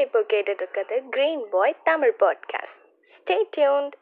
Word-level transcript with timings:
இப்போ 0.00 0.20
கேட்டுட்டு 0.20 0.62
இருக்கிறது 0.62 0.96
green 1.10 1.42
pie 1.50 1.74
Tamil 1.84 2.14
podcast 2.20 2.76
stay 3.16 3.36
tuned 3.56 3.96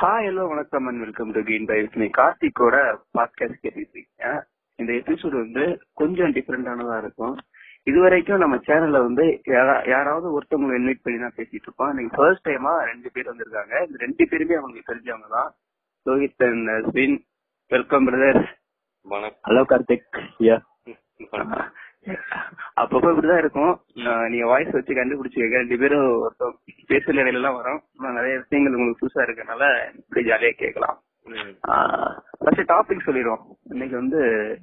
hi 0.00 0.26
hello 0.28 0.44
வணக்கம் 0.48 0.86
and 0.86 1.00
welcome 1.00 1.32
to 1.32 1.42
green 1.42 1.64
pie 1.64 1.80
with 1.80 1.96
me 1.96 2.06
கார்த்திக்கோட 2.18 2.76
podcast 3.18 3.62
கேட்டுருக்கீங்க 3.62 4.42
இந்த 4.78 4.92
எபிசோடு 4.92 5.36
வந்து 5.36 5.64
கொஞ்சம் 5.92 6.32
டிஃப்ரெண்டானதா 6.32 6.98
இருக்கும். 6.98 7.36
இது 7.86 8.00
வரைக்கும் 8.00 8.38
நம்ம 8.38 8.56
சேனல்ல 8.66 8.98
வந்து 9.00 9.24
யாரா- 9.46 9.88
யாராவது 9.88 10.26
ஒருத்தவங்களை 10.30 10.76
இன்வைட் 10.76 11.02
பண்ணி 11.02 11.18
தான் 11.18 11.34
பேசிட்டு 11.36 11.62
இருப்போம் 11.62 11.88
இன்னைக்கு 11.88 12.16
ஃபர்ஸ்ட் 12.16 12.48
டைமா 12.48 12.72
ரெண்டு 12.84 13.10
பேர் 13.10 13.30
வந்திருக்காங்க. 13.30 13.74
இந்த 13.86 13.96
ரெண்டு 13.98 14.26
பேருமே 14.28 14.54
அவங்களுக்கு 14.54 14.90
தெரிஞ்சவங்க 14.90 15.28
தான். 15.28 15.50
Rohit 16.06 16.44
and 16.46 16.86
swine 16.86 17.16
welcome 17.70 18.06
brother 18.08 18.40
hello 19.44 19.62
Karthik 19.70 20.18
yeah 20.40 20.56
அப்பப்போ 22.76 23.08
இப்படிதான் 23.10 23.38
இருக்கும். 23.38 23.74
நீங்க 24.28 24.46
வாய்ஸ் 24.46 24.70
வச்சு 24.70 24.94
கண்டுபிடிச்சுக்க 24.94 25.48
ரெண்டு 25.54 25.78
பேரும் 25.78 26.06
ஒருத்தர் 26.22 26.56
பேசுற 26.88 27.14
இடையில 27.14 27.40
எல்லாம் 27.40 27.54
வரும். 27.54 27.80
நிறைய 28.16 28.38
விஷயங்கள் 28.38 28.74
உங்களுக்கு 28.74 29.02
புதுசா 29.02 29.24
இருக்கனால 29.24 29.64
இப்படி 30.00 30.30
ஜாலியா 30.30 30.50
கேட்கலாம். 30.54 30.98
ஃபர்ஸ்ட் 32.38 32.70
டாபிக் 32.70 33.04
சொல்லிடுவோம். 33.04 33.44
இன்னைக்கு 33.70 33.96
வந்து 33.96 34.20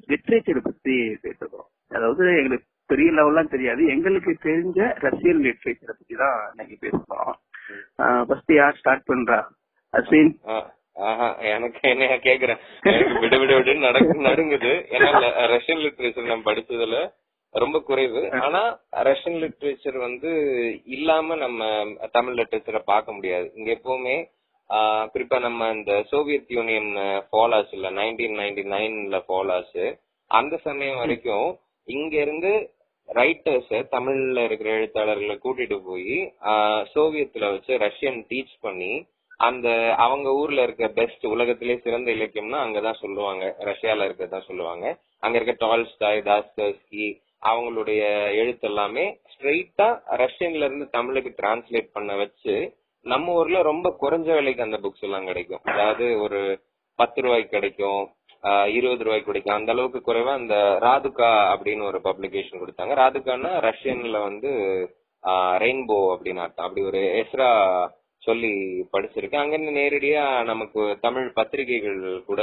லிட்ரேச்சர் 0.08 0.60
பத்தி 0.64 0.96
பேசுறோம் 1.24 1.68
அதாவது 1.92 2.26
எங்களுக்கு 2.38 2.68
பெரிய 2.92 3.10
லெவல்லாம் 3.18 3.54
தெரியாது. 3.54 3.82
எங்களுக்கு 3.96 4.32
தெரிஞ்ச 4.48 4.80
ரஷ்யன் 5.06 5.42
லிட்ரேச்சரை 5.46 5.94
பத்தி 5.96 6.16
தான் 6.24 6.38
இன்னைக்கு 6.52 6.78
பேசுறோம். 6.86 7.34
ஃபர்ஸ்ட் 8.28 8.54
யார் 8.60 8.78
ஸ்டார்ட் 8.82 9.10
பண்றா? 9.12 9.40
அஸ்வின்? 9.94 10.32
எனக்கு 11.54 11.82
என்ன 11.94 12.06
கேக்குறேன். 12.28 12.60
எனக்கு 12.92 13.22
விட 13.24 13.36
விட 13.42 13.54
விட 13.58 13.74
நடக்கு 13.88 14.16
நடுங்குது. 14.30 14.74
ஏன்னா 14.96 15.10
ரஷ்யன் 15.54 15.84
லிட்ரேச்சர் 15.86 16.32
நான் 16.32 16.48
படிச்சதுல 16.50 17.00
ரொம்ப 17.54 17.78
குறைவு. 17.88 18.22
ஆனா 18.46 18.62
ரஷ்யன் 19.08 19.40
லிட்ரேச்சர் 19.44 19.98
வந்து 20.08 20.30
இல்லாம 20.98 21.36
நம்ம 21.46 21.72
தமிழ் 22.18 22.38
லிட்ரேச்சரை 22.40 22.82
பார்க்க 22.92 23.18
முடியாது. 23.18 23.48
இங்க 23.58 23.70
எப்பவுமே 23.78 24.18
குறிப்பா 25.14 25.38
நம்ம 25.46 25.72
இந்த 25.78 25.94
சோவியத் 26.12 26.54
யூனியன் 26.58 26.92
ஃபால் 27.30 27.54
ஆச்சு 27.56 27.76
இல்ல 27.78 27.90
நைன்டீன் 27.98 28.38
நைன்டி 28.42 28.64
நைன்ல 28.76 29.18
ஃபால் 29.26 29.52
ஆச்சு 29.56 29.86
அந்த 30.32 30.56
சமயம் 30.68 31.02
வரைக்கும் 31.02 31.50
இங்க 31.88 32.14
இருந்து 32.26 32.52
ரைட்டர்ஸ 33.08 33.80
தமிழ்ல 33.92 34.44
இருக்கிற 34.44 34.70
எழுத்தாளர்களை 34.72 35.40
கூட்டிட்டு 35.44 35.78
போய் 35.86 36.14
சோவியத்துல 36.94 37.50
வச்சு 37.52 37.78
ரஷ்யன் 37.78 38.22
டீச் 38.30 38.54
பண்ணி 38.62 38.94
அந்த 39.40 39.68
அவங்க 39.98 40.30
ஊர்ல 40.34 40.64
இருக்க 40.64 40.88
பெஸ்ட் 40.88 41.26
உலகத்திலே 41.26 41.78
சிறந்த 41.78 42.12
இலக்கியம்னா 42.12 42.60
அங்கதான் 42.66 43.00
சொல்லுவாங்க. 43.00 43.56
ரஷ்யால 43.60 44.06
இருக்கதான் 44.08 44.46
சொல்லுவாங்க. 44.46 44.86
அங்க 45.20 45.40
இருக்க 45.40 45.66
டால்ஸ்டாய் 45.66 46.22
தாஸ்கி 46.28 47.06
அவங்களுடைய 47.46 48.02
எழுத்து 48.34 48.68
எல்லாமே 48.68 49.06
ஸ்ட்ரெயிட்டா 49.32 49.88
ரஷ்யன்ல 50.18 50.68
இருந்து 50.68 50.90
தமிழுக்கு 50.90 51.32
டிரான்ஸ்லேட் 51.38 51.90
பண்ண 51.94 52.16
வச்சு 52.16 52.56
நம்ம 53.06 53.34
ஊர்ல 53.34 53.62
ரொம்ப 53.62 53.96
குறைஞ்ச 54.02 54.30
விலைக்கு 54.36 54.64
அந்த 54.64 54.78
புக்ஸ் 54.78 55.06
எல்லாம் 55.08 55.26
கிடைக்கும். 55.26 55.64
அதாவது 55.64 56.22
ஒரு 56.22 56.42
பத்து 57.00 57.22
ரூபாய்க்கு 57.22 57.50
கிடைக்கும். 57.50 58.02
இருபது 58.76 59.04
ரூபாய்க்கு 59.04 59.30
கிடைக்கும் 59.32 59.56
அந்த 59.56 59.72
அளவுக்கு 59.72 60.00
குறைவா 60.06 60.32
அந்த 60.42 60.56
ராதுகா 60.82 61.32
அப்படின்னு 61.54 61.84
ஒரு 61.84 62.00
பப்ளிகேஷன் 62.04 62.62
கொடுத்தாங்க. 62.62 62.94
ராதுகான்னா 63.02 63.52
ரஷ்யன்ல 63.70 64.22
வந்து 64.24 64.52
ரெயின்போ 65.64 65.98
அப்படின்னு 66.14 66.44
அர்த்தம். 66.46 66.68
அப்படி 66.68 66.86
ஒரு 66.86 67.02
எஸ்ரா 67.22 67.50
சொல்லி 68.18 68.54
படிச்சிருக்கேன் 68.94 69.44
அங்கிருந்து 69.44 69.80
நேரடியா 69.80 70.24
நமக்கு 70.44 70.98
தமிழ் 71.02 71.28
பத்திரிகைகள் 71.34 72.02
கூட 72.26 72.42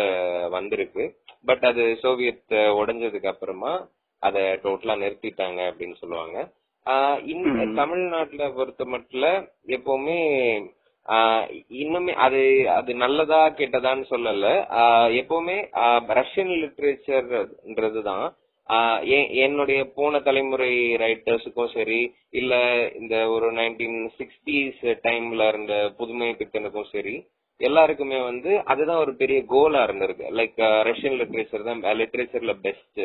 வந்திருக்கு. 0.50 1.04
பட் 1.44 1.64
அது 1.70 1.84
சோவியத் 2.02 2.56
உடைஞ்சதுக்கு 2.78 3.26
அப்புறமா 3.26 3.72
அதை 4.22 4.42
டோட்டலா 4.42 4.94
நிறுத்திட்டாங்க 5.02 5.60
அப்படின்னு 5.70 5.96
சொல்லுவாங்க. 6.02 6.38
தமிழ்நாட்டுல 7.81 8.44
பொறுத்த 8.56 8.84
மட்டும் 8.84 9.48
எப்பவுமே 9.76 10.19
இன்னுமே 11.78 12.12
அது 12.19 12.41
அது 12.70 12.94
நல்லதா 12.94 13.41
கெட்டதான்னு 13.50 14.04
சொல்லல. 14.10 14.46
ஆஹ் 14.80 15.10
எப்பவுமே 15.20 15.56
ரஷ்யன் 16.19 16.52
லிட்ரேச்சர்ன்றதுதான் 16.62 18.26
ஆஹ் 18.69 19.02
என்னுடைய 19.44 19.80
போன 19.94 20.20
தலைமுறை 20.20 20.70
ரைட்டர்ஸுக்கும் 20.96 21.72
சரி 21.72 22.00
இல்ல 22.32 22.54
இந்த 22.94 23.28
ஒரு 23.28 23.52
நைன்டீன் 23.52 23.98
சிக்ஸ்டீஸ் 24.19 24.82
டைம்ல 25.04 25.48
இருந்த 25.48 25.74
புதுமை 25.98 26.28
பித்தனுக்கும் 26.34 26.92
சரி 26.92 27.14
எல்லாருக்குமே 27.60 28.19
வந்து 28.22 28.50
அதுதான் 28.64 28.98
ஒரு 28.98 29.12
பெரிய 29.16 29.38
கோலா 29.46 29.80
இருந்திருக்கு. 29.84 30.26
லைக் 30.38 30.58
ரஷ்யன் 30.88 31.16
லிட்ரேச்சர் 31.20 31.66
தான் 31.69 31.98
லிட்ரேச்சர்ல 32.00 32.52
பெஸ்ட் 32.60 33.00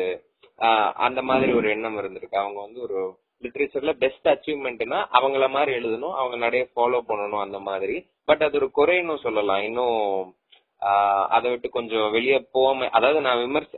அந்த 1.06 1.22
மாதிரி 1.22 1.52
ஒரு 1.52 1.68
எண்ணம் 1.70 1.98
இருந்திருக்கு. 1.98 2.42
அவங்க 2.42 2.60
வந்து 2.60 2.80
ஒரு 2.80 2.98
லிட்ரேச்சர்ல 3.44 3.92
பெஸ்ட் 3.92 4.28
அச்சீவ்மெண்ட்னா 4.28 4.98
அவங்கள 5.12 5.48
மாதிரி 5.48 5.72
எழுதணும் 5.78 6.14
அவங்க 6.14 6.36
நிறைய 6.36 6.68
ஃபாலோ 6.76 7.00
பண்ணணும் 7.08 7.40
அந்த 7.40 7.58
மாதிரி. 7.58 7.96
பட் 8.24 8.42
அது 8.42 8.58
ஒரு 8.60 8.70
குறைன்னு 8.76 9.16
சொல்லலாம். 9.18 9.62
இன்னும் 9.62 10.34
ஆஹ் 10.82 11.26
அதை 11.26 11.50
விட்டு 11.50 11.68
கொஞ்சம் 11.70 12.10
வெளியே 12.10 12.38
போகாம 12.52 12.88
அதாவது 12.88 13.20
நான் 13.20 13.36
விமர்ச 13.36 13.72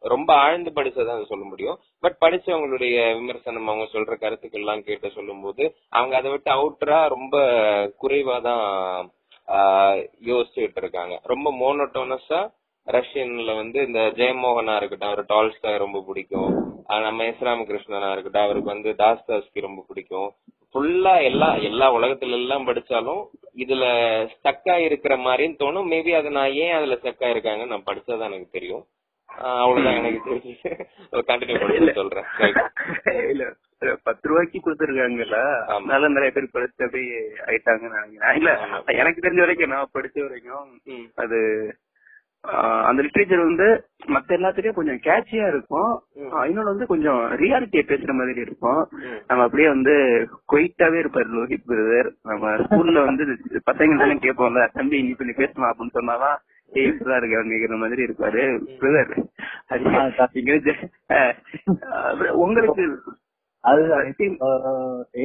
ரொம்ப 0.00 0.34
ஆழ்ந்து 0.34 0.70
படிச்சதான் 0.70 1.14
அதை 1.14 1.24
சொல்ல 1.24 1.44
முடியும். 1.44 1.78
பட் 2.00 2.16
படிச்சவங்களுடைய 2.20 3.14
விமர்சனம் 3.14 3.66
அவங்க 3.66 3.88
சொல்ற 3.92 4.18
கருத்துக்கள் 4.18 4.60
எல்லாம் 4.60 4.84
கேட்டு 4.84 5.10
சொல்லும்போது 5.10 5.74
அவங்க 5.88 6.16
அதை 6.16 6.30
விட்டு 6.30 6.50
அவுட்டரா 6.52 7.08
ரொம்ப 7.08 7.36
குறைவா 8.02 8.40
தான் 8.40 9.10
யோசிச்சுட்டு 10.24 10.76
இருக்காங்க. 10.76 11.20
ரொம்ப 11.22 11.52
மோனோட்டோனஸா 11.52 12.40
ரஷ்யன்ல 12.86 13.56
வந்து 13.56 13.86
இந்த 13.86 14.00
ஜெயமோகனா 14.16 14.76
இருக்கட்டும் 14.76 15.08
அவர் 15.08 15.24
டால்ஸ்டாய் 15.24 15.78
ரொம்ப 15.78 16.04
பிடிக்கும். 16.06 16.71
நம்ம 17.00 17.24
எஸ் 17.24 17.44
ராமகிருஷ்ணனா 17.46 18.10
இருக்கட்டும் 18.12 18.46
அவருக்கு 18.46 18.72
வந்து 18.72 18.90
தாஸ்தாஸ்கி 18.98 19.60
ரொம்ப 19.60 19.80
பிடிக்கும் 19.88 20.30
ஃபுல்லா 20.74 21.14
எல்லா 21.22 21.48
எல்லா 21.68 21.86
உலகத்துல 21.96 22.38
எல்லாம் 22.38 22.68
படிச்சாலும் 22.68 23.22
இதுல 23.56 23.84
ஸ்டக்கா 24.32 24.76
இருக்கிற 24.86 25.14
மாதிரின்னு 25.18 25.60
தோணும் 25.60 25.90
மேபி 25.92 26.12
அது 26.12 26.30
நான் 26.30 26.56
ஏன் 26.62 26.76
அதுல 26.78 26.98
ஸ்டக்கா 27.00 27.28
இருக்காங்க 27.30 27.64
நான் 27.66 27.88
படிச்சாதான் 27.90 28.30
எனக்கு 28.30 28.56
தெரியும் 28.58 28.84
அவ்வளவுதான் 29.60 29.98
எனக்கு 29.98 30.26
தெரிஞ்சு 30.26 30.54
கண்டினியூ 31.28 31.58
பண்ணி 31.60 31.92
சொல்றேன். 31.92 32.26
இல்ல 33.30 33.44
பத்து 34.06 34.28
ரூபாய்க்கு 34.28 34.58
கொடுத்துருக்காங்கல்ல. 34.58 35.38
அதனால 35.72 36.08
நிறைய 36.08 36.30
பேர் 36.30 36.54
படிச்சு 36.54 36.84
அப்படியே 36.86 37.20
ஆயிட்டாங்கன்னு 37.46 37.98
நினைக்கிறேன் 37.98 38.36
இல்ல. 38.40 38.50
எனக்கு 38.94 39.24
தெரிஞ்ச 39.24 39.40
வரைக்கும் 39.40 39.74
நான் 39.74 39.94
படிச்ச 39.94 40.18
வரைக்கும். 40.26 40.66
அது 41.16 41.38
அந்த 42.88 43.02
லிட்ரேச்சர் 43.02 43.42
வந்து 43.42 43.66
மத்த 44.06 44.30
எல்லாத்துலயும் 44.36 44.78
கொஞ்சம் 44.78 45.00
கேட்சியா 45.04 45.48
இருக்கும். 45.48 46.02
இன்னொன்னு 46.16 46.70
வந்து 46.72 46.86
கொஞ்சம் 46.86 47.20
ரியாலிட்டியை 47.40 47.84
பேசுற 47.90 48.12
மாதிரி 48.12 48.40
இருக்கும். 48.40 48.88
நம்ம 49.26 49.42
அப்படியே 49.44 49.68
வந்து 49.68 49.94
கொயிட்டாவே 50.52 50.98
இருப்பாரு 51.02 51.28
லோஹித் 51.36 51.68
பிரதர். 51.68 52.10
நம்ம 52.22 52.54
ஸ்கூல்ல 52.56 53.04
வந்து 53.04 53.24
பசங்க 53.70 54.18
கேட்போம்ல 54.26 54.68
தம்பி 54.72 54.98
இன்னைக்கு 54.98 55.24
நீ 55.24 55.32
பேசலாம் 55.32 55.74
அப்படின்னு 55.74 55.96
சொன்னாதான் 55.98 56.36
ஏய் 56.72 56.88
இப்படிதான் 56.88 57.16
இருக்கு 57.16 57.76
மாதிரி 57.76 58.02
இருப்பாரு 58.04 58.42
பிரதர். 58.80 59.12
உங்களுக்கு 62.30 62.84
அதுதான். 63.60 64.14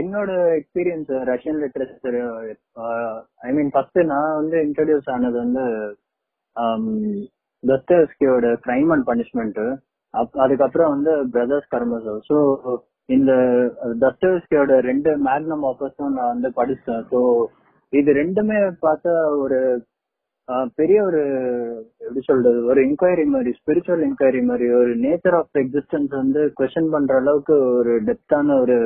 என்னோட 0.02 0.32
experience 0.58 1.14
Russian 1.30 1.62
literature 1.62 2.18
I 3.42 3.54
mean 3.54 3.70
first 3.70 4.00
நான் 4.00 4.36
வந்து 4.36 4.58
இன்ட்ரடியூஸ் 4.66 5.10
ஆனது 5.14 5.38
வந்து 5.38 5.64
தஸ்தேஸ்கியோட 7.64 8.48
கிரைம் 8.66 8.92
அண்ட் 8.94 9.08
பனிஷ்மெண்ட் 9.10 9.62
அதுக்கப்புறம் 10.42 10.94
வந்து 10.96 11.14
பிரதர்ஸ் 11.34 11.72
கர்மசோ 11.74 12.16
ஸோ 12.30 12.38
இந்த 13.10 13.32
தஸ்தேஸ்கியோட 14.04 14.72
ரெண்டு 14.82 15.12
மேக்னம் 15.28 15.66
ஆப்பர்ஸும் 15.70 16.16
நான் 16.18 16.34
வந்து 16.34 16.50
படிச்சேன். 16.58 17.04
ஸோ 17.12 17.20
இது 17.94 18.12
ரெண்டுமே 18.14 18.58
பார்த்தா 18.82 19.14
ஒரு 19.44 19.60
பெரிய 20.78 21.00
ஒரு 21.04 21.22
எப்படி 22.02 22.22
சொல்றது 22.24 22.60
ஒரு 22.64 22.80
என்கொயரி 22.88 23.26
மாதிரி 23.26 23.52
ஸ்பிரிச்சுவல் 23.60 24.04
என்கொயரி 24.08 24.42
மாதிரி 24.42 24.68
ஒரு 24.80 24.92
நேச்சர் 25.06 25.38
ஆஃப் 25.40 25.60
எக்ஸிஸ்டன்ஸ் 25.64 26.14
வந்து 26.14 26.42
கொஸ்டின் 26.60 26.94
பண்ற 26.94 27.16
அளவுக்கு 27.22 27.56
ஒரு 27.80 27.94
டெப்தான 28.10 28.58
ஒரு 28.62 28.78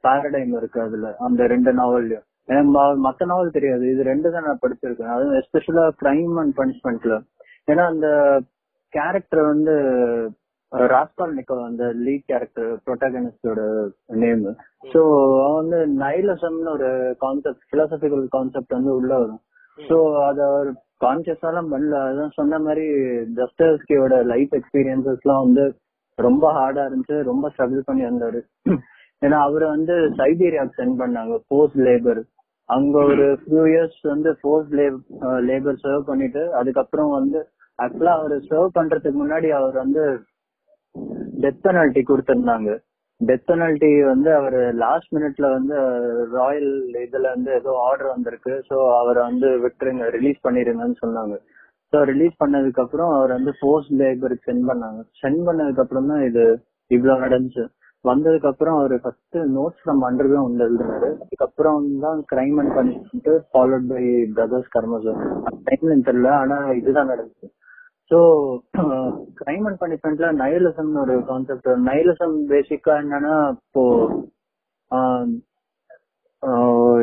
பாரடைம் 0.00 0.54
இருக்கு 0.60 0.80
அதுல 0.82 1.10
அந்த 1.26 1.42
ரெண்டு 1.46 1.72
நாவல்லையும் 1.72 2.25
மத்த 3.04 3.26
நாவல் 3.30 3.56
தெரியாது. 3.56 3.84
இது 3.92 4.02
ரெண்டு 4.10 4.28
தான் 4.34 4.46
நான் 4.48 4.62
படிச்சிருக்கேன். 4.64 5.12
அதுவும் 5.14 5.38
எஸ்பெஷலா 5.40 5.84
கிரைம் 6.02 6.34
அண்ட் 6.42 6.54
பனிஷ்மெண்ட்ல 6.60 7.14
ஏன்னா 7.70 7.84
அந்த 7.92 8.08
கேரக்டர் 8.92 9.42
வந்து 9.52 9.74
ராஸ்பால் 10.92 11.34
நிக்கோ 11.38 11.56
அந்த 11.68 11.84
லீட் 12.04 12.24
கேரக்டர் 12.30 12.70
ப்ரொட்டாகனிஸ்டோட 12.84 13.60
நேம் 14.22 14.44
சோ 14.92 15.00
அவன் 15.44 15.56
வந்து 15.60 15.78
நைலசம்னு 16.02 16.70
ஒரு 16.76 16.90
கான்செப்ட் 17.24 17.64
பிலாசபிக்கல் 17.72 18.24
கான்செப்ட் 18.36 18.76
வந்து 18.76 18.92
உள்ள 18.98 19.12
வரும். 19.22 19.42
சோ 19.78 19.96
அத 20.28 20.38
அவர் 20.50 20.70
கான்சியஸாலாம் 21.04 21.72
பண்ணல. 21.72 21.96
அதான் 22.10 22.36
சொன்ன 22.38 22.58
மாதிரி 22.66 22.86
ஜஸ்டர்ஸ்கியோட 23.40 24.14
லைஃப் 24.32 24.54
எக்ஸ்பீரியன்சஸ்லாம் 24.60 25.44
வந்து 25.46 25.64
ரொம்ப 26.18 26.44
ஹார்டா 26.58 26.84
இருந்துச்சு. 26.88 27.18
ரொம்ப 27.30 27.50
ஸ்ட்ரகிள் 27.54 27.88
பண்ணி 27.88 28.04
வந்தாரு. 28.10 28.40
ஏன்னா 29.22 29.38
அவரை 29.48 29.66
வந்து 29.76 29.94
சைபீரியாவுக்கு 30.20 30.80
சென்ட் 30.80 31.00
பண்ணாங்க 31.02 31.36
போஸ்ட் 31.52 31.78
லேபர் 31.88 32.22
அங்க 32.68 32.96
ஒரு 33.10 33.26
ஃபியூ 33.40 33.64
இயர்ஸ் 33.72 34.00
வந்து 34.12 34.30
ஃபோர்ஸ் 34.40 34.70
லேபர் 35.48 35.82
சர்வ் 35.84 36.08
பண்ணிட்டு 36.10 36.42
அதுக்கப்புறம் 36.60 37.12
வந்து 37.18 37.40
ஆக்சுவலா 37.78 38.14
அவர் 38.20 38.34
சர்வ் 38.50 38.76
பண்றதுக்கு 38.78 39.18
முன்னாடி 39.22 39.48
அவர் 39.58 39.76
வந்து 39.84 40.02
டெத் 41.42 41.64
பெனல்டி 41.66 42.02
கொடுத்திருந்தாங்க. 42.10 42.70
டெத் 43.20 43.46
பெனல்டி 43.48 43.90
வந்து 44.12 44.30
அவர் 44.38 44.58
லாஸ்ட் 44.84 45.12
மினிட்ல 45.16 45.46
வந்து 45.56 45.76
ராயல் 46.36 46.72
இதுல 47.04 47.30
இருந்து 47.32 47.50
ஏதோ 47.60 47.72
ஆர்டர் 47.88 48.12
வந்திருக்கு. 48.14 48.54
சோ 48.68 48.76
அவரை 49.00 49.22
வந்து 49.30 49.48
விட்டுருங்க 49.64 50.06
ரிலீஸ் 50.16 50.40
பண்ணிருங்கன்னு 50.46 50.98
சொன்னாங்க. 51.04 51.36
சோ 51.92 51.98
ரிலீஸ் 52.12 52.36
பண்ணதுக்கு 52.42 52.82
அப்புறம் 52.84 53.12
அவர் 53.18 53.32
வந்து 53.38 53.52
ஃபோர்ஸ் 53.60 53.90
லேபருக்கு 54.00 54.48
சென்ட் 54.50 54.68
பண்ணாங்க. 54.70 55.00
சென்ட் 55.22 55.42
பண்ணதுக்கு 55.48 55.84
அப்புறம் 55.84 56.10
தான் 56.12 56.24
இது 56.28 56.44
இவ்வளவு 56.90 57.24
நடந்துச்சு. 57.26 57.64
வந்ததுக்கு 58.08 58.48
அப்புறம் 58.50 58.76
அவர் 58.78 58.94
ஃபர்ஸ்ட் 59.04 59.36
நோட்ஸ் 59.56 59.80
ஃப்ரம் 59.82 60.02
அண்டர் 60.08 60.28
வந்து 60.34 60.64
எழுதினாரு. 60.66 61.08
அதுக்கப்புறம் 61.24 61.84
தான் 62.04 62.20
crime 62.32 62.58
and 62.62 62.74
punishment 62.78 63.30
followed 63.52 63.86
by 63.92 64.02
brothers 64.36 64.72
Karamazov 64.76 65.14
டைம்ல 65.68 65.96
தெரியல 66.08 66.30
ஆனா 66.42 66.58
இதுதான் 66.80 67.10
நடந்துச்சு. 67.12 67.48
சோ 68.10 68.18
கிரைம் 69.40 69.66
அண்ட் 69.68 69.80
பனிஷ்மெண்ட்ல 69.82 70.28
நயலிசம்னு 70.42 71.02
ஒரு 71.04 71.16
கான்செப்ட் 71.30 71.68
நயலிசம் 71.90 72.36
பேசிக்கா 72.54 72.94
என்னன்னா 73.04 73.36
இப்போ 73.56 73.84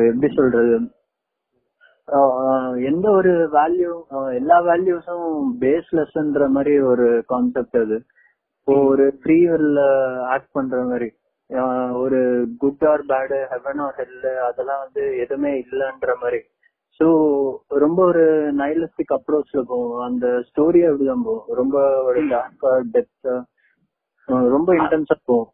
எப்படி 0.08 0.28
சொல்றது? 0.38 0.76
எந்த 2.88 3.06
ஒரு 3.18 3.32
வேல்யூ 3.56 3.92
எல்லா 4.38 4.56
வேல்யூஸும் 4.68 5.28
பேஸ்லெஸ்ன்ற 5.62 6.46
மாதிரி 6.56 6.74
ஒரு 6.92 7.06
கான்செப்ட் 7.32 7.78
அது. 7.82 7.96
இப்போ 8.66 8.74
ஒரு 8.90 9.06
ஃப்ரீ 9.16 9.36
வில் 9.48 9.78
ஆக்ட் 10.34 10.54
பண்ற 10.54 10.76
மாதிரி 10.84 11.08
ஒரு 12.02 12.20
good 12.62 12.84
or 12.90 13.02
bad 13.10 13.38
heaven 13.50 13.80
or 13.86 13.96
hell 13.98 14.14
அதெல்லாம் 14.46 14.80
வந்து 14.84 15.02
எதுவுமே 15.22 15.50
இல்லைன்ற 15.62 16.12
மாதிரி. 16.22 16.38
சோ 17.00 17.06
ரொம்ப 17.82 17.98
ஒரு 18.04 18.24
நைலிஸ்டிக் 18.60 19.14
அப்ரோச்ல 19.16 19.62
போகும் 19.64 20.00
அந்த 20.06 20.26
ஸ்டோரி 20.48 20.80
அப்படிதான் 20.88 21.26
போகும் 21.26 21.58
ரொம்ப 21.60 21.76
ஒரு 22.04 22.20
டார்க்கா 22.30 22.72
டெப்தா 22.94 23.34
ரொம்ப 24.48 24.70
இன்டென்ஸா 24.80 25.18
போகும் 25.24 25.50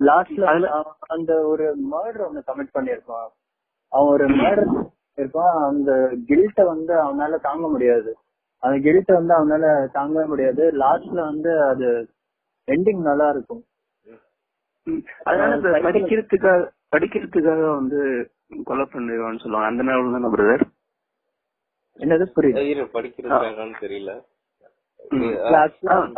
லாஸ்ட்ல 0.00 0.52
அந்த 1.08 1.32
ஒரு 1.52 1.64
மர்டர் 1.90 2.26
ஒண்ணு 2.28 2.46
கமிட் 2.48 2.74
பண்ணிருப்பான் 2.76 3.28
அவன் 3.92 4.12
ஒரு 4.14 4.26
மர்டர் 4.36 4.72
இருப்பான் 5.18 5.56
அந்த 5.70 5.90
கில்ட்ட 6.28 6.60
வந்து 6.66 6.94
அவனால 7.02 7.38
தாங்க 7.42 7.66
முடியாது. 7.68 8.10
அந்த 8.62 8.76
கில்ட்ட 8.84 9.12
வந்து 9.18 9.34
அவனால 9.38 9.64
தாங்கவே 9.94 10.26
முடியாது. 10.26 10.64
லாஸ்ட்ல 10.82 11.20
வந்து 11.30 11.52
அது 11.70 11.88
எண்டிங் 12.68 13.02
நல்லா 13.10 13.26
இருக்கும். 13.34 13.62
அதனால 15.28 15.80
படிக்கிறதுக்காக 15.86 16.60
படிக்கிறதுக்காக 16.94 17.62
வந்து 17.78 18.00
கொலை 18.68 18.84
பண்ணிடுவான்னு 18.92 19.42
சொல்லுவாங்க. 19.42 19.70
அந்த 19.72 19.82
நேரம் 19.88 20.14
தானே 20.16 20.30
பிரதர்? 20.34 20.64
என்னது? 21.98 22.24
புரியுது. 22.36 22.68
இரு 22.72 22.84
படிக்கிறதுக்காகன்னு 22.96 23.82
தெரியல. 23.84 24.12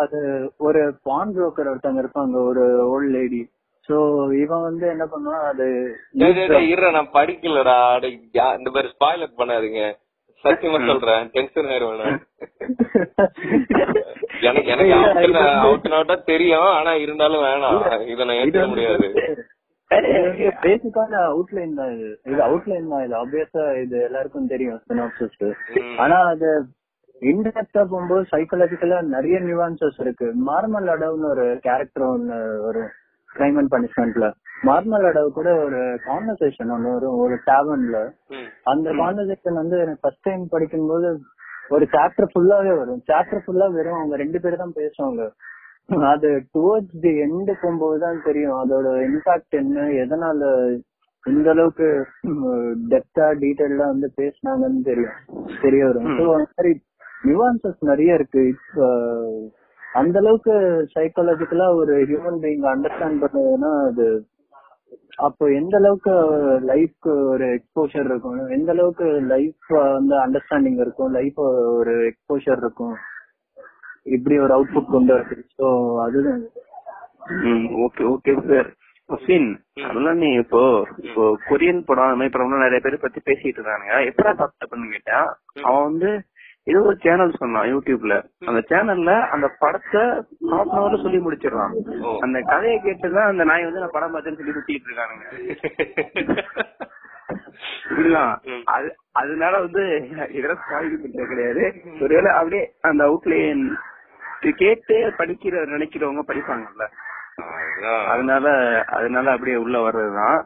அது 0.03 0.19
ஒரு 0.67 0.81
பான் 1.09 1.35
புரோக்கர் 1.37 1.71
ஒருத்தவங்க 1.71 2.03
இருப்பாங்க 2.05 2.37
ஒரு 2.51 2.65
ஓல்ட் 2.93 3.13
லேடி 3.17 3.41
சோ 3.89 3.97
இவன் 4.43 4.67
வந்து 4.67 4.85
என்ன 4.93 5.05
பண்ணுவான் 5.13 5.45
அது 5.51 5.67
நான் 6.97 7.15
படிக்கலடா. 7.19 7.79
இந்த 8.59 8.71
மாதிரி 8.75 8.89
ஸ்பாய்லர் 8.95 9.39
பண்ணாதீங்க. 9.41 9.83
சத்தியமா 10.47 10.79
சொல்றேன். 10.91 11.25
டென்ஷன் 11.35 11.71
ஆயிருவேன். 11.73 12.17
எனக்கு 14.49 14.71
எனக்கு 14.73 14.95
அவுட் 15.65 15.91
அவுட்டா 15.99 16.17
தெரியும். 16.33 16.71
ஆனா 16.79 16.93
இருந்தாலும் 17.05 17.45
வேணாம். 17.49 17.83
இத 18.13 18.25
நான் 18.25 18.41
ஏத்துக்க 18.43 18.69
முடியாது. 18.73 19.09
பேசிக்கான 20.65 21.13
அவுட்லைன் 21.31 21.75
தான் 21.81 21.93
இது. 21.97 22.09
இது 22.31 22.41
அவுட்லைன் 22.47 22.91
தான். 22.93 23.05
இது 23.07 23.15
ஆப்வியஸா 23.23 23.65
இது 23.83 23.97
எல்லாருக்கும் 24.09 24.51
தெரியும் 24.55 24.81
சினாப்சிஸ். 24.89 25.45
ஆனா 26.05 26.19
அது 26.33 26.49
இன்டெப்டா 27.31 27.83
போகும்போது 27.91 28.25
சைக்காலஜிக்கலா 28.33 28.99
நிறைய 29.15 29.37
நியூவான்சஸ் 29.49 30.01
இருக்கு. 30.05 30.29
மார்மல் 30.49 30.89
அடவுன்னு 30.95 31.29
ஒரு 31.35 31.47
கேரக்டர் 31.67 32.07
ஒன்னு 32.15 32.39
ஒரு 32.69 32.83
கிரைம் 33.37 33.59
அண்ட் 33.61 33.73
பனிஷ்மெண்ட்ல 33.75 34.27
மார்மல் 34.69 35.07
அடவு 35.09 35.31
கூட 35.39 35.49
ஒரு 35.65 35.81
கான்வர்சேஷன் 36.09 36.71
ஒன்னு 36.75 36.95
வரும் 36.97 37.19
ஒரு 37.25 37.37
டேவன்ல. 37.49 37.99
அந்த 38.73 38.89
கான்வர்சேஷன் 39.01 39.61
வந்து 39.63 39.77
எனக்கு 39.85 40.03
ஃபர்ஸ்ட் 40.05 40.27
டைம் 40.29 40.45
படிக்கும்போது 40.55 41.09
ஒரு 41.75 41.85
சாப்டர் 41.95 42.31
ஃபுல்லாவே 42.33 42.73
வரும். 42.81 43.03
சாப்டர் 43.11 43.43
ஃபுல்லா 43.45 43.67
வெறும் 43.77 43.99
அவங்க 43.99 44.17
ரெண்டு 44.23 44.39
பேரும் 44.45 44.63
தான் 44.65 44.79
பேசுவாங்க. 44.81 45.23
அது 46.13 46.29
டுவர்ட்ஸ் 46.55 47.01
தி 47.05 47.13
எண்ட் 47.25 47.51
போகும்போது 47.63 47.99
தான் 48.05 48.25
தெரியும். 48.29 48.57
அதோட 48.63 48.89
இம்பாக்ட் 49.09 49.57
என்ன 49.63 49.87
எதனால 50.05 50.51
இந்த 51.25 51.49
அளவுக்கு 51.55 51.89
டெப்தா 52.93 53.27
டீடைல்டா 53.43 53.87
வந்து 53.93 54.09
பேசினாங்கன்னு 54.21 54.83
தெரியும். 54.91 55.19
தெரிய 55.65 55.83
வரும். 55.91 56.09
ஸோ 56.19 56.25
அந்த 56.37 56.49
மாதிரி 56.57 56.73
நியூவான்சஸ் 57.27 57.79
நிறைய 57.91 58.19
இருக்கு. 58.19 58.43
அந்த 59.95 60.17
அளவுக்கு 60.23 60.55
சைக்காலஜிக்கலா 60.95 61.67
ஒரு 61.81 61.95
ஹியூமன் 62.11 62.39
பீயிங் 62.45 62.65
அண்டர்ஸ்டாண்ட் 62.75 63.21
பண்ணதுன்னா 63.25 63.73
அது 63.89 64.07
அப்போ 65.27 65.45
எந்த 65.59 65.75
அளவுக்கு 65.81 66.13
லைஃப்க்கு 66.71 67.13
ஒரு 67.33 67.47
எக்ஸ்போஷர் 67.57 68.07
இருக்கும்? 68.11 68.39
எந்த 68.57 68.71
அளவுக்கு 68.75 69.07
லைஃப் 69.33 69.69
வந்து 69.97 70.15
அண்டர்ஸ்டாண்டிங் 70.23 70.79
இருக்கும்? 70.85 71.11
லைஃப் 71.19 71.39
ஒரு 71.79 71.93
எக்ஸ்போஷர் 72.11 72.61
இருக்கும்? 72.65 72.95
இப்படி 74.17 74.37
ஒரு 74.45 74.53
அவுட்புட் 74.57 74.95
கொண்டு 74.95 75.13
வருது 75.17 75.37
ஸோ 75.59 75.67
அதுதான். 76.07 76.43
ஓகே 77.85 78.03
ஓகே 78.15 78.33
சார் 78.51 78.71
ஹுசேன் 79.09 79.49
அதெல்லாம் 79.87 80.21
நீ 80.23 80.29
இப்போ 80.43 80.61
இப்போ 81.07 81.23
கொரியன் 81.49 81.87
படம் 81.89 82.07
அந்த 82.07 82.19
மாதிரி 82.21 82.35
படம்லாம் 82.35 82.65
நிறைய 82.67 82.81
பேர் 82.85 83.05
பத்தி 83.05 83.21
பேசிட்டு 83.29 83.59
இருந்தானுங்க. 83.59 83.97
எப்படா 84.11 84.31
சாப்பிட்ட 84.41 84.67
பண்ணு 84.71 84.95
கேட்டேன் 84.95 85.27
அவன் 85.69 85.87
வந்து 85.89 86.11
ஏதோ 86.67 86.81
ஒரு 86.81 86.97
சேனல் 87.01 87.33
சொன்னான் 87.39 87.71
யூடியூப்ல 87.73 88.15
அந்த 88.47 88.61
சேனல்ல 88.71 89.15
அந்த 89.29 89.47
படத்தை 89.59 90.03
ஹாஃப் 90.53 90.71
அன் 90.73 90.73
ஹவர்ல 90.75 91.03
சொல்லி 91.03 91.19
முடிச்சிடறான். 91.25 91.75
அந்த 92.21 92.39
கதையை 92.41 92.77
கேட்டுதான் 92.81 93.31
அந்த 93.33 93.45
நாய் 93.51 93.67
வந்து 93.69 93.83
நான் 93.83 93.97
படம் 93.97 94.15
பார்த்தேன்னு 94.15 94.39
சொல்லி 94.41 94.57
சுத்திட்டு 94.59 94.89
இருக்கானுங்க. 94.89 95.27
அது 98.75 98.89
அதனால 99.13 99.59
வந்து 99.59 99.83
இதெல்லாம் 100.31 100.63
ஸ்பாயில் 100.63 101.27
கிடையாது. 101.33 101.65
ஒருவேளை 102.01 102.31
அப்படியே 102.33 102.65
அந்த 102.81 103.03
அவுட்லைன் 103.09 103.65
கேட்டு 104.57 104.97
படிக்கிற 105.19 105.55
நினைக்கிறவங்க 105.75 106.23
படிப்பாங்கல்ல. 106.31 106.87
அதனால 108.15 108.47
அதனால 108.99 109.27
அப்படியே 109.31 109.57
உள்ள 109.57 109.77
வர்றதுதான். 109.87 110.41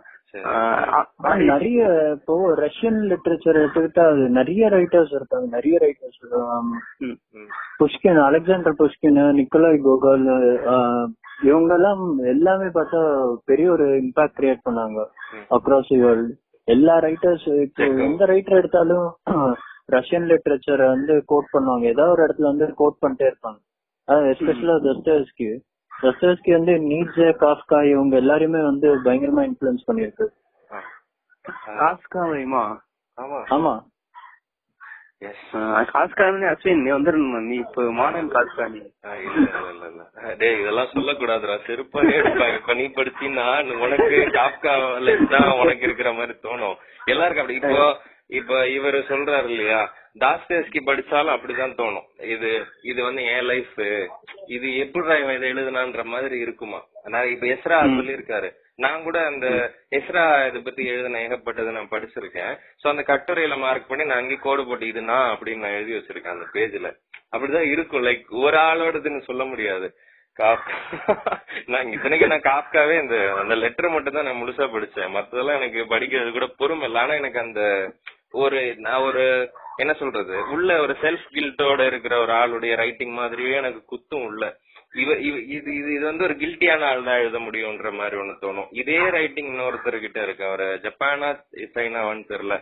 நிறைய 1.45 1.79
இப்போ 2.15 2.35
ரஷ்யன் 2.59 2.99
லிட்டரேச்சர் 3.11 3.61
எடுத்துக்கிட்டா 3.61 4.03
அது 4.11 4.25
நிறைய 4.31 4.69
ரைட்டர்ஸ் 4.75 5.13
இருக்காங்க 5.13 5.47
நிறைய 5.57 5.77
writers. 5.85 6.19
Pushkin 7.81 8.21
Alexander 8.27 8.77
Pushkin 8.81 9.21
Nikolai 9.39 9.79
Gogol 9.87 10.27
இவங்க 11.43 11.73
எல்லாம் 11.75 12.03
எல்லாமே 12.27 12.69
பார்த்தா 12.77 13.01
பெரிய 13.45 13.67
ஒரு 13.71 13.87
இம்பாக்ட் 14.01 14.39
கிரியேட் 14.39 14.67
பண்ணாங்க 14.67 15.01
அக்ராஸ் 15.57 15.93
வேர்ல்ட் 16.03 16.33
எல்லா 16.69 16.95
ரைட்டர்ஸ் 17.01 17.49
இப்போ 17.65 17.85
எந்த 18.09 18.23
ரைட்டர் 18.27 18.61
எடுத்தாலும் 18.61 19.09
ரஷ்யன் 19.95 20.27
லிட்டரேச்சர் 20.31 20.83
வந்து 20.87 21.13
கோட் 21.27 21.53
பண்ணுவாங்க. 21.53 21.85
ஏதாவது 21.87 22.13
ஒரு 22.15 22.23
இடத்துல 22.25 22.51
வந்து 22.51 22.67
கோட் 22.81 22.99
பண்ணிட்டே 23.03 23.27
இருப்பாங்க. 23.29 23.59
எஸ்பெஷலா 24.33 24.75
தஸ்தேஸ்கி 24.85 25.49
தஸ்தேஸ்கி 25.99 26.51
வந்து 26.53 26.73
நீட்ஸே 26.91 27.29
காஃப்கா 27.45 27.79
இவங்க 27.93 28.15
எல்லாரையுமே 28.17 28.61
வந்து 28.63 28.89
பயங்கரமா 29.05 29.43
இன்ஃபுளுன்ஸ் 29.49 29.87
பண்ணிருக்கு. 29.87 30.27
காஸ்கா 31.79 32.23
வைமா 32.33 32.65
ஆமா. 33.19 33.39
ஆமா. 33.57 33.73
எஸ் 35.29 35.47
காஸ்கா 35.93 36.27
அஸ்வின் 36.51 36.83
நீ 36.83 36.91
வந்துடணும்? 36.91 37.47
நீ 37.47 37.57
இப்போ 37.63 37.83
மாடர்ன் 38.01 38.29
காஸ்கா 38.35 38.65
நீ. 38.75 38.81
டேய் 40.41 40.59
இதெல்லாம் 40.61 40.93
சொல்லக்கூடாதுடா. 40.93 41.57
செருப்பாலே 41.67 42.19
படிச்சீன்னா 42.99 43.47
உனக்கு 43.87 44.19
காப்கா 44.39 44.75
தான் 45.35 45.51
உனக்கு 45.63 45.85
இருக்கிற 45.89 46.13
மாதிரி 46.13 46.37
தோணும். 46.47 46.77
எல்லாருக்கும் 47.15 47.45
அப்படி. 47.45 47.59
இப்போ 47.63 47.83
இப்ப 48.31 48.55
இவரு 48.77 48.99
சொல்றாரு 49.11 49.49
இல்லையா 49.53 49.81
தாஸ்தேஸ்கி 50.23 50.81
படிச்சாலும் 50.87 51.35
அப்படிதான் 51.35 51.77
தோணும். 51.81 52.07
இது 52.35 52.49
இது 52.91 53.01
வந்து 53.09 53.23
என் 53.35 53.47
லைஃப் 53.51 53.77
இது 54.57 54.69
எப்படி 54.85 55.19
இவன் 55.23 55.37
இதை 55.39 55.49
எழுதுனான்ற 55.53 56.03
மாதிரி 56.15 56.37
இருக்குமா? 56.47 56.81
நான் 57.13 57.31
இப்ப 57.35 57.47
எஸ்ரா 57.55 57.79
சொல்லியிருக்காரு. 57.99 58.49
நான் 58.85 59.05
கூட 59.07 59.19
அந்த 59.29 59.47
எஸ்ரா 59.99 60.25
இதை 60.49 60.61
பத்தி 60.67 60.83
எழுதின 60.93 61.21
ஏகப்பட்டதை 61.27 61.71
நான் 61.77 61.93
படிச்சிருக்கேன். 61.95 62.53
சோ 62.81 62.87
அந்த 62.93 63.03
கட்டுரையில 63.13 63.57
மார்க் 63.63 63.89
பண்ணி 63.91 64.05
நான் 64.09 64.21
அங்கேயே 64.23 64.41
கோடு 64.45 64.65
போட்டு 64.67 64.91
இது 64.93 65.01
நான் 65.13 65.31
அப்படின்னு 65.35 65.65
நான் 65.67 65.79
எழுதி 65.79 65.97
வச்சிருக்கேன் 65.97 66.37
அந்த 66.37 66.49
பேஜ்ல 66.57 66.91
அப்படிதான் 67.33 67.71
இருக்கும். 67.73 68.05
லைக் 68.09 68.29
ஒரு 68.45 68.59
ஆளோடதுன்னு 68.69 69.23
சொல்ல 69.31 69.45
முடியாது. 69.53 69.89
நான் 71.73 71.89
இத்தனைக்கு 71.95 72.27
நான் 72.33 72.49
காப்காவே 72.51 72.97
இந்த 73.05 73.17
அந்த 73.41 73.55
லெட்டர் 73.63 73.95
மட்டும் 73.95 74.17
தான் 74.17 74.29
நான் 74.29 74.41
முழுசா 74.43 74.67
படிச்சேன். 74.75 75.11
மத்ததெல்லாம் 75.17 75.59
எனக்கு 75.61 75.81
படிக்கிறது 75.95 76.31
கூட 76.37 76.47
பொறுமை 76.61 76.87
இல்லை. 76.89 77.01
ஆனா 77.05 77.15
எனக்கு 77.23 77.41
அந்த 77.47 77.63
ஒரு 78.33 78.61
நான் 78.87 79.05
ஒரு 79.09 79.25
என்ன 79.83 79.93
சொல்றது? 80.01 80.35
உள்ள 80.55 80.71
ஒரு 80.85 80.95
செல்ஃப் 81.03 81.27
கில்ட்டோட 81.35 81.81
இருக்கிற 81.87 82.15
ஒரு 82.25 82.33
ஆளுடைய 82.33 82.73
ரைட்டிங் 82.83 83.13
மாதிரியே 83.21 83.53
எனக்கு 83.61 83.83
குத்தும் 83.93 84.25
உள்ள. 84.29 84.45
இவ 85.03 85.15
இது 85.29 85.39
இது 85.57 85.71
இது 85.95 86.05
வந்து 86.05 86.25
ஒரு 86.25 86.35
கில்ட்டியான 86.43 86.87
ஆள் 86.91 87.07
தான் 87.09 87.21
எழுத 87.23 87.39
முடியும்ன்ற 87.47 87.91
மாதிரி 87.99 88.17
ஒண்ணு 88.21 88.35
தோணும். 88.45 88.69
இதே 88.81 88.99
ரைட்டிங் 89.17 89.51
இன்னொருத்தர் 89.53 89.99
கிட்ட 90.05 90.19
இருக்கு. 90.27 90.45
அவர் 90.51 90.67
ஜப்பானா 90.87 91.31
சைனாவான்னு 91.75 92.25
தெரியல 92.33 92.57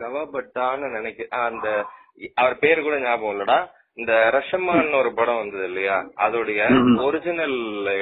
கவாபட்டான்னு 0.00 0.88
நினைக்க 0.96 1.28
அந்த 1.44 1.68
அவர் 2.40 2.56
பேரு 2.64 2.80
கூட 2.82 2.96
ஞாபகம் 3.06 3.34
இல்லடா. 3.34 3.58
இந்த 4.00 4.12
ரஷமான்னு 4.36 4.98
ஒரு 5.02 5.10
படம் 5.18 5.40
வந்தது 5.42 5.64
இல்லையா? 5.70 5.96
அதோடைய 6.26 6.60
ஒரிஜினல் 7.06 7.56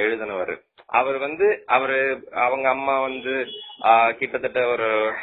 எழுதினவர். 0.05 0.55
அவர் 0.95 1.19
வந்து 1.19 1.65
அவரு 1.67 2.23
அவங்க 2.45 2.69
அம்மா 2.69 3.01
வந்து 3.01 3.47
ஆஹ் 3.83 4.13
கிட்டத்தட்ட 4.13 4.67
ஒரு 4.67 5.15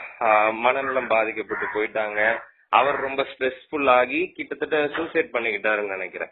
மனநலம் 0.60 1.08
பாதிக்கப்பட்டு 1.08 1.66
போயிட்டாங்க. 1.74 2.40
அவர் 2.70 3.00
ரொம்ப 3.00 3.25
ஸ்ட்ரெஸ்ஃபுல் 3.32 3.90
ஆகி 3.90 4.34
கிட்டத்தட்ட 4.36 4.90
சூசைட் 4.96 5.34
பண்ணிக்கிட்டாருன்னு 5.34 5.88
நினைக்கிறேன். 5.88 6.30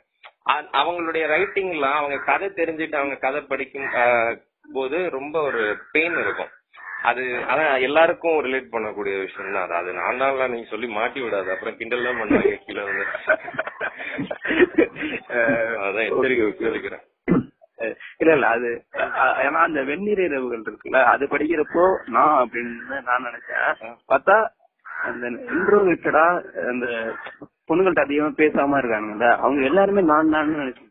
அவங்களுடைய 0.73 1.31
அவங்களுடைய 1.31 1.69
எல்லாம் 1.69 1.93
அவங்க 1.93 2.23
கதை 2.23 2.51
தெரிஞ்சுட்டு 2.51 2.95
அவங்க 2.95 3.17
கதை 3.17 3.43
படிக்கும் 3.43 3.89
போது 4.73 5.09
ரொம்ப 5.09 5.41
ஒரு 5.41 5.77
பெயின் 5.91 6.17
இருக்கும். 6.17 6.49
அது 7.03 7.45
அதான் 7.51 7.81
எல்லாருக்கும் 7.81 8.45
ரிலேட் 8.45 8.71
பண்ணக்கூடிய 8.71 9.19
விஷயம் 9.19 9.53
தான் 9.53 9.63
அது. 9.63 9.81
அது 9.81 9.99
நான் 9.99 10.17
தான் 10.17 10.51
நீங்க 10.51 10.69
சொல்லி 10.69 10.89
மாட்டி 10.89 11.21
விடாது. 11.21 11.51
அப்புறம் 11.51 11.77
கிண்டல் 11.77 12.03
தான் 12.03 12.21
பண்ணுவாங்க 12.21 12.59
கீழே 12.65 12.83
வந்து. 12.83 13.05
அதான் 15.85 16.07
எச்சரிக்கை 16.07 16.47
எச்சரிக்கிறேன் 16.47 17.05
இல்ல 18.19 18.31
இல்ல 18.33 18.47
அது 18.49 18.69
ஏன்னா 19.43 19.59
அந்த 19.61 19.81
வெந்நீர் 19.83 20.21
இரவுகள் 20.23 20.63
இருக்குல்ல 20.63 21.01
அது 21.11 21.25
படிக்கிறப்போ 21.27 21.83
நான் 22.15 22.35
அப்படின்னு 22.41 22.99
நான் 23.07 23.27
நினைச்சேன். 23.27 23.69
பார்த்தா 24.09 24.37
அந்த 25.03 25.25
இன்ட்ரோவிட்டடா 25.49 26.25
அந்த 26.71 26.85
பொண்ணுங்கள்ட்ட 27.69 28.05
அதிகமா 28.05 28.31
பேசாம 28.37 28.79
இருக்கானுங்கல்ல 28.81 29.29
அவங்க 29.39 29.61
எல்லாருமே 29.69 30.03
நான் 30.09 30.33
நான் 30.35 30.53
நினைச்சிட்டு. 30.55 30.87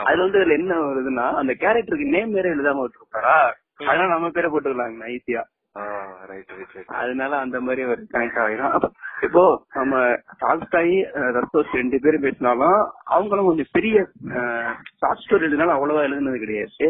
அதுல 0.00 0.24
வந்து 0.24 0.38
இதுல 0.38 0.56
என்ன 0.56 0.74
வருதுன்னா 0.84 1.26
அந்த 1.40 1.52
கேரக்டருக்கு 1.60 2.14
நேம் 2.14 2.34
வேற 2.36 2.46
எழுதாம 2.54 2.82
விட்டுருப்பாரா? 2.82 3.36
அதனால 3.82 4.08
நம்ம 4.08 4.28
பேரை 4.30 4.48
போட்டுக்கலாங்க 4.50 5.10
ஈஸியா 5.14 5.42
ரைட் 6.30 6.52
ரைட் 6.52 6.74
ரைட் 6.76 6.92
அதனால 7.00 7.32
அந்த 7.38 7.58
மாதிரி 7.60 7.82
ஒரு 7.86 8.02
கனெக்ட் 8.12 8.40
ஆகிடும் 8.42 8.86
இப்போ 9.16 9.42
நம்ம 9.74 9.94
டால்ஸ்டாய் 10.38 10.94
ரத்தோஸ் 11.36 11.70
ரெண்டு 11.72 11.96
பேரும் 12.00 12.24
பேசினாலும் 12.24 12.78
அவங்களும் 13.10 13.48
கொஞ்சம் 13.48 13.70
பெரிய 13.72 13.96
ஷார்ட் 15.00 15.22
ஸ்டோரி 15.22 15.42
எழுதினாலும் 15.42 15.76
அவ்வளவா 15.76 16.02
எழுதுனது 16.06 16.38
கிடையாது. 16.38 16.88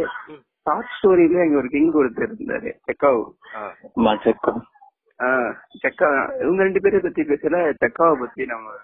ஷார்ட் 0.66 0.95
ஸ்டோரியில 0.95 1.45
எங்க 1.45 1.59
ஒரு 1.59 1.68
கிங் 1.68 1.92
ஒருத்தர் 1.95 2.28
இருந்தாரு 2.28 2.71
செக்காவ் 2.87 3.21
செக்கா 5.83 6.09
இவங்க 6.42 6.61
ரெண்டு 6.62 6.80
பேரை 6.80 6.99
பத்தி 7.00 7.23
பேசல 7.30 7.61
செக்காவை 7.80 8.16
பத்தி 8.21 8.42
நம்ம 8.47 8.75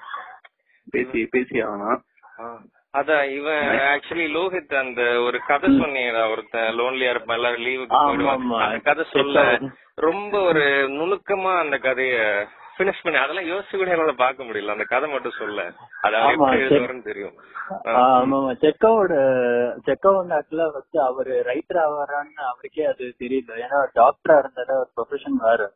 பேசி 0.86 1.20
பேசி 1.32 1.56
ஆகணும். 1.62 1.98
ஆ. 2.38 2.46
அதான் 2.94 3.26
இவன் 3.34 3.66
ஆக்சுவலி 3.90 4.24
லோஹித் 4.32 4.74
அந்த 4.80 5.02
ஒரு 5.26 5.38
கதை 5.46 5.68
சொன்னீங்க 5.74 6.24
ஒருத்தன் 6.32 6.74
லோன்லியா 6.78 7.12
இருப்பான் 7.12 7.38
எல்லாரும் 7.38 7.64
லீவுக்கு 7.66 7.94
போயிடுவான். 8.00 8.42
அந்த 8.66 8.80
கதை 8.88 9.04
சொல்ல 9.12 9.44
ரொம்ப 9.98 10.34
ஒரு 10.50 10.64
நுணுக்கமா 10.96 11.52
அந்த 11.60 11.76
கதைய 11.80 12.16
பினிஷ் 12.82 13.02
பண்ணி 13.06 13.18
அதெல்லாம் 13.22 13.50
யோசிச்சு 13.52 13.76
கூட 13.80 13.90
என்னால 13.96 14.14
பார்க்க 14.24 14.46
முடியல. 14.48 14.76
அந்த 14.76 14.86
கதை 14.92 15.08
மட்டும் 15.14 15.40
சொல்ல. 15.40 15.66
அது 16.06 16.16
அவர் 16.20 17.08
தெரியும். 17.10 17.34
ஆமா 18.04 18.38
செக்கோட 18.62 19.12
செக்கோ 19.86 20.10
வந்து 20.16 20.34
ஆக்சுவலா 20.38 20.66
ஃபர்ஸ்ட் 20.72 20.98
அவரு 21.08 21.34
ரைட்டர் 21.50 21.80
ஆவாரான்னு 21.84 22.42
அவருக்கே 22.52 22.84
அது 22.92 23.04
தெரியல. 23.22 23.52
ஏன்னா 23.64 23.78
டாக்டரா 24.00 24.36
இருந்தாரு 24.42 24.72
அவர் 24.78 24.90
ப்ரொஃபஷன் 24.96 25.38
வேற. 25.48 25.70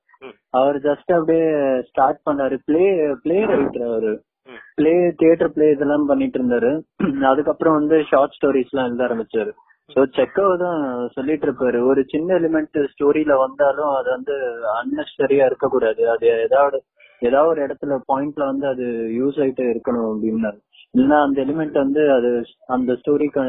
அவர் 0.58 0.78
ஜஸ்ட் 0.88 1.10
அப்படியே 1.18 1.46
ஸ்டார்ட் 1.90 2.20
பண்ணாரு. 2.28 2.56
பிளே 2.68 2.86
பிளே 3.24 3.38
ரைட்டர் 3.52 3.86
அவரு. 3.90 4.12
பிளே 4.78 4.94
தியேட்டர் 5.20 5.54
பிளே 5.54 5.68
இதெல்லாம் 5.74 6.08
பண்ணிட்டு 6.10 6.38
இருந்தாரு. 6.40 6.72
அதுக்கப்புறம் 7.30 7.78
வந்து 7.78 7.96
ஷார்ட் 8.10 8.36
ஸ்டோரிஸ் 8.38 8.72
எல்லாம் 8.72 8.88
எழுத 8.90 9.04
ஆரம்பிச்சாரு. 9.08 9.52
சோ 9.90 10.02
செக்கோ 10.16 10.46
தான் 10.64 10.80
சொல்லிட்டு 11.16 11.46
இருப்பாரு. 11.48 11.78
ஒரு 11.90 12.00
சின்ன 12.12 12.28
எலிமெண்ட் 12.40 12.78
ஸ்டோரியில 12.92 13.34
வந்தாலும் 13.44 13.90
அது 13.98 14.08
வந்து 14.16 14.34
அன்னெசரியா 14.80 15.44
இருக்கக்கூடாது. 15.50 16.02
அது 16.14 16.26
ஏதாவது 16.46 16.78
ஏதாவது 17.22 17.50
ஒரு 17.52 17.60
இடத்துல 17.66 17.98
பாயிண்ட்ல 18.10 18.44
வந்து 18.44 18.66
அது 18.68 18.86
யூஸ் 19.18 19.38
ஆயிட்டு 19.42 19.64
இருக்கணும் 19.72 20.08
அப்படின்னாரு 20.10 20.58
இல்லைன்னா 20.94 21.18
அந்த 21.26 21.38
எலிமெண்ட் 21.44 21.76
வந்து 21.84 22.02
அது 22.16 22.30
அந்த 22.76 22.92
ஸ்டோரிக்கு 23.00 23.40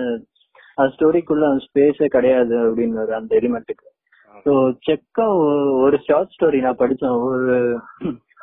அந்த 0.78 0.90
ஸ்டோரிக்குள்ள 0.96 1.46
அந்த 1.50 1.64
ஸ்பேஸே 1.68 2.08
கிடையாது 2.16 2.56
அப்படின்னு 2.66 3.06
அந்த 3.20 3.34
எலிமெண்ட்டுக்கு 3.42 3.86
ஸோ 4.46 4.54
செக்கா 4.88 5.26
ஒரு 5.84 5.98
ஷார்ட் 6.08 6.34
ஸ்டோரி 6.36 6.60
நான் 6.66 6.82
படிச்சேன். 6.82 7.16
ஒரு 7.28 7.56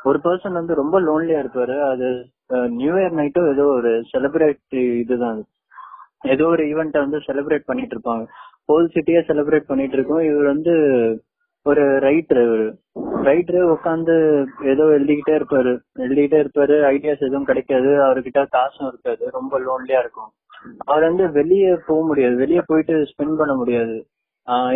ஒரு 0.05 0.19
பர்சன் 0.25 0.59
வந்து 0.61 0.75
ரொம்ப 0.81 0.97
லோன்லியா 1.01 1.39
இருப்பாரு. 1.43 1.77
அது 1.91 2.07
நியூ 2.81 2.95
இயர் 3.01 3.19
நைட்டும் 3.21 3.51
ஏதோ 3.53 3.65
ஒரு 3.77 3.91
செலிப்ரேட் 4.13 4.77
இதுதான். 5.03 5.39
ஏதோ 6.35 6.45
ஒரு 6.55 6.63
ஈவெண்ட்டை 6.73 7.01
வந்து 7.05 7.19
செலிப்ரேட் 7.29 7.69
பண்ணிட்டு 7.71 7.95
இருப்பாங்க. 7.97 8.25
ஹோல் 8.71 8.91
சிட்டியே 8.95 9.21
செலிப்ரேட் 9.31 9.71
பண்ணிட்டு 9.71 9.97
இருக்கோம். 9.99 10.23
இவர் 10.31 10.53
வந்து 10.55 10.75
ஒரு 11.67 11.85
ரைட்டர் 12.05 12.41
இவரு 12.47 12.67
ரைட்டரு 13.27 13.61
உட்காந்து 13.75 14.15
ஏதோ 14.73 14.85
எழுதிக்கிட்டே 14.97 15.35
இருப்பாரு. 15.39 15.73
எழுதிக்கிட்டே 16.05 16.39
இருப்பாரு 16.43 16.75
ஐடியாஸ் 16.91 17.25
எதுவும் 17.29 17.47
கிடைக்காது 17.51 17.91
அவர்கிட்ட 18.07 18.41
காசும் 18.57 18.89
இருக்காது 18.91 19.31
ரொம்ப 19.37 19.61
லோன்லியா 19.67 20.01
இருக்கும். 20.05 20.31
அவர் 20.91 21.07
வந்து 21.09 21.25
வெளியே 21.39 21.71
போக 21.87 22.01
முடியாது 22.11 22.35
வெளியே 22.43 22.63
போயிட்டு 22.67 22.95
ஸ்பெண்ட் 23.13 23.39
பண்ண 23.41 23.55
முடியாது. 23.61 23.97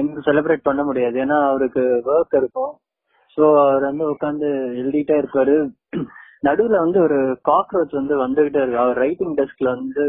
இன்னும் 0.00 0.26
செலிப்ரேட் 0.28 0.66
பண்ண 0.68 0.82
முடியாது. 0.88 1.16
ஏன்னா 1.24 1.38
அவருக்கு 1.50 1.82
ஒர்க் 2.14 2.38
இருக்கும். 2.40 2.72
சோ 3.36 3.44
அவர் 3.64 3.84
வந்து 3.90 4.04
உட்காந்து 4.14 4.48
எழுதிட்டே 4.82 5.16
இருப்பாரு. 5.22 5.56
நடுவுல 6.46 6.78
வந்து 6.84 6.98
ஒரு 7.06 7.18
காக்ரோச் 7.48 7.98
வந்து 8.00 8.14
வந்துகிட்டே 8.24 8.60
இருக்கு. 8.62 8.82
அவர் 8.84 9.00
ரைட்டிங் 9.04 9.36
டெஸ்க்ல 9.40 9.68
வந்து 9.78 10.04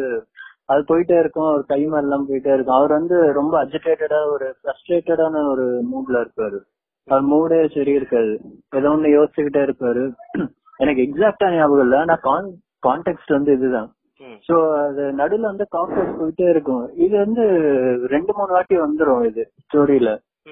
அது 0.69 0.81
போயிட்டே 0.89 1.15
இருக்கும் 1.19 1.47
அவர் 1.49 1.63
கை 1.71 1.79
மேலாம் 1.91 2.25
போயிட்டே 2.29 2.51
இருக்கும். 2.55 2.77
அவர் 2.79 2.91
வந்து 2.97 3.17
ரொம்ப 3.37 3.53
அஜிடேட்டடா 3.63 4.19
ஒரு 4.33 4.47
ஃப்ரஸ்ட்ரேட்டடான 4.57 5.43
ஒரு 5.51 5.65
மூட்ல 5.91 6.17
இருப்பாரு. 6.23 6.59
அவர் 7.07 7.25
மூடே 7.31 7.59
சரி 7.75 7.91
இருக்காது. 7.99 8.33
ஏதோ 8.77 8.89
ஒண்ணு 8.95 9.13
யோசிச்சுக்கிட்டே 9.17 9.61
இருப்பாரு. 9.67 10.03
எனக்கு 10.83 11.01
எக்ஸாக்டா 11.05 11.47
ஞாபகம் 11.55 11.85
இல்ல. 11.85 11.95
ஆனா 12.03 12.15
கான்டெக்ட் 12.87 13.31
வந்து 13.37 13.51
இதுதான். 13.57 13.89
சோ 14.47 14.55
அது 14.85 15.03
நடுவுல 15.19 15.49
வந்து 15.51 15.65
காக்ரோச் 15.75 16.17
போயிட்டே 16.19 16.47
இருக்கும். 16.53 16.83
இது 17.05 17.13
வந்து 17.17 17.43
ரெண்டு 18.13 18.31
மூணு 18.37 18.51
வாட்டி 18.55 18.75
வந்துரும் 18.85 19.23
இது 19.29 19.43
ஸ்டோரியில 19.65 20.11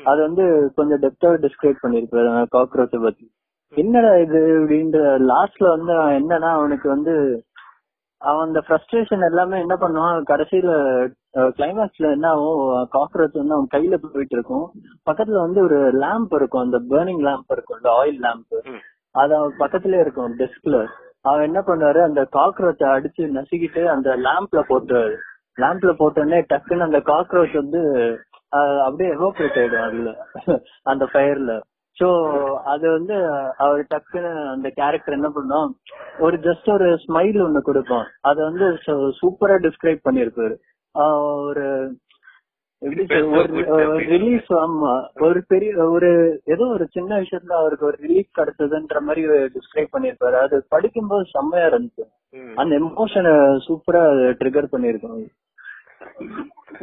அது 0.09 0.19
வந்து 0.27 0.43
கொஞ்சம் 0.77 1.01
டெப்தா 1.03 1.29
டிஸ்கிரைப் 1.45 1.83
பண்ணிருப்பாரு 1.83 2.29
காக்ரோச்ச 2.55 2.97
பத்தி. 3.05 3.25
என்னடா 3.73 4.11
இது 4.25 4.39
அப்படின்ற 4.59 4.99
லாஸ்ட்ல 5.31 5.67
வந்து 5.75 5.93
என்னன்னா 6.19 6.49
அவனுக்கு 6.59 6.87
வந்து 6.89 7.13
அவன் 8.21 8.45
அந்த 8.47 8.59
ஃப்ரஸ்ட்ரேஷன் 8.65 9.25
எல்லாமே 9.27 9.59
என்ன 9.59 9.75
பண்ணுவான்? 9.81 10.19
கடைசியில 10.29 10.69
கிளைமேக்ஸ்ல 11.57 12.11
என்ன 12.11 12.27
ஆகும் 12.27 12.61
காக்ரோச் 12.95 13.39
வந்து 13.39 13.55
அவன் 13.57 13.73
கையில 13.75 13.95
போயிட்டு 14.03 14.35
இருக்கும். 14.37 14.65
பக்கத்துல 15.09 15.37
வந்து 15.45 15.59
ஒரு 15.63 15.79
லேம்ப் 16.03 16.33
இருக்கும். 16.35 16.61
அந்த 16.61 16.79
பேர்னிங் 16.91 17.21
லேம்ப் 17.27 17.51
இருக்கும். 17.51 17.77
இந்த 17.77 17.91
ஆயில் 17.99 18.19
லேம்ப். 18.25 18.55
அது 19.15 19.35
அவன் 19.35 19.59
பக்கத்துலயே 19.59 19.99
இருக்கும் 19.99 20.33
டெஸ்க்ல 20.39 20.77
அவன் 21.21 21.47
என்ன 21.49 21.59
பண்ணாரு 21.67 21.99
அந்த 22.03 22.21
காக்ரோச்ச 22.37 22.83
அடிச்சு 22.95 23.23
நசுக்கிட்டு 23.37 23.83
அந்த 23.85 24.09
லேம்ப்ல 24.25 24.61
போட்டுறாரு 24.71 25.15
லேம்ப்ல 25.57 25.91
போட்டோடனே 26.01 26.39
டக்குன்னு 26.53 26.87
அந்த 26.89 26.99
காக்ரோச் 27.11 27.55
வந்து 27.61 27.81
அப்படியே 28.83 29.09
எவாபரேட் 29.15 29.57
ஆயிடும் 29.61 29.85
அதுல. 29.87 30.11
அந்த 30.83 31.05
ஃபயர்ல 31.13 31.53
சோ 31.97 32.07
அது 32.71 32.85
வந்து 32.91 33.15
அவர் 33.63 33.81
டக்குன்னு 33.91 34.31
அந்த 34.51 34.67
கேரக்டர் 34.77 35.15
என்ன 35.15 35.29
பண்ணும்? 35.31 35.69
ஒரு 36.19 36.35
ஜஸ்ட் 36.43 36.67
ஒரு 36.73 36.87
ஸ்மைல் 37.03 37.39
ஒண்ணு 37.43 37.61
கொடுப்பான் 37.63 38.07
அது 38.29 38.39
வந்து 38.43 38.65
சூப்பரா 39.19 39.55
டிஸ்கிரைப் 39.65 40.05
பண்ணிருப்பாரு 40.05 40.55
ஒரு 41.43 41.65
ரிலீஃப் 44.11 44.51
ஆமா. 44.57 44.91
ஒரு 45.25 45.39
பெரிய 45.51 45.71
ஒரு 45.93 46.09
ஏதோ 46.53 46.65
ஒரு 46.73 46.85
சின்ன 46.95 47.11
விஷயத்துல 47.21 47.55
அவருக்கு 47.59 47.85
ஒரு 47.85 47.97
ரிலீஃப் 48.03 48.37
கிடைச்சதுன்ற 48.37 48.99
மாதிரி 49.05 49.23
டிஸ்கிரைப் 49.55 49.93
பண்ணிருப்பாரு 49.95 50.37
அது 50.41 50.57
படிக்கும்போது 50.73 51.25
செம்மையா 51.33 51.67
இருந்துச்சு. 51.69 52.05
அந்த 52.59 52.71
எமோஷனை 52.81 53.33
சூப்பரா 53.67 54.03
ட்ரிகர் 54.39 54.73
பண்ணிருக்கோம் 54.73 55.25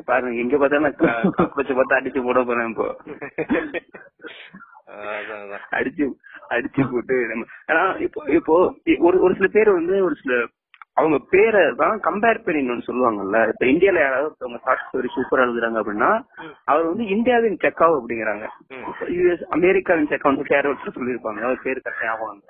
பாருங்க 0.09 0.40
எங்க 0.42 0.56
பார்த்தாலும் 0.56 0.97
காக்ரோச்ச 1.33 1.73
பார்த்தா 1.73 1.99
அடிச்சு 1.99 2.21
போட 2.23 2.40
போறேன் 2.44 2.71
இப்போ. 2.73 2.88
அடிச்சு 5.75 6.05
அடிச்சு 6.50 6.83
போட்டு 6.91 7.17
நம்ம 7.31 7.45
ஆனா 7.71 7.83
இப்போ 8.05 8.21
இப்போ 8.37 8.57
ஒரு 9.03 9.17
ஒரு 9.25 9.35
சில 9.38 9.49
பேர் 9.55 9.76
வந்து 9.76 9.97
ஒரு 10.05 10.17
சில 10.17 10.35
அவங்க 10.97 11.17
பேரை 11.31 11.61
தான் 11.79 11.97
கம்பேர் 12.05 12.38
பண்ணி 12.43 12.61
ஒண்ணு 12.64 12.87
சொல்லுவாங்கல்ல 12.88 13.38
இப்ப 13.50 13.64
இந்தியால 13.71 14.03
யாராவது 14.03 14.26
ஒருத்தவங்க 14.26 14.59
ஷார்ட் 14.61 14.85
ஸ்டோரி 14.85 15.09
சூப்பரா 15.14 15.45
எழுதுறாங்க 15.47 15.81
அப்படின்னா 15.81 16.11
அவர் 16.69 16.85
வந்து 16.85 17.05
இந்தியாவின் 17.14 17.57
செக்காவ் 17.64 17.97
அப்படிங்கிறாங்க. 17.97 18.45
யூஎஸ் 19.14 19.43
அமெரிக்காவின் 19.57 20.11
செக்கா 20.11 20.31
வந்து 20.31 20.45
கேரோட்ஸ் 20.50 20.97
சொல்லியிருப்பாங்க 20.97 21.43
அவர் 21.47 21.64
பேர் 21.64 21.81
கரெக்டா 21.81 22.07
ஞாபகம். 22.09 22.43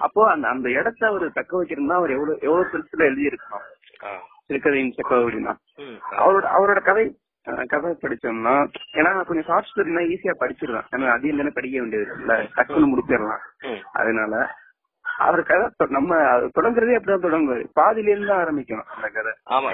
அப்போ 0.00 0.22
அந்த 0.30 0.46
அந்த 0.52 0.68
இடத்த 0.76 1.02
அவர் 1.08 1.26
தக்க 1.38 1.52
வைக்கிறதுனா 1.58 1.98
அவர் 1.98 2.14
எவ்வளவு 2.16 2.38
எவ்வளவு 2.46 2.70
பெருசுல 2.72 3.08
எழுதி 3.08 3.28
இருக்கணும் 3.30 3.66
ஆ. 4.02 4.12
சிறுகதையின் 4.46 4.94
செக்காவ் 4.94 5.22
அப்படின்னா. 5.22 5.54
அவரோட 6.18 6.44
அவரோட 6.54 6.80
கதை 6.84 7.06
கதை 7.66 7.90
படிச்சோம்னா 8.02 8.54
ஏன்னா 8.98 9.10
நான் 9.16 9.28
கொஞ்சம் 9.28 9.46
ஷார்ட் 9.48 9.68
ஸ்டோரினா 9.68 10.02
ஈஸியா 10.14 10.34
படிச்சிருவேன். 10.42 10.86
ஏன்னா 10.94 11.12
அதிகம் 11.16 11.40
தானே 11.40 11.52
படிக்க 11.56 11.76
வேண்டியது 11.80 12.04
இருக்குல்ல 12.06 12.36
டக்குன்னு 12.56 12.90
முடிச்சிடலாம். 12.92 13.42
அதனால 14.00 14.34
அவர் 15.04 15.42
கதை 15.50 15.86
நம்ம 15.98 16.18
அது 16.32 16.44
தொடங்குறதே 16.56 16.96
அப்படிதான் 16.96 17.26
தொடங்குவாரு. 17.26 17.64
பாதியில 17.80 18.12
இருந்து 18.12 18.30
தான் 18.30 18.42
ஆரம்பிக்கும் 18.44 18.84
அந்த 18.94 19.08
கதை. 19.16 19.32
ஆமா 19.54 19.68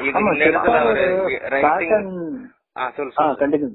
கண்டிப்பா 3.43 3.69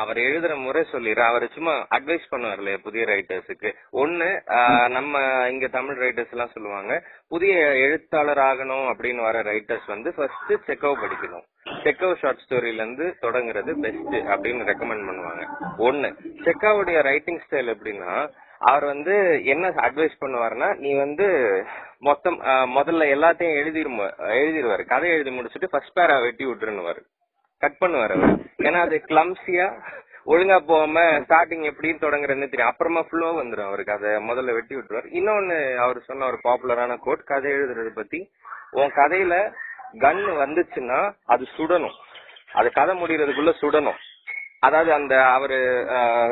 அவர் 0.00 0.18
எழுதுற 0.26 0.52
முறை 0.62 0.82
சொல்லிடுற. 0.92 1.22
அவர் 1.30 1.44
சும்மா 1.56 1.74
அட்வைஸ் 1.96 2.24
பண்ணுவார் 2.32 2.60
இல்லையா 2.60 2.78
புதிய 2.86 3.02
ரைட்டர்ஸுக்கு 3.10 3.70
ஒண்ணு 4.02 4.28
நம்ம 4.96 5.20
இங்க 5.52 5.66
தமிழ் 5.76 6.00
ரைட்டர்ஸ் 6.04 6.32
எல்லாம் 6.34 6.54
சொல்லுவாங்க 6.54 6.92
புதிய 7.34 7.54
எழுத்தாளர் 7.84 8.42
ஆகணும் 8.48 8.86
அப்படின்னு 8.92 9.22
வர 9.28 9.42
ரைட்டர்ஸ் 9.50 9.86
வந்து 9.94 10.12
ஃபர்ஸ்ட் 10.16 10.52
செக்கவ் 10.68 11.02
படிக்கணும். 11.04 11.44
செக்கவ் 11.84 12.18
ஷார்ட் 12.22 12.42
ஸ்டோரியில 12.44 12.82
இருந்து 12.84 13.06
தொடங்குறது 13.24 13.72
பெஸ்ட் 13.84 14.16
அப்படின்னு 14.32 14.68
ரெக்கமெண்ட் 14.72 15.08
பண்ணுவாங்க. 15.10 15.44
ஒண்ணு 15.88 16.10
செக்காவுடைய 16.46 16.98
ரைட்டிங் 17.10 17.42
ஸ்டைல் 17.44 17.72
எப்படின்னா 17.74 18.12
அவர் 18.70 18.84
வந்து 18.92 19.14
என்ன 19.52 19.68
அட்வைஸ் 19.86 20.22
பண்ணுவாருன்னா 20.22 20.68
நீ 20.84 20.90
வந்து 21.04 21.26
மொத்தம் 22.08 22.38
முதல்ல 22.76 23.06
எல்லாத்தையும் 23.16 23.58
எழுதிரும் 23.60 24.00
எழுதிருவாரு. 24.38 24.84
கதை 24.92 25.10
எழுதி 25.16 25.32
முடிச்சுட்டு 25.36 25.70
ஃபர்ஸ்ட் 25.72 25.96
பேரா 25.98 26.16
வெட்டி 26.24 26.46
விட்டுருன்னுவாரு. 26.46 27.02
கட் 27.58 27.80
பண்ணுவாரு 27.80 28.14
அவர். 28.16 28.34
ஏன்னா 28.58 28.80
அது 28.80 29.02
கிளம்சியா 29.06 29.66
ஒழுங்கா 30.26 30.58
போகாம 30.58 31.00
ஸ்டார்டிங் 31.00 31.62
எப்படி 31.62 31.90
தொடங்குறதுன்னு 31.92 32.50
தெரியும். 32.50 32.70
அப்புறமா 32.70 33.02
ஃப்ளோ 33.02 33.42
வந்துடும் 33.42 33.66
அவருக்கு. 33.66 33.92
அதை 33.92 34.10
முதல்ல 34.10 34.52
வெட்டி 34.52 34.76
விட்டுருவாரு. 34.76 35.08
இன்னொன்னு 35.18 35.76
அவர் 35.76 36.00
சொன்ன 36.00 36.26
ஒரு 36.26 36.38
பாப்புலரான 36.44 36.96
கோட் 36.98 37.24
கதை 37.24 37.52
எழுதுறது 37.52 37.88
பத்தி. 37.88 38.30
உன் 38.70 38.92
கதையில 38.92 39.52
கன் 39.94 40.24
வந்துச்சுன்னா 40.42 41.12
அது 41.26 41.46
சுடணும். 41.56 41.96
அது 42.52 42.70
கதை 42.70 43.02
முடியறதுக்குள்ள 43.02 43.52
சுடணும். 43.62 44.00
அதாவது 44.60 44.92
அந்த 44.92 45.14
அவரு 45.26 45.58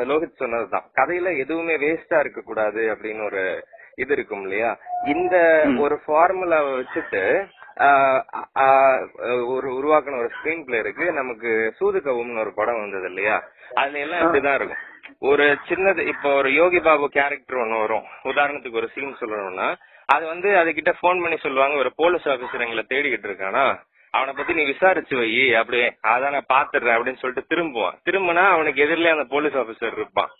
லோகித் 0.09 0.41
சொன்னதுதான். 0.41 0.85
கதையில 0.95 1.37
எதுவுமே 1.37 1.77
வேஸ்டா 1.77 2.19
இருக்க 2.19 2.41
கூடாது 2.41 2.81
அப்படின்னு 2.95 3.25
ஒரு 3.25 3.65
இது 3.95 4.13
இருக்கும் 4.13 4.41
இல்லையா? 4.41 4.77
இந்த 5.05 5.35
ஒரு 5.77 5.99
ஃபார்முலாவை 6.07 6.71
வச்சுட்டு 6.77 7.21
ஒரு 9.53 9.67
உருவாக்கின 9.77 10.19
ஒரு 10.19 10.29
ஸ்கிரீன் 10.35 10.63
பிளே 10.67 10.77
இருக்கு. 10.83 11.05
நமக்கு 11.11 11.49
சூதுகவும்னு 11.79 12.43
ஒரு 12.43 12.53
படம் 12.59 12.81
வந்தது 12.83 13.07
இல்லையா? 13.11 13.37
அதுல 13.81 13.99
எல்லாம் 13.99 14.21
இப்படிதான் 14.21 14.57
இருக்கும். 14.59 14.83
ஒரு 15.31 15.45
சின்னது 15.67 16.01
இப்போ 16.07 16.29
ஒரு 16.33 16.49
யோகி 16.53 16.79
பாபு 16.79 17.09
கேரக்டர் 17.17 17.61
ஒண்ணு 17.63 17.79
வரும். 17.79 18.05
உதாரணத்துக்கு 18.31 18.79
ஒரு 18.81 18.89
சீன் 18.93 19.19
சொல்லணும்னா 19.19 19.67
அது 20.13 20.23
வந்து 20.25 20.49
அதுகிட்ட 20.61 20.91
ஃபோன் 21.01 21.21
பண்ணி 21.23 21.37
சொல்லுவாங்க 21.43 21.75
ஒரு 21.83 21.91
போலீஸ் 21.95 22.25
ஆபீசர் 22.33 22.65
எங்களை 22.65 22.85
தேடிக்கிட்டு 22.89 23.27
இருக்கானா? 23.29 23.65
அவனை 24.13 24.33
பத்தி 24.37 24.53
நீ 24.53 24.63
விசாரிச்சு 24.65 25.15
வை 25.17 25.29
அப்படியே 25.61 25.87
அதான் 26.11 26.35
நான் 26.35 26.51
பாத்துடுறேன் 26.53 26.95
அப்படின்னு 26.97 27.21
சொல்லிட்டு 27.21 27.49
திரும்புவான். 27.53 27.95
திரும்பினா 28.07 28.43
அவனுக்கு 28.55 28.83
எதிரிலே 28.85 29.13
அந்த 29.15 29.25
போலீஸ் 29.33 29.57
ஆபீசர் 29.61 29.97
இருப்பான். 29.99 30.31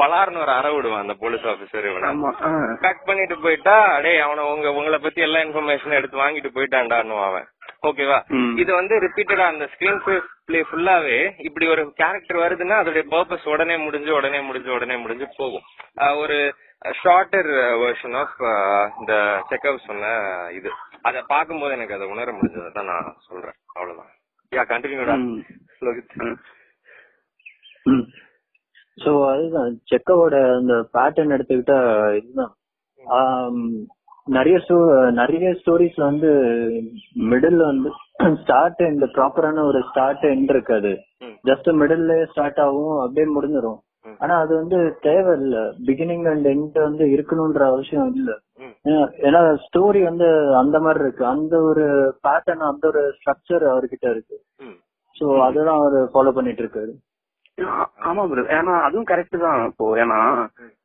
பலார்னு 0.00 0.42
ஒரு 0.42 0.52
அற 0.52 0.66
விடுவான் 0.72 1.04
அந்த 1.04 1.14
போலீஸ் 1.14 1.46
ஆபீசர் 1.46 1.88
இவனை. 1.88 2.08
கட் 2.82 3.02
பண்ணிட்டு 3.04 3.36
போயிட்டா 3.38 3.74
டேய் 4.02 4.22
அவன 4.24 4.44
உங்க 4.52 4.72
உங்களை 4.72 4.98
பத்தி 4.98 5.20
எல்லா 5.20 5.40
இன்ஃபர்மேஷனும் 5.40 5.98
எடுத்து 5.98 6.22
வாங்கிட்டு 6.22 6.50
போயிட்டான்டான்னு 6.56 7.24
அவன். 7.24 7.48
ஓகேவா. 7.88 8.16
இது 8.58 8.74
வந்து 8.74 8.94
ரிப்பீட்டடா 8.98 9.44
அந்த 9.46 9.64
ஸ்கிரீன் 9.72 10.00
பிளே 10.46 10.60
ஃபுல்லாவே 10.68 11.18
இப்படி 11.38 11.66
ஒரு 11.68 11.92
கேரக்டர் 11.94 12.38
வருதுன்னா 12.38 12.76
அதோட 12.80 13.02
பர்பஸ் 13.10 13.48
உடனே 13.48 13.76
முடிஞ்சு 13.76 14.14
உடனே 14.14 14.40
முடிஞ்சு 14.40 14.72
உடனே 14.72 14.96
முடிஞ்சு 14.96 15.28
போகும். 15.36 15.66
ஒரு 16.16 16.36
ஷார்ட்டர் 17.00 17.48
வெர்ஷன் 17.82 18.16
ஆஃப் 18.16 18.36
இந்த 19.00 19.14
செக்அப் 19.50 19.86
சொன்ன 19.86 20.12
இது. 20.52 20.70
அத 21.02 21.24
பாக்கும்போது 21.28 21.70
எனக்கு 21.70 21.94
அதை 21.94 22.08
உணர 22.08 22.32
முடிஞ்சதை 22.32 22.72
தான் 22.72 22.84
நான் 22.84 23.16
சொல்றேன். 23.28 23.56
அவ்வளவுதான். 23.74 24.10
யா 24.52 24.64
கண்டினியூடா 24.72 25.16
ம். 27.86 28.04
சோ 29.04 29.28
அதுதான். 29.28 29.80
செக்கவோட 29.90 30.56
அந்த 30.56 30.86
பேட்டர்ன் 30.92 31.28
எடுத்துக்கிட்டா 31.28 32.14
இதுதான். 32.16 32.54
நிறைய 34.24 34.60
நிறைய 35.10 35.48
ஸ்டோரிஸ்ல 35.48 36.00
வந்து 36.00 36.28
மிடில் 37.14 37.56
வந்து 37.56 37.90
ஸ்டார்ட் 38.42 38.80
இந்த 38.80 39.06
ப்ராப்பரான 39.06 39.64
ஒரு 39.64 39.82
ஸ்டார்ட் 39.90 40.22
எண்ட் 40.22 40.42
இருக்காது. 40.42 40.88
ஜஸ்ட் 41.44 41.72
மிடில்ல 41.82 42.26
ஸ்டார்ட் 42.26 42.58
ஆகும் 42.58 42.98
அப்படியே 42.98 43.40
முடிஞ்சிரும். 43.40 43.78
ம். 44.02 44.08
ஆனா 44.18 44.40
அது 44.40 44.54
வந்து 44.54 44.96
தேவை 45.00 45.40
இல்ல 45.40 45.58
பிகினிங் 45.86 46.30
அண்ட் 46.30 46.46
எண்ட் 46.46 46.82
வந்து 46.82 47.06
இருக்கணும்ன்ற 47.06 47.64
அவசியம் 47.66 48.14
இல்ல. 48.14 48.38
ஏன்னா- 49.12 49.56
ஸ்டோரி 49.56 50.02
வந்து 50.02 50.56
அந்த 50.56 50.78
மாதிரி 50.78 51.04
இருக்கு. 51.04 51.26
அந்த 51.26 51.62
ஒரு 51.62 52.14
பேட்டர்ன் 52.28 52.56
அந்த 52.56 52.88
ஒரு 52.88 53.08
ஸ்ட்ரக்சர் 53.08 53.66
அவர்கிட்ட 53.66 54.10
இருக்கு. 54.10 54.40
சோ 55.20 55.40
அதுதான் 55.40 55.78
அவர் 55.78 56.10
ஃபாலோ 56.14 56.34
பண்ணிட்டு 56.34 56.62
இருக்காரு. 56.62 56.90
ஆமா 58.02 58.22
ப்ரோ 58.26 58.42
ஏன்னா 58.56 58.80
அதுவும் 58.80 59.06
கரெக்ட் 59.06 59.36
தான் 59.38 59.64
இப்போ. 59.64 59.96
ஏன்னா 59.96 60.18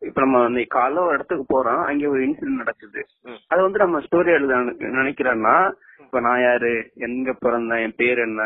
இப்ப 0.01 0.21
நம்ம 0.21 0.45
இன்னைக்கு 0.45 0.79
காலைல 0.79 0.99
ஒரு 0.99 1.13
இடத்துக்கு 1.13 1.45
போறோம் 1.53 1.83
அங்க 1.85 2.09
ஒரு 2.09 2.21
இன்சிடென்ட் 2.25 2.61
நடக்குது. 2.61 3.01
அது 3.47 3.61
வந்து 3.61 3.79
நம்ம 3.79 3.99
ஸ்டோரி 3.99 4.25
எழுத 4.27 4.55
நினை- 4.59 4.93
நினைக்கிறேன்னா 4.95 5.55
இப்ப 5.99 6.19
நான் 6.19 6.41
யாரு? 6.41 6.71
எங்க 6.97 7.31
பிறந்தேன்? 7.41 7.79
என் 7.79 7.95
பேர் 7.95 8.17
என்ன? 8.19 8.41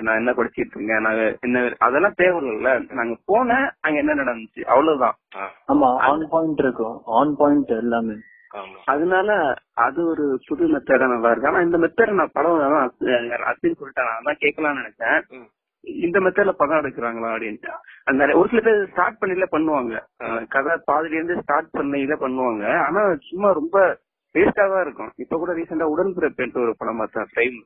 நான் 0.00 0.16
என்ன 0.16 0.32
படிச்சிட்டு 0.32 0.74
இருக்கேன்? 0.74 1.02
நான் 1.02 1.18
என்ன 1.40 1.58
அதெல்லாம் 1.78 2.16
தேவையில்ல 2.18 2.70
நாங்க 2.90 3.16
போனேன் 3.26 3.70
அங்க 3.80 3.98
என்ன 3.98 4.14
நடந்துச்சு? 4.14 4.62
அவ்வளவுதான். 4.66 5.16
ஆமா 5.68 5.88
ஆன் 6.08 6.28
பாயிண்ட் 6.30 6.58
இருக்கும். 6.58 7.02
ஆன் 7.14 7.36
பாயிண்ட் 7.36 7.72
எல்லாமே. 7.76 8.16
அதனால 8.86 9.30
அது 9.78 10.06
ஒரு 10.06 10.40
புது 10.46 10.64
மெத்தடா 10.68 11.06
நல்லா 11.06 11.30
இருக்கு 11.30 11.48
ஆனா 11.48 11.60
இந்த 11.60 11.78
மெத்தட் 11.78 12.12
நான் 12.12 12.32
படம் 12.32 12.60
அசின்னு 13.46 13.78
சொல்லிட்டேன். 13.78 14.10
நான் 14.10 14.22
தான் 14.22 14.42
கேட்கலாம்னு 14.44 14.80
நினைச்சேன். 14.82 15.18
இந்த 16.04 16.18
மெத்தட்ல 16.24 16.52
படம் 16.60 16.80
எடுக்கிறாங்களா 16.80 17.28
அப்படின்ட்டு. 17.34 17.70
அந்த 18.10 18.32
ஒரு 18.40 18.48
சில 18.52 18.62
பேர் 18.66 18.80
ஸ்டார்ட் 18.94 19.20
பண்ணில 19.20 19.46
பண்ணுவாங்க. 19.54 19.94
கதை 20.54 20.74
பாதியில 20.90 21.18
இருந்து 21.18 21.36
ஸ்டார்ட் 21.44 21.70
பண்ணில 21.78 22.16
பண்ணுவாங்க. 22.24 22.64
ஆனா 22.86 23.02
சும்மா 23.30 23.50
ரொம்ப 23.60 23.76
வேஸ்டா 24.34 24.64
தான் 24.70 24.82
இருக்கும். 24.84 25.10
இப்ப 25.22 25.34
கூட 25.40 25.50
ரீசெண்டா 25.58 25.86
உடன்பிறப்புன்ட்டு 25.92 26.62
ஒரு 26.64 26.72
படம் 26.80 26.98
பார்த்தேன் 27.00 27.30
டைம் 27.36 27.56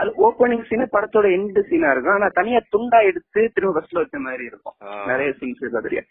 அது 0.00 0.10
ஓப்பனிங் 0.26 0.66
சீன் 0.68 0.92
படத்தோட 0.94 1.26
எண்டு 1.36 1.62
சீனா 1.70 1.90
இருக்கும். 1.94 2.16
ஆனா 2.18 2.28
தனியா 2.38 2.60
துண்டா 2.74 3.00
எடுத்து 3.10 3.40
திரும்ப 3.54 3.74
ஃபர்ஸ்ட்ல 3.76 4.02
வச்ச 4.02 4.18
மாதிரி 4.28 4.44
இருக்கும். 4.50 4.76
நிறைய 5.10 5.30
சீன்ஸ் 5.40 5.62
இருக்கு 5.62 5.80
அதுலயே. 5.82 6.04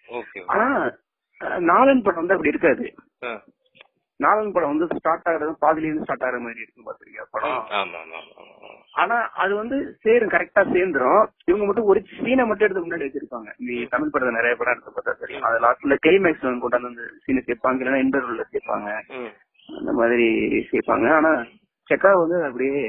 ஆனா 0.54 0.68
நாலன் 1.72 2.06
படம் 2.06 2.22
வந்து 2.22 2.36
அப்படி 2.38 2.54
இருக்காது. 2.54 2.86
ஆ. 4.24 4.26
நாலன் 4.26 4.52
படம் 4.52 4.72
வந்து 4.72 4.88
ஸ்டார்ட் 4.94 5.28
ஆகுறது 5.30 5.54
பாதியில 5.62 5.88
இருந்து 5.88 6.04
ஸ்டார்ட் 6.04 6.26
ஆகுற 6.26 6.40
மாதிரி 6.40 6.64
இருக்கும் 6.64 6.88
பாத்திருக்கியா 6.88 7.26
படம்? 7.32 7.56
ஆனா 8.96 9.16
அது 9.36 9.54
வந்து 9.56 9.76
சேரும் 10.04 10.32
கரெக்டா 10.32 10.62
சேர்ந்துரும். 10.72 11.22
இவங்க 11.46 11.66
மட்டும் 11.66 11.86
ஒரு 11.86 12.00
சீனை 12.16 12.44
மட்டும் 12.46 12.66
எடுத்து 12.66 12.84
முன்னாடி 12.84 13.08
வச்சிருப்பாங்க. 13.08 13.50
நீ 13.60 13.76
தமிழ் 13.86 14.12
படத்தை 14.12 14.34
நிறைய 14.34 14.56
படம் 14.56 14.74
எடுத்து 14.74 14.92
பார்த்தா 14.92 15.14
தெரியும். 15.16 15.44
அது 15.44 15.64
லாஸ்ட்ல 15.66 15.98
கிளைமேக்ஸ் 16.04 16.46
கொண்டாந்து 16.64 16.92
அந்த 16.92 17.06
சீனை 17.26 17.44
சேர்ப்பாங்க 17.44 17.82
இல்லைன்னா 17.82 18.04
இன்டர்வல்ல 18.04 18.46
சேர்ப்பாங்க. 18.52 18.90
அந்த 19.70 19.92
மாதிரி 19.94 20.28
சேர்ப்பாங்க. 20.72 21.08
ஆனா 21.14 21.32
செக்கா 21.90 22.12
வந்து 22.18 22.38
அப்படியே 22.46 22.82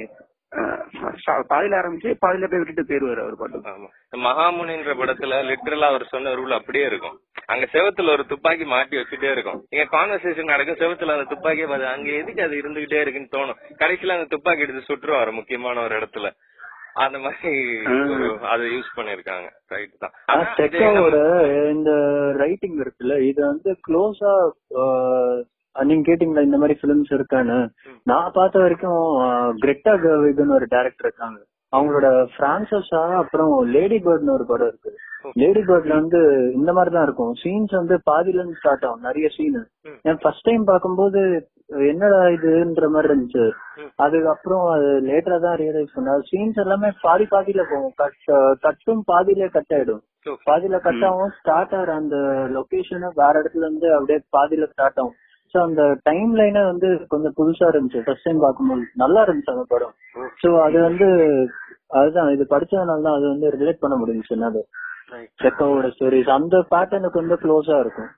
பாதியில 1.53 1.79
ஆரம்பிச்சு 1.81 2.11
பாதியில 2.25 2.49
போய் 2.51 2.61
விட்டுட்டு 2.61 2.85
போயிருவாரு 2.89 3.23
அவர் 3.25 3.39
பாட்டு 3.41 4.21
மகாமுனின்ற 4.27 4.93
படத்துல 5.01 5.39
லிட்டரலா 5.51 5.89
அவர் 5.93 6.05
சொன்ன 6.13 6.35
ரூல் 6.41 6.59
அப்படியே 6.59 6.85
இருக்கும். 6.91 7.17
அங்க 7.53 7.65
செவத்துல 7.75 8.13
ஒரு 8.17 8.25
துப்பாக்கி 8.33 8.67
மாட்டி 8.73 8.95
வச்சுட்டே 8.99 9.31
இருக்கும். 9.35 9.59
இங்க 9.75 9.85
கான்வர்சேஷன் 9.97 10.53
நடக்கும். 10.53 10.81
செவத்துல 10.83 11.17
அந்த 11.17 11.29
துப்பாக்கியை 11.33 11.69
பார்த்து 11.69 11.95
அங்க 11.95 12.11
எதுக்கு 12.21 12.45
அது 12.47 12.61
இருந்துகிட்டே 12.63 13.01
இருக்குன்னு 13.03 13.35
தோணும். 13.37 13.61
கடைசியில 13.83 14.17
அந்த 14.19 14.29
துப்பாக்கி 14.35 14.65
எடுத்து 14.67 14.89
சுற்றுவாரு 14.91 15.33
முக்கியமான 15.39 15.83
ஒரு 15.87 15.97
இடத்துல. 16.01 16.31
அந்த 17.05 17.19
மாதிரி 17.25 17.53
அதை 18.53 18.65
யூஸ் 18.75 18.91
பண்ணிருக்காங்க 18.97 19.49
ரைட் 19.73 20.03
தான். 20.05 20.15
இந்த 21.75 21.93
ரைட்டிங் 22.43 22.79
இருக்குல்ல 22.85 23.17
இது 23.31 23.41
வந்து 23.51 23.71
க்ளோஸா 23.87 24.35
நீங்க 25.89 26.05
கேட்டீங்களா 26.09 26.47
இந்த 26.47 26.59
மாதிரி 26.61 26.75
பிலிம்ஸ் 26.83 27.13
இருக்கான்னு? 27.17 27.59
நான் 28.11 28.35
பார்த்த 28.39 28.65
வரைக்கும் 28.65 29.03
கிரெட்டா 29.63 29.95
கர்விகன் 30.05 30.57
ஒரு 30.59 30.69
டைரக்டர் 30.75 31.09
இருக்காங்க. 31.09 31.41
அவங்களோட 31.73 32.09
பிரான்சஸா 32.37 33.03
அப்புறம் 33.23 33.55
லேடி 33.77 33.97
பேர்ட்னு 34.05 34.37
ஒரு 34.37 34.45
படம் 34.51 34.71
இருக்கு. 34.73 34.93
லேடி 35.41 35.63
பேர்ட்ல 35.69 35.95
வந்து 36.01 36.21
இந்த 36.59 36.71
மாதிரி 36.77 36.91
தான் 36.95 37.07
இருக்கும். 37.07 37.33
சீன்ஸ் 37.43 37.73
வந்து 37.81 37.97
பாதியில 38.11 38.41
இருந்து 38.41 38.61
ஸ்டார்ட் 38.61 38.87
ஆகும் 38.89 39.07
நிறைய 39.09 39.29
சீன். 39.37 39.59
நான் 40.07 40.23
ஃபர்ஸ்ட் 40.23 40.49
டைம் 40.49 40.65
பார்க்கும்போது 40.71 41.21
என்னடா 41.91 42.21
இதுன்ற 42.37 42.87
மாதிரி 42.95 43.09
இருந்துச்சு. 43.11 43.45
அதுக்கப்புறம் 44.05 44.65
அது 44.75 44.89
லேட்டரா 45.09 45.39
தான் 45.47 45.59
ரியலைஸ் 45.63 45.95
பண்ண. 45.97 46.17
சீன்ஸ் 46.31 46.61
எல்லாமே 46.65 46.91
பாதி 47.05 47.27
பாதியில 47.35 47.63
போகும். 47.71 47.95
கட் 48.03 48.19
கட்டும் 48.67 49.03
பாதியில 49.13 49.49
கட் 49.57 49.75
ஆயிடும். 49.77 50.03
பாதியில 50.49 50.77
கட் 50.87 51.05
ஆகும் 51.09 51.35
ஸ்டார்ட் 51.39 51.75
ஆகிற 51.79 51.95
அந்த 52.03 52.17
லொகேஷன் 52.57 53.07
வேற 53.23 53.35
இடத்துல 53.43 53.67
இருந்து 53.69 53.89
அப்படியே 53.97 54.21
பாதியில 54.37 54.69
ஸ்டார்ட் 54.73 55.01
ஆகும். 55.03 55.17
சோ 55.55 55.61
அந்த 55.63 55.83
டைம் 56.03 56.31
லைனே 56.39 56.63
வந்து 56.71 56.89
கொஞ்சம் 57.13 57.35
புதுசா 57.37 57.67
இருந்துச்சு. 57.73 58.01
ஃபர்ஸ்ட் 58.07 58.27
டைம் 58.27 58.45
பார்க்கும்போது. 58.45 58.85
நல்லா 59.03 59.21
இருந்துச்சு 59.25 59.55
அந்த 59.55 59.67
படம். 59.75 59.95
சோ 60.43 60.49
அது 60.67 60.79
வந்து 60.89 61.07
அதுதான். 61.99 62.31
இது 62.37 62.45
படிச்சதுனால 62.55 63.05
தான் 63.07 63.19
அது 63.19 63.27
வந்து 63.33 63.57
ரிலேட் 63.61 63.85
பண்ண 63.85 63.97
முடிஞ்சுச்சு 64.03 64.65
Right. 65.15 65.29
செக்காவோட 65.43 65.87
ஸ்டோரிஸ் 65.95 66.31
அந்த 66.35 66.57
பேட்டர்னுக்கு 66.71 67.21
வந்து 67.21 67.37
க்ளோஸா 67.43 67.77
இருக்கும். 67.83 68.09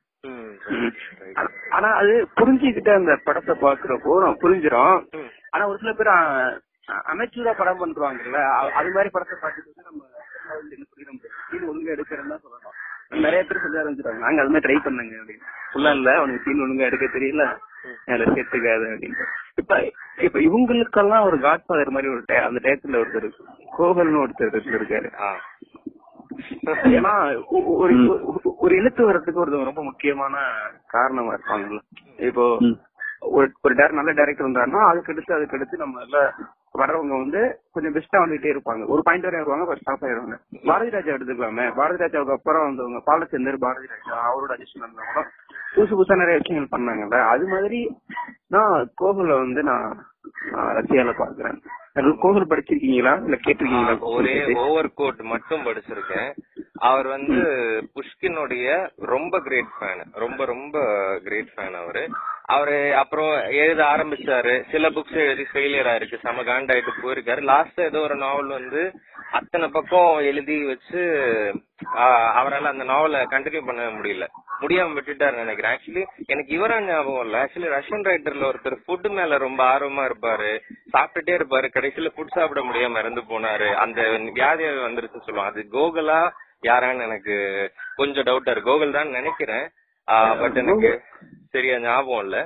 ஆனா 1.77 1.89
அது 2.01 2.13
புரிஞ்சுக்கிட்டு 2.39 2.93
அந்த 2.99 3.13
படத்தை 3.27 3.55
பாக்குறப்போ 3.65 4.13
நம்ம 4.23 4.39
புரிஞ்சிடும். 4.45 4.97
ஆனா 5.53 5.65
ஒரு 5.71 5.79
சில 5.83 5.93
பேர் 5.99 6.11
அமைச்சூரா 7.13 7.53
படம் 7.61 7.81
பண்றாங்கல்ல 7.83 8.41
அது 8.79 8.95
மாதிரி 8.97 9.11
படத்தை 9.17 9.37
பார்த்துட்டு 9.43 9.89
நம்ம 9.89 10.01
புரியுற 10.93 11.11
முடியும் 11.11 11.69
ஒழுங்கா 11.71 11.95
எடுக்கிறேன்னு 11.97 12.39
சொல்லலாம் 12.45 12.77
நிறைய 13.09 13.45
பேர் 13.45 13.61
சொல்ல 13.61 13.83
ஆரம்பிச்சிட்டாங்க 13.83 14.19
நாங்க 14.19 14.41
அது 14.41 14.51
மாதிரி 14.51 14.75
ட்ரை 14.75 14.83
பண்ணுங்க 14.85 15.15
அப்படின்னு. 15.17 15.45
ஃபுல்லா 15.73 15.95
இல்ல 15.95 16.17
அவனுக்கு 16.17 16.43
சீன் 16.43 16.63
ஒழுங்கா 16.63 16.81
எடுக்க 16.81 17.07
தெரியல. 17.07 17.59
அதுல 18.07 18.25
சேர்த்துக்காது 18.25 18.87
அப்படின்னு. 18.95 19.25
இப்ப 19.57 19.93
இப்ப 20.17 20.39
இவங்களுக்கெல்லாம் 20.39 21.25
ஒரு 21.25 21.41
காட் 21.41 21.67
ஃபாதர் 21.67 21.91
மாதிரி 21.91 22.13
ஒரு 22.13 22.43
அந்த 22.43 22.61
டேத்துல 22.63 22.97
ஒருத்தர் 22.97 23.31
கோகல்னு 23.79 24.27
ஒருத்தர் 24.27 24.75
இருக்காரு 24.79 25.21
ஆ. 25.21 25.37
ஏன்னா 26.67 27.45
ஒரு 27.47 27.97
ஒரு- 27.97 28.73
எழுத்து 28.73 29.05
வர்றதுக்கு 29.05 29.41
ஒரு 29.41 29.65
ரொம்ப 29.65 29.83
முக்கியமான 29.85 30.37
காரணமா 30.87 31.35
இருப்பாங்கல்ல. 31.35 31.79
இப்போ. 32.17 32.59
ஒரு 33.21 33.53
ஒரு 33.63 33.75
நல்ல 33.75 34.13
டேரக்டர் 34.13 34.49
வந்தாருன்னா 34.49 34.87
அதுக்கு 34.87 35.13
அடுத்து 35.13 35.35
அதுக்கு 35.35 35.57
அடுத்து 35.57 35.77
நம்ம 35.77 35.99
நல்ல 35.99 36.35
வர்றவங்க 36.81 37.15
வந்து 37.23 37.41
கொஞ்சம் 37.75 37.95
பெஸ்டா 37.97 38.19
வந்துட்டே 38.23 38.53
இருப்பாங்க. 38.55 38.83
ஒரு 38.95 39.03
பாயிண்ட் 39.07 39.27
வரை 39.29 39.41
வருவாங்க 39.41 39.67
ஃபர்ஸ்ட் 39.69 39.85
ஸ்டாப் 39.87 40.05
ஆயிடுவாங்க 40.07 40.37
பாரதி 40.71 40.95
ராஜா 40.97 41.15
எடுத்துக்கலாமே. 41.17 41.67
பாரதி 41.79 42.03
ராஜாவுக்கு 42.05 42.37
அப்புறம் 42.39 42.67
வந்தவங்க 42.69 43.01
பாலச்சந்தர் 43.11 43.63
பாரதி 43.67 43.89
ராஜா 43.95 44.17
அவரோட 44.31 44.53
அஜிஷன் 44.57 44.87
வந்தவங்க 44.87 45.23
புதுசு 45.75 45.95
புதுசா 45.97 46.21
நிறைய 46.21 46.37
விஷயங்கள் 46.43 46.75
பண்ணாங்கல்ல. 46.75 47.19
அது 47.33 47.47
மாதிரி 47.55 47.81
நான் 48.55 48.77
கோகுல 49.01 49.33
வந்து 49.45 49.63
நான் 49.71 49.89
ரஷ்யால 50.79 51.11
பாக்குறேன் 51.23 51.59
கோகுல் 52.23 52.51
படிச்சிருக்கீங்களா? 52.51 53.13
இல்ல 53.27 53.37
கேட்டிருக்கீங்களா 53.45 53.95
ஒரே 54.17 54.35
ஓவர் 54.65 54.89
கோட் 55.01 55.21
மட்டும் 55.33 55.63
படிச்சிருக்கேன். 55.69 56.31
அவர் 56.89 57.07
வந்து 57.13 57.37
புஷ்கினுடைய 57.97 58.67
ரொம்ப 59.13 59.41
கிரேட் 59.47 59.71
ஃபேன் 59.77 60.03
ரொம்ப 60.25 60.41
ரொம்ப 60.53 60.77
கிரேட் 61.27 61.53
ஃபேன் 61.55 61.77
அவரு. 61.83 62.03
அவரு 62.55 62.79
அப்புறம் 62.97 63.33
எழுத 63.63 63.81
ஆரம்பிச்சாரு. 63.85 64.55
சில 64.71 64.89
புக்ஸ் 64.97 65.19
எழுதி 65.25 65.45
ஃபெயிலியர் 65.53 65.91
ஆயிருக்கு. 65.93 66.19
செம 66.25 66.43
காண்டாயிட்டு 66.43 66.93
போயிருக்காரு. 67.03 67.43
லாஸ்ட் 67.53 67.81
ஏதோ 67.81 67.99
ஒரு 67.99 68.17
நாவல் 68.17 68.51
வந்து 68.59 68.83
அத்தனை 69.39 69.69
பக்கம் 69.69 70.19
எழுதி 70.31 70.57
வச்சு 70.67 71.01
அவரால் 72.41 72.71
அந்த 72.73 72.85
நாவலை 72.91 73.21
கண்டினியூ 73.21 73.63
பண்ண 73.67 73.87
முடியல. 73.97 74.27
முடியாம 74.61 74.95
விட்டுட்டாரு 74.99 75.37
நினைக்கிறேன். 75.43 75.73
ஆக்சுவலி 75.77 76.05
எனக்கு 76.27 76.53
இவரா 76.59 76.77
ஞாபகம் 76.89 77.25
இல்ல. 77.25 77.43
ஆக்சுவலி 77.45 77.69
ரஷ்யன் 77.77 78.07
ரைட்டர்ல 78.11 78.49
ஒருத்தர் 78.51 78.77
ஃபுட் 78.85 79.09
மேல 79.19 79.39
ரொம்ப 79.47 79.61
ஆர்வமா 79.73 80.05
இருப்பாரு. 80.09 80.53
சாப்பிட்டுட்டே 80.93 81.35
இருப்பாரு. 81.39 81.69
கடைசியில 81.77 82.13
ஃபுட் 82.17 82.37
சாப்பிட 82.39 82.63
முடியாம 82.69 82.99
இறந்து 83.03 83.25
போனாரு. 83.33 83.69
அந்த 83.85 84.03
வியாதி 84.39 84.65
வந்துருச்சுன்னு 84.65 85.27
சொல்லுவாங்க. 85.29 85.53
அது 85.53 85.67
கோகுலா 85.77 86.21
யாரான்னு 86.69 87.07
எனக்கு 87.09 87.35
கொஞ்சம் 87.97 88.27
டவுட்டா 88.29 88.51
இருக்கு. 88.51 88.71
கோகுல் 88.71 88.97
தான் 88.99 89.17
நினைக்கிறேன். 89.19 89.67
பட் 90.41 90.59
எனக்கு 90.63 90.91
சரியா 91.57 91.77
ஞாபகம் 91.87 92.25
இல்ல. 92.27 92.39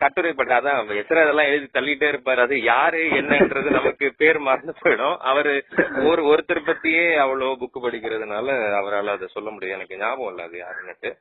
கட்டுரை 0.00 0.30
பட் 0.38 0.54
அதான் 0.56 0.78
எத்தனை 1.00 1.20
இதெல்லாம் 1.24 1.50
எழுதி 1.50 1.66
தள்ளிட்டே 1.76 2.06
இருப்பாரு. 2.12 2.40
அது 2.46 2.56
யாரு 2.72 3.00
என்னன்றது 3.20 3.68
நமக்கு 3.76 4.06
பேர் 4.20 4.38
மறந்து 4.48 4.72
போயிடும். 4.80 5.16
அவரு 5.30 5.52
ஒரு 6.10 6.22
ஒருத்தர் 6.30 6.66
பத்தியே 6.68 7.06
அவ்வளவு 7.24 7.60
புக் 7.62 7.84
படிக்கிறதுனால 7.84 8.56
அவரால் 8.80 9.14
அதை 9.14 9.28
சொல்ல 9.36 9.50
முடியும் 9.54 9.76
எனக்கு 9.78 10.00
ஞாபகம் 10.02 10.30
இல்ல 10.32 10.48
அது 10.48 10.58
யாருன்னுட்டு. 10.64 11.12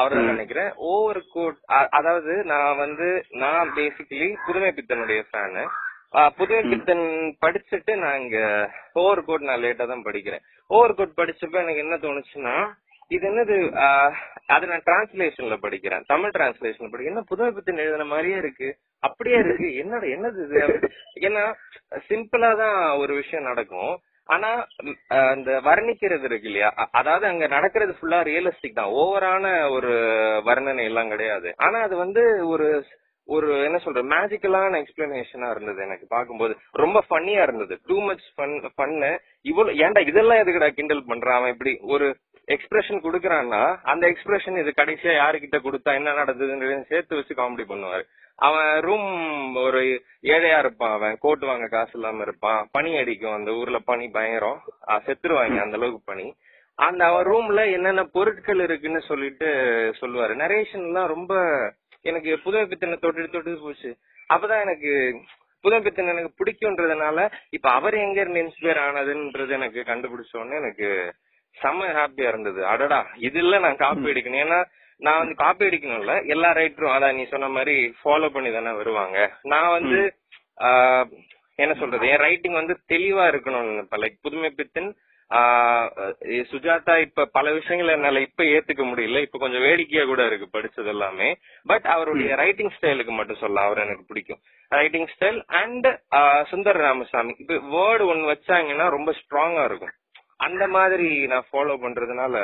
அவர் 0.00 0.14
நினைக்கிறேன். 0.30 0.70
ஓவர் 0.92 1.20
கோட் 1.34 1.58
அதாவது 1.98 2.32
நான் 2.52 2.80
வந்து 2.84 3.08
நான் 3.42 3.68
பேசிக்கலி 3.76 4.28
புதுமை 4.46 4.70
பித்தனுடைய 4.78 5.20
ஃபேனு 5.28 5.64
புதுமை 6.38 6.62
பித்தன் 6.72 7.06
படிச்சுட்டு 7.44 7.92
நான் 8.02 8.18
இங்க 8.22 8.40
ஓவர் 9.02 9.22
கோட் 9.28 9.46
நான் 9.48 9.62
லேட்டா 9.64 9.84
தான் 9.92 10.04
படிக்கிறேன். 10.08 10.42
ஓவர் 10.70 10.96
கோட் 10.98 11.18
படிச்சப்ப 11.20 11.62
எனக்கு 11.62 11.84
என்ன 11.84 11.96
தோணுச்சுன்னா 12.04 12.56
இது 13.08 13.28
என்னது 13.30 13.56
ஆஹ் 13.74 14.12
அது 14.46 14.66
நான் 14.66 14.82
டிரான்ஸ்லேஷன்ல 14.86 15.56
படிக்கிறேன். 15.62 16.02
தமிழ் 16.06 16.30
டிரான்ஸ்லேஷன்ல 16.30 16.88
படிக்கிறேன். 16.88 17.04
என்ன 17.04 17.20
புதுமை 17.20 17.52
பித்தன் 17.52 17.76
எழுதின 17.76 18.04
மாதிரியே 18.04 18.36
இருக்கு. 18.36 18.76
அப்படியே 19.00 19.36
இருக்கு. 19.36 19.64
என்னோட 19.64 20.04
என்னது 20.04 20.44
இது? 20.44 20.88
ஏன்னா 21.20 21.54
சிம்பிளா 22.08 22.56
தான் 22.56 22.98
ஒரு 22.98 23.14
விஷயம் 23.14 23.44
நடக்கும். 23.44 23.98
ஆனா 24.26 24.66
அந்த 25.08 25.60
வர்ணிக்கிறது 25.60 26.24
இருக்கு 26.24 26.42
இல்லையா? 26.42 26.88
அதாவது 26.92 27.26
அங்க 27.26 27.46
நடக்கிறது 27.46 27.92
ஃபுல்லா 27.92 28.20
ரியலிஸ்டிக் 28.22 28.74
தான். 28.74 28.90
ஓவரான 28.90 29.70
ஒரு 29.70 29.92
வர்ணனை 30.46 30.84
எல்லாம் 30.84 31.08
கிடையாது. 31.08 31.54
ஆனா 31.56 31.80
அது 31.80 31.96
வந்து 31.96 32.48
ஒரு 32.48 32.84
ஒரு 33.26 33.62
என்ன 33.64 33.80
சொல்ற 33.84 34.02
மேஜிக்கலான 34.12 34.82
எக்ஸ்பிளனேஷனா 34.82 35.50
இருந்தது 35.50 35.82
எனக்கு 35.82 36.06
பார்க்கும்போது. 36.08 36.56
ரொம்ப 36.72 37.04
ஃபன்னியா 37.10 37.42
இருந்தது. 37.42 37.78
டூ 37.86 38.00
மச் 38.00 38.24
ஃபன் 38.36 38.70
ஃபன்னு 38.76 39.18
இவ்வளவு 39.42 39.76
ஏன்டா 39.76 40.06
இதெல்லாம் 40.06 40.38
எதுக்குடா 40.38 40.68
கிண்டல் 40.68 41.06
பண்றான் 41.06 41.34
அவன் 41.34 41.52
இப்படி 41.52 41.78
ஒரு 41.82 42.16
எக்ஸ்பிரஷன் 42.46 43.00
குடுக்கறான்னா 43.04 43.76
அந்த 43.82 44.06
எக்ஸ்பிரஷன் 44.06 44.58
இது 44.58 44.72
கடைசியா 44.76 45.14
யாருக்கிட்ட 45.14 45.56
கொடுத்தா 45.56 45.94
என்ன 45.94 46.10
நடந்ததுன்னு 46.10 46.86
சேர்த்து 46.86 47.16
வச்சு 47.16 47.34
காமெடி 47.34 47.64
பண்ணுவாரு. 47.68 48.02
அவன் 48.36 48.80
ரூம் 48.80 49.56
ஒரு 49.56 50.02
ஏழையா 50.22 50.58
இருப்பான் 50.58 50.92
அவன். 50.92 51.16
கோட்டு 51.20 51.46
வாங்க 51.46 51.66
காசு 51.66 51.90
இல்லாம 51.94 52.22
இருப்பான். 52.22 52.68
பனி 52.72 52.96
அடிக்கும். 52.96 53.32
அந்த 53.32 53.50
ஊர்ல 53.50 53.78
பனி 53.78 54.08
பயங்கரம். 54.08 54.60
செத்துருவாங்க 54.88 55.60
அந்த 55.60 55.76
அளவுக்கு 55.76 56.00
பனி. 56.04 56.34
அந்த 56.74 57.04
அவன் 57.04 57.26
ரூம்ல 57.26 57.72
என்னென்ன 57.72 58.04
பொருட்கள் 58.04 58.60
இருக்குன்னு 58.60 59.00
சொல்லிட்டு 59.00 59.46
சொல்லுவாரு. 60.00 60.32
நரேஷன் 60.42 60.86
எல்லாம் 60.86 61.06
ரொம்ப 61.06 61.34
எனக்கு 62.10 62.30
புதுமை 62.44 62.64
பித்தனை 62.72 62.96
தொட்டு 63.04 63.28
தொட்டு 63.34 63.56
போச்சு. 63.64 63.90
அப்பதான் 64.30 64.64
எனக்கு 64.66 64.92
புதுமை 65.64 65.80
பித்தன் 65.84 66.12
எனக்கு 66.12 66.30
பிடிக்கும்ன்றதுனால 66.40 67.18
இப்ப 67.56 67.66
அவர் 67.78 67.96
எங்க 68.06 68.18
இருந்து 68.20 68.42
இன்ஸ்பயர் 68.44 68.80
ஆனதுன்றது 68.86 69.52
எனக்கு 69.58 69.80
கண்டுபிடிச்ச 69.90 70.32
உடனே 70.40 70.58
எனக்கு 70.62 70.88
செம்ம 71.56 71.90
ஹாப்பியா 71.98 72.30
இருந்தது. 72.32 72.60
அடடா 72.72 73.00
இது 73.26 73.38
இல்ல 73.44 73.58
நான் 73.64 73.82
காப்பி 73.84 74.10
அடிக்கணும். 74.12 74.42
ஏன்னா 74.44 74.58
நான் 75.00 75.20
வந்து 75.20 75.34
காப்பி 75.42 75.64
அடிக்கணும்ல. 75.68 76.14
எல்லா 76.34 76.48
ரைட்டரும் 76.58 76.94
அதான் 76.96 77.16
நீ 77.18 77.22
சொன்ன 77.32 77.48
மாதிரி 77.56 77.76
ஃபாலோ 78.00 78.28
பண்ணி 78.34 78.50
தானே 78.56 78.72
வருவாங்க. 78.80 79.18
நான் 79.52 79.74
வந்து 79.78 79.98
என்ன 81.62 81.72
சொல்றது? 81.80 82.04
என் 82.12 82.22
ரைட்டிங் 82.26 82.60
வந்து 82.60 82.74
தெளிவா 82.92 83.24
இருக்கணும் 83.32 83.68
லைக் 84.04 84.16
புதுமை 84.26 84.50
பித்தன் 84.60 84.90
சுஜாதா 86.50 86.94
இப்ப 87.00 87.24
பல 87.32 87.52
விஷயங்களை 87.52 87.94
என்னால 87.94 88.20
இப்ப 88.20 88.44
ஏத்துக்க 88.56 88.82
முடியல. 88.90 89.22
இப்ப 89.26 89.38
கொஞ்சம் 89.38 89.60
வேடிக்கையா 89.60 90.04
கூட 90.04 90.26
இருக்கு 90.26 90.48
படிச்சது 90.58 90.90
எல்லாமே. 90.94 91.28
பட் 91.64 91.86
அவருடைய 91.94 92.34
ரைட்டிங் 92.42 92.72
ஸ்டைலுக்கு 92.76 93.12
மட்டும் 93.18 93.42
சொல்ல 93.44 93.60
அவர் 93.60 93.84
எனக்கு 93.86 94.04
பிடிக்கும். 94.08 94.40
Writing 94.68 95.08
style 95.14 95.40
and 95.62 95.88
Sundar 96.52 96.80
Ramasamy. 96.86 97.34
இப்ப 97.38 97.54
வேர்டு 97.74 98.06
ஒன்னு 98.12 98.30
வச்சாங்கன்னா 98.32 98.88
ரொம்ப 98.96 99.14
ஸ்ட்ராங்கா 99.20 99.64
இருக்கும். 99.64 99.94
அந்த 100.36 100.64
மாதிரி 100.68 101.26
நான் 101.26 101.48
ஃபாலோ 101.50 101.74
பண்றதுனால 101.82 102.36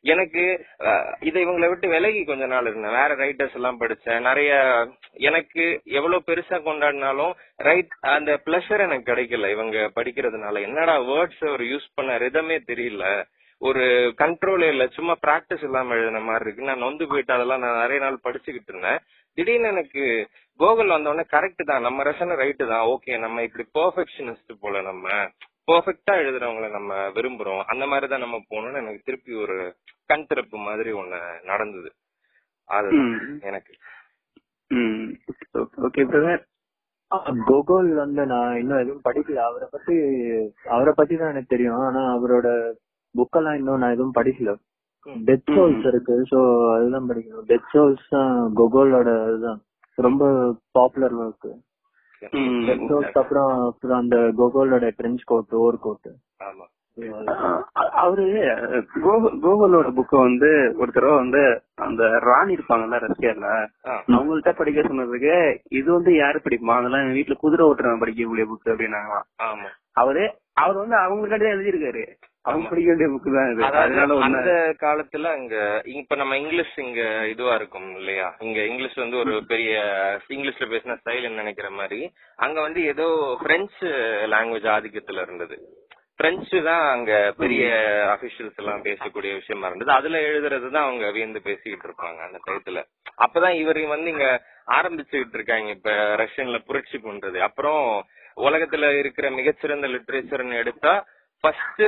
எனக்கு 0.00 0.66
இதை 1.20 1.46
இவங்களை 1.46 1.68
விட்டு 1.68 1.88
விலகி 1.88 2.24
கொஞ்ச 2.24 2.46
நாள் 2.46 2.66
இருந்தேன். 2.66 2.96
வேற 3.00 3.16
ரைட்டர்ஸ் 3.16 3.54
எல்லாம் 3.54 3.80
படிச்சேன். 3.80 4.20
நிறைய 4.20 4.52
எனக்கு 5.12 5.80
எவ்வளவு 5.84 6.22
பெருசா 6.26 6.58
கொண்டாடினாலும் 6.68 7.32
ரைட் 7.56 7.94
அந்த 8.00 8.40
பிளஷர் 8.44 8.80
எனக்கு 8.80 9.14
கிடைக்கல 9.14 9.50
இவங்க 9.50 9.90
படிக்கிறதுனால. 9.94 10.62
என்னடா 10.62 11.00
வேர்ட்ஸ் 11.00 11.46
அவர் 11.48 11.60
யூஸ் 11.60 11.88
பண்ண 11.94 12.18
ரிதமே 12.18 12.58
தெரியல. 12.66 13.24
ஒரு 13.58 14.14
கண்ட்ரோல் 14.18 14.68
இல்ல. 14.68 14.86
சும்மா 14.86 15.14
பிராக்டிஸ் 15.26 15.62
இல்லாம 15.62 15.94
எழுதின 15.94 16.20
மாதிரி 16.20 16.44
இருக்கு. 16.44 16.64
நான் 16.64 16.78
நொந்து 16.78 17.06
போயிட்டு 17.06 17.34
அதெல்லாம் 17.34 17.60
நான் 17.60 17.80
நிறைய 17.80 18.04
நாள் 18.04 18.24
படிச்சுக்கிட்டு 18.24 18.68
இருந்தேன். 18.68 18.98
திடீர்னு 19.34 19.68
எனக்கு 19.68 20.28
கோகுல் 20.58 20.92
வந்தோடனே 20.94 21.24
கரெக்ட் 21.32 21.64
தான். 21.64 21.82
நம்ம 21.82 22.02
ரசனை 22.02 22.36
ரைட்டு 22.36 22.66
தான். 22.68 22.86
ஓகே 22.86 23.18
நம்ம 23.18 23.42
இப்படி 23.42 23.64
பெர்ஃபெக்ஷனிஸ்ட் 23.74 24.60
போல 24.60 24.80
நம்ம. 24.80 25.08
பெர்ஃபெக்ட்டா 25.72 26.10
எழுதுறவங்கள 26.10 26.70
நம்ம 26.70 26.94
விரும்புறோம். 27.08 27.62
அந்த 27.66 27.86
மாதிரி 27.86 28.06
தான் 28.06 28.20
நம்ம 28.20 28.36
போகணும்னு 28.50 28.80
எனக்கு 28.82 29.00
திருப்பி 29.04 29.32
ஒரு 29.34 29.56
கண் 30.06 30.26
திறப்பு 30.26 30.58
மாதிரி 30.58 30.92
ஒண்ணு 30.92 31.20
நடந்தது. 31.44 31.92
அது. 32.68 32.88
எனக்கு. 33.40 33.72
Okay 35.86 36.04
brother. 36.12 36.44
கோகுல் 37.46 37.94
வந்து 37.94 38.26
நான் 38.26 38.56
இன்னும் 38.56 38.78
எதுவும் 38.78 39.04
படிக்கல. 39.04 39.42
அவரை 39.48 39.68
பத்தி 39.70 39.94
அவரை 40.64 40.92
பத்தி 40.96 41.16
தான் 41.16 41.28
எனக்கு 41.28 41.52
தெரியும். 41.56 41.74
ஆனா 41.74 42.00
அவரோட 42.16 42.48
புக்கெல்லாம் 43.14 43.54
இன்னும் 43.54 43.78
நான் 43.78 43.92
எதுவும் 43.92 44.16
படிக்கல. 44.16 44.54
டெத் 45.06 45.52
சோல்ஸ் 45.54 45.86
இருக்கு. 45.86 46.14
சோ 46.30 46.38
அதுதான் 46.76 47.08
படிக்கணும். 47.08 47.46
டெத் 47.46 47.68
சோல்ஸ் 47.72 48.08
தான் 48.08 48.52
கோகுலோட 48.56 49.10
இதுதான். 49.28 49.60
ரொம்ப 49.94 50.24
பாப்புலர் 50.70 51.16
ஒர்க் 51.16 51.48
அப்புறம் 53.14 53.74
அப்புறம் 53.74 53.98
அந்த 53.98 54.16
கோகுலோட 54.16 54.90
ட்ரெஞ்ச் 55.02 55.18
கோட் 55.24 55.44
ஓவர் 55.50 55.78
கோட் 55.78 56.10
ஆமா. 56.44 56.66
அவரு 57.74 58.22
கோகு- 58.94 59.38
கோகுலோட 59.42 59.92
புக்க 59.92 60.18
வந்து 60.18 60.74
ஒரு 60.78 60.92
தடவை 60.92 61.16
வந்து 61.16 61.62
அந்த 61.74 62.18
ராணி 62.18 62.54
இருப்பாங்கல்ல 62.54 63.08
ரஷ்யால. 63.08 63.66
அவங்கள்ட்ட 64.06 64.52
படிக்க 64.52 64.80
சொன்னதுக்கு 64.80 65.58
இது 65.70 65.92
வந்து 65.92 66.16
யாரு 66.16 66.40
படிப்பா 66.44 66.76
அதெல்லாம் 66.78 67.00
எங்க 67.00 67.18
வீட்டுல 67.18 67.34
குதிரை 67.34 67.66
ஓட்டுறவன் 67.68 68.00
படிக்கக்கூடிய 68.00 68.44
புக் 68.44 68.68
அப்படின்னாங்களாம். 68.68 69.42
ஆமா. 69.42 69.68
அவரு 69.92 70.34
அவர் 70.52 70.76
வந்து 70.76 70.96
அவங்களுக்காண்டி 70.96 71.40
எழுதியிருக்காரு. 71.40 72.06
அவங்க 72.46 72.66
படிக்க 72.70 72.88
வேண்டிய 72.90 73.08
புக் 73.12 73.28
தான் 73.30 73.48
இது. 73.50 73.62
அதாவது 73.62 73.84
அதனால 73.86 74.16
ஒண்ணு 74.16 74.38
அந்த 74.38 74.52
காலத்துல 74.82 75.30
அங்க 75.36 75.54
இப்ப 75.94 76.16
நம்ம 76.20 76.36
இங்கிலீஷ் 76.38 76.74
இங்க 76.84 77.00
இதுவா 77.32 77.54
இருக்கும் 77.54 77.88
இல்லையா? 77.98 78.28
இங்க 78.40 78.58
இங்கிலீஷ் 78.70 79.02
வந்து 79.02 79.16
ஒரு 79.22 79.32
பெரிய 79.46 79.72
இங்கிலீஷ்ல 80.30 80.68
பேசின 80.72 80.96
ஸ்டைல் 81.00 81.38
நினைக்கிற 81.38 81.70
மாதிரி 81.78 82.00
அங்க 82.38 82.58
வந்து 82.60 82.82
ஏதோ 82.92 83.06
பிரெஞ்சு 83.44 83.88
லாங்குவேஜ் 84.34 84.68
ஆதிக்கத்துல 84.74 85.24
இருந்தது. 85.26 85.56
பிரெஞ்சு 86.20 86.58
தான் 86.62 86.84
அங்க 86.92 87.12
பெரிய 87.40 87.64
அபிஷியல்ஸ் 88.12 88.60
எல்லாம் 88.62 88.84
பேசக்கூடிய 88.86 89.32
விஷயமா 89.34 89.68
இருந்தது. 89.68 89.90
அதுல 89.92 90.20
எழுதுறது 90.28 90.68
தான் 90.68 90.86
அவங்க 90.86 91.10
வியந்து 91.12 91.40
பேசிக்கிட்டு 91.48 91.86
இருப்பாங்க 91.88 92.20
அந்த 92.26 92.38
டயத்துல. 92.46 92.82
அப்பதான் 93.24 93.56
இவர் 93.62 93.80
வந்து 93.88 94.08
இங்க 94.14 94.28
ஆரம்பிச்சுக்கிட்டு 94.76 95.36
இருக்காங்க 95.38 95.68
இப்ப 95.76 95.90
ரஷ்யன்ல 96.22 96.60
புரட்சி 96.68 96.98
பண்றது. 97.00 97.40
அப்புறம் 97.48 97.82
உலகத்துல 98.38 98.88
இருக்கிற 99.00 99.26
மிகச்சிறந்த 99.36 99.86
லிட்ரேச்சர்னு 99.92 100.60
எடுத்தா 100.62 100.94
ஃபர்ஸ்ட் 101.46 101.82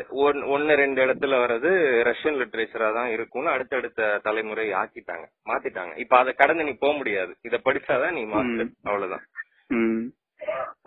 ஒன்னு 0.55 0.75
ரெண்டு 0.77 1.01
இடத்துல 1.05 1.39
வர்றது 1.43 1.71
ரஷ்யன் 2.09 2.39
லிட்ரேச்சரா 2.41 2.89
தான் 2.93 3.11
இருக்கும்னு 3.11 3.51
அடுத்தடுத்த 3.51 4.19
தலைமுறை 4.23 4.67
ஆக்கிட்டாங்க 4.73 5.27
மாத்திட்டாங்க. 5.51 5.93
இப்ப 5.97 6.15
அதை 6.19 6.33
கடந்து 6.35 6.65
நீ 6.65 6.73
போக 6.75 6.93
முடியாது. 6.97 7.33
இத 7.43 7.61
படிச்சாதான் 7.65 8.17
நீ 8.19 8.23
மாஸ்டர் 8.25 8.71
அவ்வளவுதான். 8.85 9.25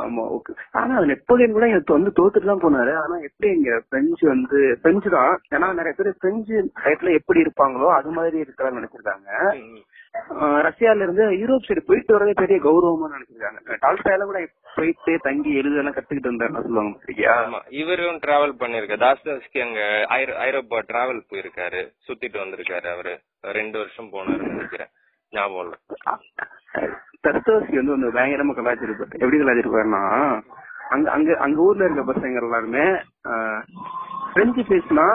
ஆமா 0.04 0.38
ஓகே 0.38 0.56
ஆனா 0.72 1.00
நெப்போலியன் 1.00 1.52
கூட 1.52 1.68
எனக்கு 1.68 1.94
வந்து 1.94 2.12
தோத்துட்டு 2.16 2.46
தான் 2.46 2.62
போனாரு. 2.62 2.96
ஆனா 2.96 3.18
எப்படி 3.18 3.54
இங்க 3.54 3.82
பிரெஞ்சு 3.90 4.28
வந்து 4.28 4.80
பிரெஞ்சு 4.82 5.10
தான். 5.10 5.42
ஏன்னா 5.52 5.68
நிறைய 5.68 5.94
பேர் 5.98 6.14
பிரெஞ்சு 6.20 6.72
டயத்துல 6.84 7.14
எப்படி 7.14 7.42
இருப்பாங்களோ 7.42 7.88
அது 7.88 8.10
மாதிரி 8.10 8.42
இருக்கிறாங்க 8.42 8.84
நினைச்சிருக்காங்க. 8.84 9.56
ரஷ்யால 10.40 10.96
இருந்து 10.96 11.30
யூரோப் 11.30 11.62
சைடு 11.68 11.80
போயிட்டு 11.80 12.20
வரதே 12.20 12.32
பெரிய 12.34 12.60
கௌரவமா 12.60 13.14
நினைச்சிருக்காங்க. 13.14 13.78
டால்ஸ்டாயில 13.82 14.24
கூட 14.24 14.48
போயிட்டு 14.76 15.18
தங்கி 15.22 15.54
எழுதெல்லாம் 15.54 15.94
கத்துக்கிட்டு 15.94 16.32
வந்தாருன்னு 16.32 16.62
சொல்லுவாங்க 16.62 16.98
சரியா? 17.06 17.50
ஆமா 17.50 17.62
இவரும் 17.70 18.16
டிராவல் 18.16 18.62
பண்ணிருக்காரு. 18.62 19.02
தாஸ்தவஸ்கி 19.06 19.62
அங்க 19.62 19.80
ஐரோ- 20.10 20.36
ஐரோப்பா 20.36 20.80
டிராவல் 20.80 21.22
போயிருக்காரு. 21.30 21.92
சுத்திட்டு 22.08 22.38
வந்திருக்காரு 22.38 22.92
அவரு. 22.94 23.20
ரெண்டு 23.42 23.78
வருஷம் 23.78 24.12
போனாரு 24.12 24.48
நினைக்கிறேன். 24.48 24.88
ஞாபகம் 25.34 25.66
இல்ல 25.66 25.76
தஸ்தோஸ்கி 27.26 27.76
வந்து 27.78 27.94
ஒண்ணு 27.94 28.16
பயங்கரமா 28.16 28.56
கலாச்சிருப்பாரு 28.58 29.20
எப்படி 29.20 29.40
கலாச்சிருப்பாருன்னா 29.40 30.04
அங்க 30.92 31.08
அங்க 31.12 31.32
அங்க 31.40 31.60
ஊர்ல 31.62 31.86
இருக்க 31.86 32.04
பசங்க 32.08 32.42
எல்லாருமே 32.42 32.86
பிரெஞ்சு 34.34 34.62
பேசினா 34.70 35.06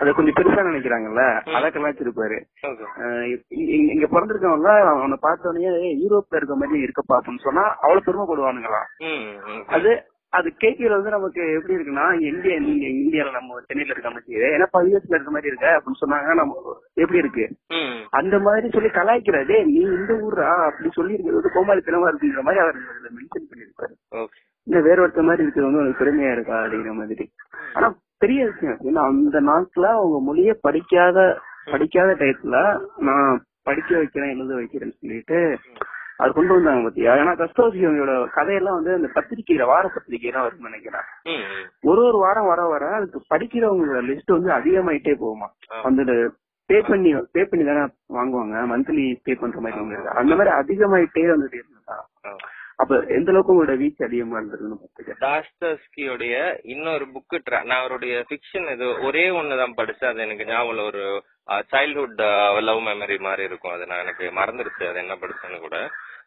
அதை 0.00 0.10
கொஞ்சம் 0.12 0.36
பெருசா 0.36 0.60
நினைக்கிறாங்கல்ல 0.66 1.22
அதை 1.56 1.68
கலாச்சிருப்பாரு 1.70 2.36
இங்க 3.86 4.06
பிறந்திருக்கவங்க 4.08 4.68
அவனை 4.92 5.16
பார்த்த 5.20 5.50
உடனே 5.50 5.70
"ஏய், 5.80 5.96
யூரோப்ல 6.02 6.38
இருக்க 6.38 6.56
மாதிரி 6.56 6.84
இருக்கப்பா 6.84 7.16
அப்படின்னு 7.18 7.46
சொன்னா 7.46 7.64
அவ்வளவு 7.78 8.06
பெருமைப்படுவானுங்களாம். 8.06 8.88
அது 9.70 9.90
அது 10.32 10.48
கேட்கல 10.62 10.96
வந்து 10.96 11.10
நமக்கு 11.10 11.42
எப்படி 11.52 11.74
இருக்குன்னா 11.74 12.06
இந்தியா 12.22 12.56
நீங்க 12.58 12.86
இந்தியால 12.96 13.30
நம்ம 13.32 13.60
சென்னையில 13.60 13.94
இருக்க 13.94 14.10
மாதிரி 14.10 14.34
ஏன்னா 14.48 14.66
யூஎஸ்ல 14.84 15.14
இருக்க 15.14 15.30
மாதிரி 15.30 15.50
இருக்க 15.50 15.68
அப்படின்னு 15.76 16.00
சொன்னாங்க 16.00 16.34
நம்ம 16.34 16.54
எப்படி 16.96 17.18
இருக்கு. 17.18 17.44
அந்த 18.12 18.36
மாதிரி 18.38 18.66
சொல்லி 18.68 18.90
கலாய்க்கிறாரு. 18.90 19.46
"டேய், 19.46 19.64
நீ 19.68 19.80
இந்த 19.92 20.12
ஊரா 20.22 20.48
அப்படி 20.66 20.90
சொல்லி 20.90 21.14
இருக்கிறது 21.14 21.54
கோமாளித்தனமா 21.54 22.10
இருக்குங்கிற 22.10 22.42
மாதிரி 22.42 22.62
அவர் 22.64 22.78
மென்ஷன் 23.16 23.48
பண்ணிருப்பாரு. 23.50 23.94
இந்த 24.66 24.78
வேற 24.80 24.98
ஒருத்த 25.02 25.22
மாதிரி 25.22 25.42
இருக்கிறது 25.42 25.68
வந்து 25.68 25.82
உனக்கு 25.82 26.02
பெருமையா 26.02 26.32
இருக்கா 26.32 26.56
அப்படிங்கிற 26.62 26.94
மாதிரி. 26.94 27.26
ஆனா 27.74 27.88
பெரிய 28.20 28.40
விஷயம் 28.46 28.80
ஏன்னா 28.86 29.02
அந்த 29.08 29.40
நாட்டுல 29.42 29.86
அவங்க 29.96 30.18
மொழிய 30.28 30.52
படிக்காத 30.60 31.18
படிக்காத 31.72 32.10
டயத்துல 32.14 32.56
நான் 33.02 33.32
படிக்க 33.66 33.90
வைக்கிறேன் 33.96 34.32
எழுத 34.34 34.54
வைக்கிறேன்னு 34.54 34.98
சொல்லிட்டு 34.98 35.38
அது 36.22 36.30
கொண்டு 36.36 36.54
வந்தாங்க 36.54 36.82
பாத்தியா? 36.84 37.12
ஏன்னா 37.20 37.32
கஸ்தோசியோட 37.40 38.12
கதையெல்லாம் 38.36 38.78
வந்து 38.78 38.92
அந்த 38.98 39.08
பத்திரிக்கையில 39.16 39.66
வார 39.72 39.84
பத்திரிக்கையில 39.94 40.42
வரும்னு 40.44 40.68
நினைக்கிறேன். 40.68 41.06
ஒரு 41.90 42.00
ஒரு 42.08 42.18
வாரம் 42.24 42.50
வர 42.52 42.62
வர 42.74 42.84
அதுக்கு 42.98 43.20
படிக்கிறவங்களோட 43.34 44.02
லிஸ்ட் 44.10 44.36
வந்து 44.36 44.50
அதிகமாயிட்டே 44.58 45.14
போகுமா. 45.24 45.48
அந்த 45.88 46.04
பே 46.70 46.78
பண்ணி 46.88 47.10
பே 47.34 47.42
பண்ணி 47.50 47.64
தானே 47.68 47.84
வாங்குவாங்க? 48.18 48.64
மந்த்லி 48.72 49.04
பே 49.26 49.34
பண்ற 49.42 49.60
மாதிரி 49.60 49.80
வாங்குறது 49.80 50.16
அந்த 50.22 50.36
மாதிரி 50.38 50.54
அதிகமாயிட்டே 50.60 51.24
வந்துட்டு 51.34 51.58
இருந்தா. 51.60 51.96
அப்ப 52.82 52.96
எந்த 53.16 53.30
அளவுக்கு 53.30 53.52
உங்களோட 53.52 53.74
வீச்சு 53.78 54.02
அதிகமா 54.08 54.36
இருந்ததுன்னு 54.38 54.76
பாத்துக்க 54.80 55.14
டாஸ்டஸ்கியோடைய 55.24 56.34
இன்னொரு 56.74 57.06
புக்கு 57.14 57.38
நான் 57.70 57.80
அவருடைய 57.80 58.14
ஃபிக்ஷன் 58.28 58.68
இது 58.74 58.88
ஒரே 59.08 59.24
ஒண்ணுதான் 59.38 59.78
படிச்சேன். 59.80 60.10
அது 60.10 60.24
எனக்கு 60.26 60.46
ஞாபகம். 60.50 60.84
ஒரு 60.90 61.02
சைல்ட்ஹுட் 61.72 62.22
லவ் 62.68 62.84
மெமரி 62.88 63.16
மாதிரி 63.26 63.42
இருக்கும். 63.48 63.74
அது 63.76 63.88
நான் 63.92 64.04
எனக்கு 64.04 64.24
மறந்துருச்சு. 64.40 64.84
அது 64.90 65.02
என்ன 65.04 65.16
படிச்சேன்னு 65.22 65.60
கூட. 65.64 65.78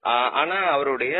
ஆனா 0.03 0.55
அவருடைய 0.67 1.15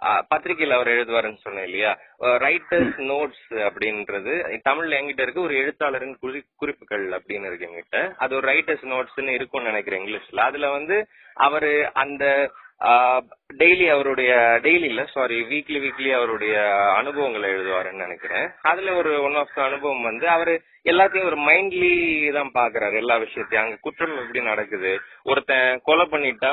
ஆஹ் 0.00 0.22
பத்திரிகையில 0.34 0.70
அவர் 0.70 0.88
எழுதுவாருன்னு 0.88 1.36
சொன்னேன் 1.36 1.64
இல்லையா? 1.64 1.98
ரைட்டர்ஸ் 2.20 2.96
நோட்ஸ் 3.02 3.50
அப்படின்றது 3.68 4.34
தமிழ்ல 4.68 4.96
என்கிட்ட 4.98 5.20
இருக்கு 5.20 5.40
ஒரு 5.40 5.54
எழுத்தாளரின் 5.54 6.18
குறி 6.20 6.44
குறிப்புகள் 6.56 7.12
அப்படின்னு 7.12 7.46
இருக்கு 7.46 7.68
என்கிட்ட. 7.68 8.14
அது 8.16 8.36
ஒரு 8.36 8.48
ரைட்டர்ஸ் 8.52 8.84
நோட்ஸ்ன்னு 8.84 9.28
இருக்கும்னு 9.28 9.68
நினைக்கிறேன் 9.68 10.02
இங்கிலீஷ்ல. 10.02 10.40
அதுல 10.40 10.70
வந்து 10.70 11.06
அவரு 11.34 11.90
அந்த 11.94 12.24
டெய்லி 13.60 13.86
அவருடைய 13.94 14.32
டெய்லி 14.64 14.86
இல்ல 14.90 15.02
சாரி 15.14 15.36
வீக்லி 15.50 15.78
வீக்லி 15.84 16.10
அவருடைய 16.18 16.54
அனுபவங்களை 17.00 17.48
எழுதுவாருன்னு 17.54 18.04
நினைக்கிறேன். 18.04 18.46
அதுல 18.70 18.94
ஒரு 19.00 19.10
ஒன் 19.22 19.36
ஆஃப் 19.42 19.58
அனுபவம் 19.66 20.02
வந்து 20.02 20.26
அவரு 20.28 20.54
எல்லாத்தையும் 20.90 21.28
ஒரு 21.30 21.38
மைண்ட்லி 21.48 21.92
தான் 22.36 22.52
பாக்குறாரு 22.54 22.96
எல்லா 23.02 23.16
விஷயத்தையும். 23.24 23.64
அங்க 23.64 23.78
குற்றம் 23.80 24.16
எப்படி 24.22 24.42
நடக்குது? 24.44 24.92
ஒருத்தன் 25.30 25.80
கொலை 25.88 26.06
பண்ணிட்டா 26.12 26.52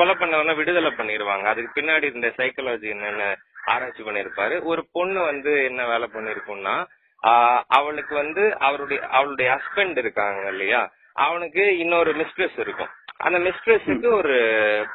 கொலை 0.00 0.14
பண்ணவன 0.20 0.54
விடுதலை 0.60 0.92
பண்ணிருவாங்க. 0.98 1.46
அதுக்கு 1.52 1.80
பின்னாடி 1.80 2.14
இந்த 2.14 2.30
சைக்காலஜி 2.38 2.88
என்னென்ன 2.96 3.24
ஆராய்ச்சி 3.74 4.02
பண்ணிருப்பாரு. 4.02 4.56
ஒரு 4.72 4.84
பொண்ணு 4.92 5.20
வந்து 5.30 5.52
என்ன 5.70 5.86
வேலை 5.92 6.08
பண்ணிருக்கும்னா 6.14 6.76
அவளுக்கு 7.78 8.14
வந்து 8.22 8.42
அவருடைய 8.68 9.00
அவளுடைய 9.18 9.48
ஹஸ்பண்ட் 9.54 9.98
இருக்காங்க 10.02 10.48
இல்லையா? 10.54 10.82
அவனுக்கு 11.26 11.64
இன்னொரு 11.78 12.12
மிஸ்ட்ரஸ் 12.20 12.58
இருக்கும். 12.64 12.92
அந்த 13.16 13.38
மிஸ்ட்ரஸுக்கு 13.38 14.12
ஒரு 14.12 14.36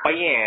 பையன் 0.02 0.40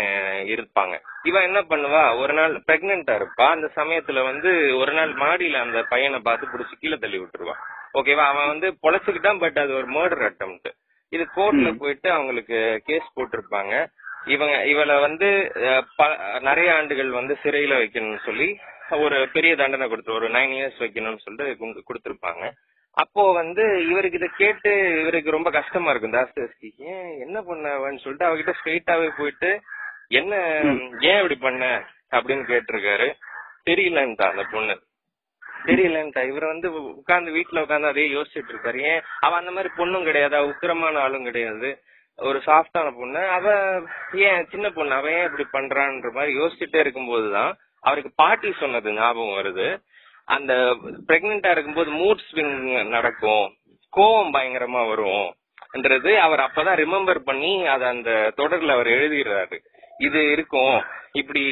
இருப்பாங்க. 0.45 0.99
இவன் 1.23 1.43
என்ன 1.43 1.61
பண்ணுவா? 1.61 2.17
ஒரு 2.19 2.33
நாள் 2.33 2.63
பிரெக்னெண்டா 2.67 3.15
இருப்பா. 3.15 3.49
அந்த 3.49 3.71
சமயத்துல 3.75 4.23
வந்து 4.23 4.77
ஒரு 4.77 4.93
நாள் 4.93 5.13
மாடியில 5.13 5.53
அந்த 5.53 5.83
பையனை 5.83 6.19
பார்த்து 6.19 6.47
புடிச்சு 6.47 6.71
கீழே 6.79 6.97
தள்ளி 6.97 7.19
விட்டுருவான் 7.19 7.61
ஓகேவா 7.93 8.25
அவன் 8.25 8.47
வந்து 8.47 8.77
பொழைச்சுக்கிட்டான் 8.83 9.39
பட் 9.39 9.57
அது 9.57 9.73
ஒரு 9.73 9.87
மர்டர் 9.87 10.31
அட்டம்ப்ட் 10.31 10.71
இது 11.09 11.27
கோர்ட்ல 11.35 11.73
போயிட்டு 11.73 12.11
அவங்களுக்கு 12.11 12.81
கேஸ் 12.85 13.11
போட்டிருப்பாங்க. 13.15 13.85
இவங்க 14.25 14.65
இவளை 14.65 14.99
வந்து 14.99 15.51
நிறைய 16.39 16.75
ஆண்டுகள் 16.75 17.09
வந்து 17.09 17.37
சிறையில 17.43 17.75
வைக்கணும்னு 17.75 18.19
சொல்லி 18.25 18.57
ஒரு 18.89 19.29
பெரிய 19.33 19.55
தண்டனை 19.55 19.89
கொடுத்து 19.89 20.13
ஒரு 20.13 20.29
நைன் 20.29 20.51
இயர்ஸ் 20.51 20.79
வைக்கணும்னு 20.79 21.17
சொல்லிட்டு 21.17 21.65
குடு- 21.65 21.81
கொடுத்திருப்பாங்க. 21.93 22.51
அப்போ 22.93 23.33
வந்து 23.33 23.87
இவருக்கு 23.87 24.17
இதை 24.17 24.29
கேட்டு 24.37 24.99
இவருக்கு 25.01 25.31
ரொம்ப 25.31 25.51
கஷ்டமா 25.51 25.89
இருக்கும். 25.89 26.13
தாஸ்தஸ்கி 26.13 26.71
ஏன் 26.77 27.19
என்ன 27.19 27.41
பண்ணவன்னு 27.41 27.99
சொல்லிட்டு 27.99 28.25
அவகிட்ட 28.25 28.53
ஸ்ட்ரெயிட்டாவே 28.63 29.11
போயிட்டு 29.17 29.61
என்ன 30.07 30.35
ஏன் 30.99 31.15
இப்படி 31.15 31.35
பண்ண? 31.35 31.87
அப்படின்னு 32.11 32.49
கேட்டிருக்காரு. 32.51 33.13
தெரியலன்ட்டா 33.69 34.29
அந்த 34.29 34.43
பொண்ணு. 34.51 34.83
தெரியலன்ட்டா. 35.65 36.27
இவர் 36.27 36.45
வந்து 36.45 36.73
உட்கார்ந்து 36.73 37.31
வீட்டுல 37.31 37.61
உட்கார்ந்து 37.61 37.87
அதே 37.87 38.07
யோசிச்சுட்டு 38.07 38.51
இருக்காரு 38.51 38.79
ஏன்? 38.79 39.01
அவ 39.19 39.35
அந்த 39.35 39.51
மாதிரி 39.51 39.73
பொண்ணும் 39.77 40.03
கிடையாது. 40.03 40.35
அவ 40.35 40.47
உக்கிரமான 40.47 40.97
ஆளும் 40.97 41.23
கிடையாது. 41.23 41.81
ஒரு 42.15 42.41
சாஃப்டான 42.45 42.97
பொண்ணு. 42.99 43.27
அவ 43.27 43.79
ஏன் 44.13 44.47
சின்ன 44.49 44.69
பொண்ணு? 44.69 44.93
அவ 44.93 45.11
ஏன் 45.11 45.29
இப்படி 45.31 45.45
பண்றான்ற 45.53 46.11
மாதிரி 46.11 46.37
யோசிச்சுட்டே 46.37 46.75
இருக்கும்போதுதான் 46.75 47.53
அவருக்கு 47.79 48.11
பாட்டி 48.15 48.53
சொன்னது 48.59 48.93
ஞாபகம் 48.93 49.43
வருது. 49.43 49.81
அந்த 50.27 50.53
பிரெக்னெண்டா 51.07 51.51
இருக்கும்போது 51.51 51.91
மூட் 51.91 52.23
ஸ்விங் 52.27 52.87
நடக்கும். 52.87 53.45
கோவம் 53.93 54.33
பயங்கரமா 54.35 54.81
வரும் 54.87 55.29
என்றது 55.71 56.11
அவர் 56.19 56.39
அப்பதான் 56.39 56.79
ரிமெம்பர் 56.81 57.19
பண்ணி 57.29 57.53
அத 57.67 57.87
அந்த 57.87 58.11
தொடர்ல 58.37 58.75
அவர் 58.77 58.87
எழுதிடுறாரு. 58.87 59.57
இது 59.97 60.31
இருக்கும் 60.31 60.77
இப்படி 61.11 61.43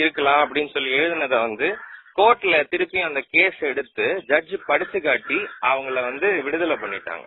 இருக்கலாம் 0.00 0.42
அப்படின்னு 0.44 0.70
சொல்லி 0.70 0.92
எழுதினத 0.98 1.34
வந்து 1.40 1.68
கோர்ட்ல 2.16 2.56
திருப்பி 2.68 3.00
அந்த 3.00 3.20
கேஸ் 3.30 3.60
எடுத்து 3.70 4.06
ஜட்ஜ் 4.26 4.54
படிச்சு 4.66 4.98
காட்டி 5.00 5.38
அவங்கள 5.70 5.98
வந்து 6.08 6.28
விடுதலை 6.42 6.76
பண்ணிட்டாங்க. 6.76 7.24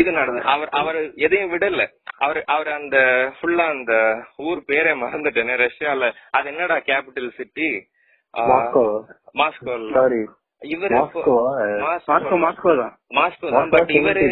இது 0.00 0.10
நடந்தது 0.12 0.48
அவர் 0.48 0.68
அவர் 0.80 0.98
எதையும் 1.16 1.52
விடல. 1.52 1.84
அவர் 2.16 2.40
அவர் 2.46 2.70
அந்த 2.72 2.96
ஃபுல்லா 3.36 3.66
அந்த 3.76 3.94
ஊர் 4.36 4.60
பேரே 4.68 4.92
மறந்துட்டேனே 5.00 5.54
ரஷ்யால. 5.64 6.10
அது 6.30 6.48
என்னடா 6.52 6.76
கேபிட்டல் 6.90 7.36
சிட்டி 7.38 7.70
மாஸ்கோ 8.34 8.84
சாரி 9.92 10.20
இவர் 10.62 10.92
மாஸ்கோ 10.92 12.72
தான் 12.76 12.92
பட் 13.70 13.90
Saint 13.90 13.92
இவரு 13.92 14.22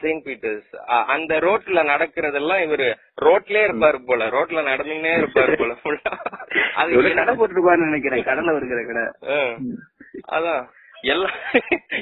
செயின்ட் 0.00 0.24
பீட்டர்ஸ் 0.26 0.70
அந்த 1.06 1.38
ரோட்ல 1.40 1.82
நடக்கிறதெல்லாம் 1.88 2.62
இவரு 2.62 2.86
ரோட்லயே 3.22 3.64
இருப்பாரு 3.66 3.98
போல. 4.06 4.28
ரோட்ல 4.28 4.62
நடந்துனே 4.68 5.12
இருப்பாரு 5.18 5.54
போல. 5.56 5.72
அது 6.80 6.90
கடை 7.14 7.34
போட்டுருப்பாருன்னு 7.34 7.90
நினைக்கிறேன். 7.90 8.24
கடல்ல 8.24 8.56
இருக்கிற 8.56 8.80
கடை. 8.84 9.04
அதான். 10.32 10.62
எல்லா 11.04 11.28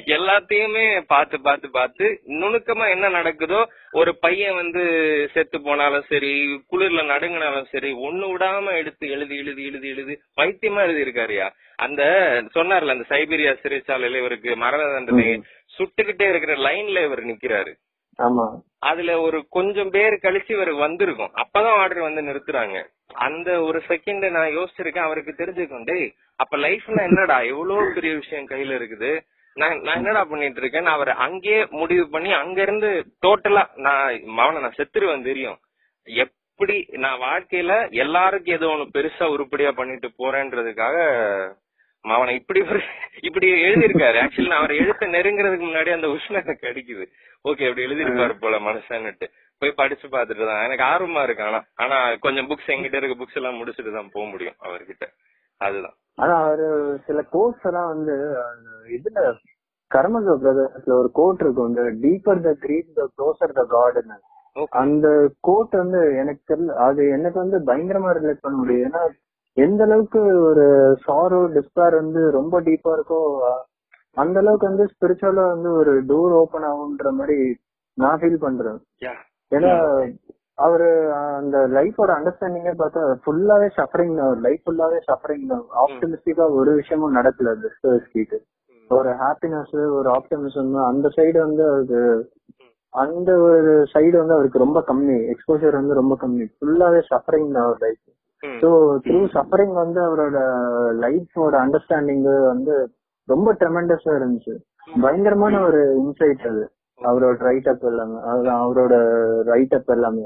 எல்லாத்தையுமே 0.07 0.83
பார்த்து 1.07 1.41
பார்த்து 1.41 1.67
பார்த்து 1.69 2.05
நுணுக்கமா 2.33 2.85
என்ன 2.89 3.09
நடக்குதோ 3.09 3.61
ஒரு 3.91 4.15
பையன் 4.15 4.55
வந்து 4.55 4.81
செத்து 5.33 5.61
போனாலும் 5.61 6.07
சரி 6.09 6.31
குளிர்ல 6.71 7.03
நடுங்கினாலும் 7.03 7.71
சரி 7.71 7.91
ஒண்ணு 8.07 8.27
விடாம 8.31 8.73
எடுத்து 8.77 9.07
எழுதி 9.09 9.37
எழுதி 9.37 9.63
எழுதி 9.65 9.89
எழுதி 9.89 10.15
பைத்தியமா 10.37 10.81
எழுதி 10.81 11.05
இருக்காருயா 11.05 11.47
அந்த 11.79 12.01
சொன்னார்ல 12.55 12.95
அந்த 12.95 13.07
சைபீரியா 13.09 13.53
சிறைச்சாலையில 13.63 14.15
இவருக்கு 14.15 14.55
மரண 14.55 14.81
தண்டனை 14.87 15.25
சுட்டுக்கிட்டே 15.71 16.29
இருக்கிற 16.29 16.55
லைன்ல 16.57 17.03
இவர் 17.03 17.23
நிக்கிறாரு. 17.25 17.71
ஆமா. 18.19 18.45
அதுல 18.79 19.11
ஒரு 19.21 19.47
கொஞ்சம் 19.49 19.89
பேர் 19.89 20.15
கழிச்சு 20.23 20.51
இவர் 20.51 20.71
வந்திருக்கும். 20.75 21.31
அப்பதான் 21.35 21.77
ஆர்டர் 21.77 22.01
வந்து 22.01 22.21
நிறுத்துறாங்க. 22.21 22.77
அந்த 23.19 23.61
ஒரு 23.61 23.79
செகண்ட் 23.89 24.25
நான் 24.29 24.55
யோசிச்சிருக்கேன் 24.57 25.07
அவருக்கு 25.07 25.33
தெரிஞ்சுக்கும் 25.33 25.83
டேய் 25.83 26.05
அப்ப 26.41 26.57
லைஃப்னா 26.65 27.03
என்னடா 27.09 27.37
எவ்வளவு 27.51 27.93
பெரிய 27.97 28.11
விஷயம் 28.21 28.49
கையில 28.51 28.77
இருக்குது? 28.79 29.11
நான் 29.57 29.81
நான் 29.85 29.99
என்னடா 30.01 30.21
பண்ணிட்டு 30.29 30.61
இருக்கேன் 30.61 30.85
நான் 30.87 30.97
அவர் 30.99 31.11
அங்கேயே 31.25 31.61
முடிவு 31.79 32.05
பண்ணி 32.13 32.29
அங்க 32.41 32.59
இருந்து 32.65 32.89
டோட்டலா 33.25 33.63
நான் 33.87 34.03
மவன 34.37 34.61
நான் 34.65 34.77
செத்துருவேன் 34.77 35.27
தெரியும். 35.29 35.57
எப்படி 36.07 36.75
நான் 37.03 37.23
வாழ்க்கையில 37.25 37.73
எல்லாருக்கும் 38.03 38.57
ஏதோ 38.57 38.69
ஒண்ணு 38.73 38.85
பெருசா 38.95 39.25
உருப்படியா 39.33 39.71
பண்ணிட்டு 39.79 40.09
போறேன்றதுக்காக 40.21 40.95
மவனை 42.05 42.33
இப்படி 42.39 42.59
இப்படி 43.27 43.47
எழுதியிருக்காரு. 43.65 44.17
ஆக்சுவலி 44.21 44.51
நான் 44.51 44.61
அவர் 44.61 44.79
எழுத்த 44.81 45.09
நெருங்குறதுக்கு 45.15 45.67
முன்னாடி 45.67 45.91
அந்த 45.95 46.07
உஷ்ணம் 46.15 46.41
எனக்கு 46.43 46.69
அடிக்குது. 46.71 47.05
ஓகே 47.45 47.67
இப்படி 47.67 47.85
எழுதியிருப்பாரு 47.87 48.33
போல 48.43 48.55
மனசான்னுட்டு. 48.67 49.27
போய் 49.61 49.79
படிச்சு 49.81 50.07
பாத்துட்டு 50.15 50.43
தான். 50.49 50.63
எனக்கு 50.67 50.85
ஆர்வமா 50.91 51.23
இருக்கு 51.27 51.43
ஆனா 51.49 51.59
ஆனா 51.83 51.97
கொஞ்சம் 52.25 52.47
புக்ஸ் 52.51 52.71
எங்கிட்ட 52.75 53.01
இருக்க 53.01 53.17
புக்ஸ் 53.19 53.39
எல்லாம் 53.41 53.59
முடிச்சுட்டு 53.59 53.91
தான் 53.97 54.13
போக 54.15 54.25
முடியும் 54.31 54.57
அவர்கிட்ட. 54.67 55.05
அதுதான். 55.61 55.95
ஆனா 56.17 56.33
அவரு 56.43 56.67
சில 57.05 57.19
கோர்ஸ் 57.33 57.63
எல்லாம் 57.69 57.89
வந்து 57.93 58.15
இதுல 58.89 59.21
கர்மஜோ 59.91 60.33
பிரதர்ஸ்ல 60.41 60.93
ஒரு 60.97 61.09
கோட் 61.15 61.41
இருக்கும் 61.43 61.69
இந்த 61.71 61.83
deeper 62.03 62.43
the 62.43 62.51
greater 62.61 62.91
the 62.95 63.07
closer 63.15 63.57
the 63.57 63.65
Okay. 64.55 64.71
அந்த 64.79 65.07
கோட் 65.41 65.73
வந்து 65.75 65.99
எனக்கு 66.21 66.41
தெரியல 66.49 66.73
அது 66.85 67.01
எனக்கு 67.15 67.37
வந்து 67.39 67.57
பயங்கரமா 67.67 68.09
ரிலேட் 68.17 68.41
பண்ண 68.41 68.55
முடியும் 68.57 68.87
ஏன்னா 68.87 69.01
எந்த 69.57 69.81
அளவுக்கு 69.85 70.19
ஒரு 70.47 70.65
சாரோ 71.05 71.39
டிஸ்பேர் 71.53 71.95
வந்து 71.99 72.21
ரொம்ப 72.35 72.59
டீப்பா 72.65 72.91
இருக்கோ 72.97 73.19
அந்த 74.17 74.35
அளவுக்கு 74.39 74.69
வந்து 74.69 74.85
ஸ்பிரிச்சுவலா 74.91 75.45
வந்து 75.53 75.69
ஒரு 75.73 75.93
டோர் 76.09 76.35
ஓபன் 76.39 76.67
ஆகுன்ற 76.69 77.11
மாதிரி 77.19 77.37
நான் 77.97 78.19
ஃபீல் 78.19 78.43
பண்றேன். 78.43 78.79
ஏன்னா 79.51 79.71
அவரு 80.61 80.87
அந்த 81.37 81.57
லைஃபோட 81.75 82.09
அண்டர்ஸ்டாண்டிங்கே 82.17 82.73
பார்த்தா 82.79 83.01
ஃபுல்லாவே 83.23 83.67
சஃபரிங் 83.77 84.15
தான். 84.19 84.33
லைஃப் 84.45 84.63
ஃபுல்லாவே 84.65 84.99
சஃபரிங் 85.09 85.47
தான். 85.47 85.63
ஆப்டிமிஸ்டிக்கா 85.83 86.45
ஒரு 86.59 86.71
விஷயமும் 86.79 87.17
நடக்கல 87.19 87.53
அது 87.55 88.39
ஒரு 88.89 89.11
ஹாப்பினஸ் 89.21 89.75
ஒரு 89.97 90.09
ஆப்டமிசம் 90.15 90.71
அந்த 90.87 91.07
சைடு 91.17 91.37
வந்து 91.39 91.63
அவருக்கு 91.67 92.01
அந்த 92.93 93.31
ஒரு 93.45 93.73
சைடு 93.93 94.15
வந்து 94.17 94.35
அவருக்கு 94.37 94.63
ரொம்ப 94.63 94.79
கம்மி. 94.89 95.17
எக்ஸ்போசர் 95.33 95.79
வந்து 95.79 95.93
ரொம்ப 95.93 96.15
கம்மி. 96.23 96.45
ஃபுல்லாவே 96.55 97.01
சஃபரிங் 97.11 97.53
தான் 97.55 97.67
அவர் 97.67 97.83
லைஃப் 97.85 98.01
ஸோ 98.61 98.69
த்ரூ 99.05 99.19
சஃபரிங் 99.33 99.73
வந்து 99.75 99.99
அவரோட 100.05 100.37
லைஃபோட 101.03 101.53
அண்டர்ஸ்டாண்டிங் 101.63 102.23
வந்து 102.53 102.75
ரொம்ப 103.27 103.49
ட்ரெமெண்டஸா 103.59 104.11
இருந்துச்சு. 104.19 104.53
பயங்கரமான 105.01 105.55
ஒரு 105.61 105.81
இன்சைட் 106.03 106.45
அது. 106.51 106.63
அவரோட 106.99 107.37
ரைட் 107.49 107.69
அப் 107.69 107.85
எல்லாமே 107.89 108.17
அதுதான் 108.31 108.61
அவரோட 108.65 108.95
ரைட் 109.51 109.75
அப் 109.77 109.91
எல்லாமே. 109.95 110.25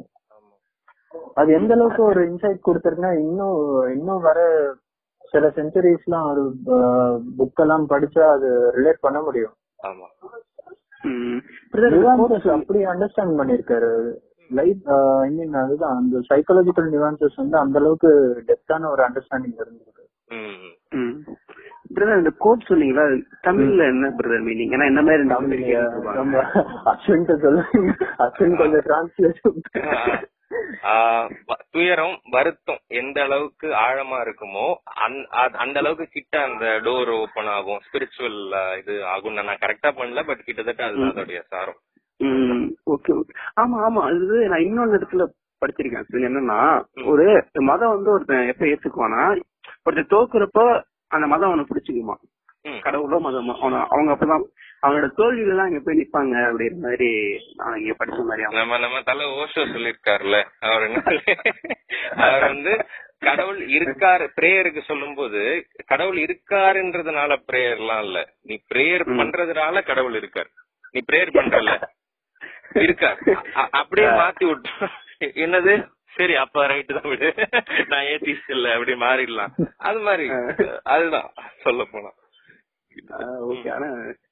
அது 1.39 1.49
எந்த 1.59 1.71
அளவுக்கு 1.73 2.01
ஒரு 2.03 2.21
இன்சைட் 2.29 2.65
கொடுத்திருக்குன்னா 2.67 3.11
இன்னும் 3.23 3.59
இன்னும் 3.95 4.25
வர 4.27 4.39
சில 5.33 5.47
செஞ்சுரிஸ்லாம் 5.55 6.27
ஒரு 6.31 6.43
புக் 7.37 7.61
எல்லாம் 7.63 7.85
படிச்சா 7.89 8.25
அது 8.35 8.49
ரிலேட் 8.77 9.05
பண்ண 9.05 9.19
முடியும். 9.21 9.55
அப்படி 12.57 12.79
அண்டர்ஸ்டாண்ட் 12.93 13.37
பண்ணிருக்காரு 13.39 13.91
லைஃப் 14.51 14.83
ஐ 15.25 15.29
மீன் 15.37 15.59
அதுதான். 15.63 15.97
அந்த 16.01 16.21
சைக்காலஜிக்கல் 16.29 16.89
நிவான்சஸ் 16.95 17.41
வந்து 17.41 17.57
அந்த 17.57 17.79
அளவுக்கு 17.79 18.11
டெப்தான 18.49 18.89
ஒரு 18.93 19.03
அண்டர்ஸ்டாண்டிங் 19.07 19.57
இருந்திருக்கு. 19.63 20.03
Brother, 21.95 22.15
இந்த 22.17 22.31
கோட் 22.43 22.67
சொன்னீங்களா? 22.69 23.03
தமிழ்ல 23.47 23.83
என்ன 23.93 24.05
பிரதர் 24.19 24.45
மீனிங் 24.45 24.71
ஏன்னா 24.75 24.85
என்ன 24.91 25.01
மாதிரி 25.01 25.73
அஸ்வின் 26.91 27.27
சொல்லுங்க 27.43 27.91
அஸ்வின் 28.25 28.57
கொஞ்சம் 28.61 28.85
டிரான்ஸ்லேஷன் 28.87 29.59
துயரம் 31.71 32.15
வருத்தம் 32.29 32.81
எந்த 32.93 33.21
அளவுக்கு 33.21 33.67
ஆழமா 33.81 34.17
இருக்குமோ 34.21 34.65
அந்த- 35.03 35.27
அளவுக்கு 35.75 36.07
கிட்ட 36.07 36.43
அந்த 36.43 36.65
டோர் 36.83 37.11
ஓபன் 37.15 37.47
ஆகும். 37.47 37.81
ஸ்பிரிச்சுவல் 37.85 38.39
இது 38.77 39.05
ஆகும் 39.05 39.37
நான் 39.39 39.61
கரெக்டா 39.61 39.91
பண்ணல 39.93 40.23
பட் 40.25 40.43
கிட்டத்தட்ட 40.43 40.83
அதுதான் 40.85 41.13
அதோடைய 41.13 41.41
சாரம். 41.47 41.79
Okay 42.89 43.11
okay. 43.15 43.33
ஆமா 43.61 43.77
ஆமா. 43.85 44.01
அது 44.07 44.47
நான் 44.47 44.61
இன்னொரு 44.61 44.97
இடத்துல 44.97 45.25
படிச்சிருக்கேன் 45.61 46.05
சரி, 46.05 46.23
என்னன்னா 46.23 46.59
ஒரு 47.05 47.25
மதம் 47.63 47.89
வந்து 47.89 48.11
ஒருத்தன் 48.11 48.47
எப்ப 48.47 48.65
ஏத்துக்குவானா 48.65 49.23
ஒருத்தன் 49.83 50.11
தோக்குறப்ப 50.11 50.59
அந்த 51.11 51.27
மதம் 51.27 51.49
அவனை 51.49 51.65
பிடிச்சிக்குமா. 51.65 52.15
கடவுளோ 52.85 53.17
மதமோ 53.19 53.53
அவன 53.57 53.79
அவங்க 53.87 54.11
அப்பதான் 54.11 54.45
அவனோட 54.85 55.07
தோல்விகள் 55.19 55.53
எல்லாம் 55.53 55.69
இங்க 55.71 55.81
போய் 55.85 55.99
நிப்பாங்க 55.99 56.35
அப்படிங்கிற 56.47 56.81
மாதிரி 56.85 57.09
நான் 57.59 57.77
இங்க 57.79 57.93
படிச்ச 57.99 58.19
மாதிரி. 58.29 58.43
நம்ம 58.59 58.77
நம்ம 58.85 59.01
தலை 59.09 59.25
ஓஷோ 59.41 59.63
சொல்லிருக்காருல்ல 59.73 60.37
அவர் 60.67 60.85
என்ன 60.87 61.01
அவர் 62.25 62.45
வந்து 62.51 62.73
கடவுள் 63.27 63.59
இருக்காரு 63.77 64.25
பிரேயருக்கு 64.37 64.81
சொல்லும் 64.89 65.15
போது 65.19 65.41
கடவுள் 65.91 66.17
இருக்காருன்றதுனால 66.25 67.37
பிரேயர்லாம் 67.49 68.03
இல்ல. 68.07 68.17
நீ 68.47 68.55
பிரேயர் 68.71 69.05
பண்றதுனால 69.19 69.83
கடவுள் 69.89 70.17
இருக்கார். 70.21 70.49
நீ 70.93 71.01
பிரேயர் 71.09 71.37
பண்றல 71.37 71.71
இருக்கார். 72.85 73.19
அப்படியே 73.79 74.09
மாத்தி 74.21 74.45
விட்டு 74.49 74.71
என்னது? 75.45 75.73
சரி 76.17 76.35
அப்ப 76.43 76.65
ரைட்டு 76.71 76.97
தான் 76.97 77.09
விடு. 77.11 77.29
நான் 77.91 78.05
ஏத்திஸ்ட் 78.11 78.51
இல்ல 78.55 78.67
அப்படி 78.75 78.93
மாறிடலாம். 79.05 79.53
அது 79.87 79.99
மாதிரி 80.07 80.25
அதுதான் 80.93 81.29
சொல்ல 81.65 81.83
போனா. 81.93 82.11
ஓகே 83.49 83.69
ஆனா 83.77 83.87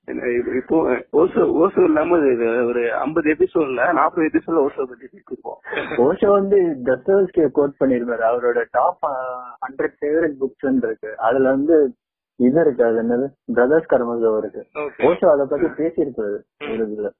இப்ப- 0.05 0.93
ஓசோ 1.13 1.39
ஓசோ 1.39 1.83
இல்லாம 1.83 2.17
ஒரு 2.65 2.93
ஐம்பது 2.93 3.31
எபிசோட்ல 3.31 3.93
நாற்பது 3.93 4.27
எபிசோட்ல 4.27 4.67
ஓசோ 4.67 4.83
பத்தி 4.83 5.05
பேசிருப்போம். 5.05 5.75
ஓஷோ 5.97 6.31
வந்து 6.31 6.75
தஸ்தவஸ்கிய 6.83 7.51
கோட் 7.51 7.73
பண்ணிருப்பாரு. 7.79 8.23
அவரோட 8.23 8.65
டாப் 8.71 9.05
ஹண்ட்ரட் 9.67 9.93
ஃபேவரட் 10.01 10.33
புக்ஸ் 10.39 10.75
இருக்கு. 10.75 11.17
அதுல 11.17 11.49
வந்து 11.49 11.93
இது 12.35 12.61
இருக்கு. 12.61 12.83
அது 12.83 13.03
என்னது? 13.03 13.27
பிரதர்ஸ் 13.45 13.93
கர்மசோ 13.93 14.37
இருக்கு. 14.37 14.65
ஓஷோ 14.97 15.29
அத 15.29 15.45
பத்தி 15.45 15.83
பேசியிருப்பாரு 15.83 16.41
ஒரு 16.71 16.87
இதுல. 16.87 17.11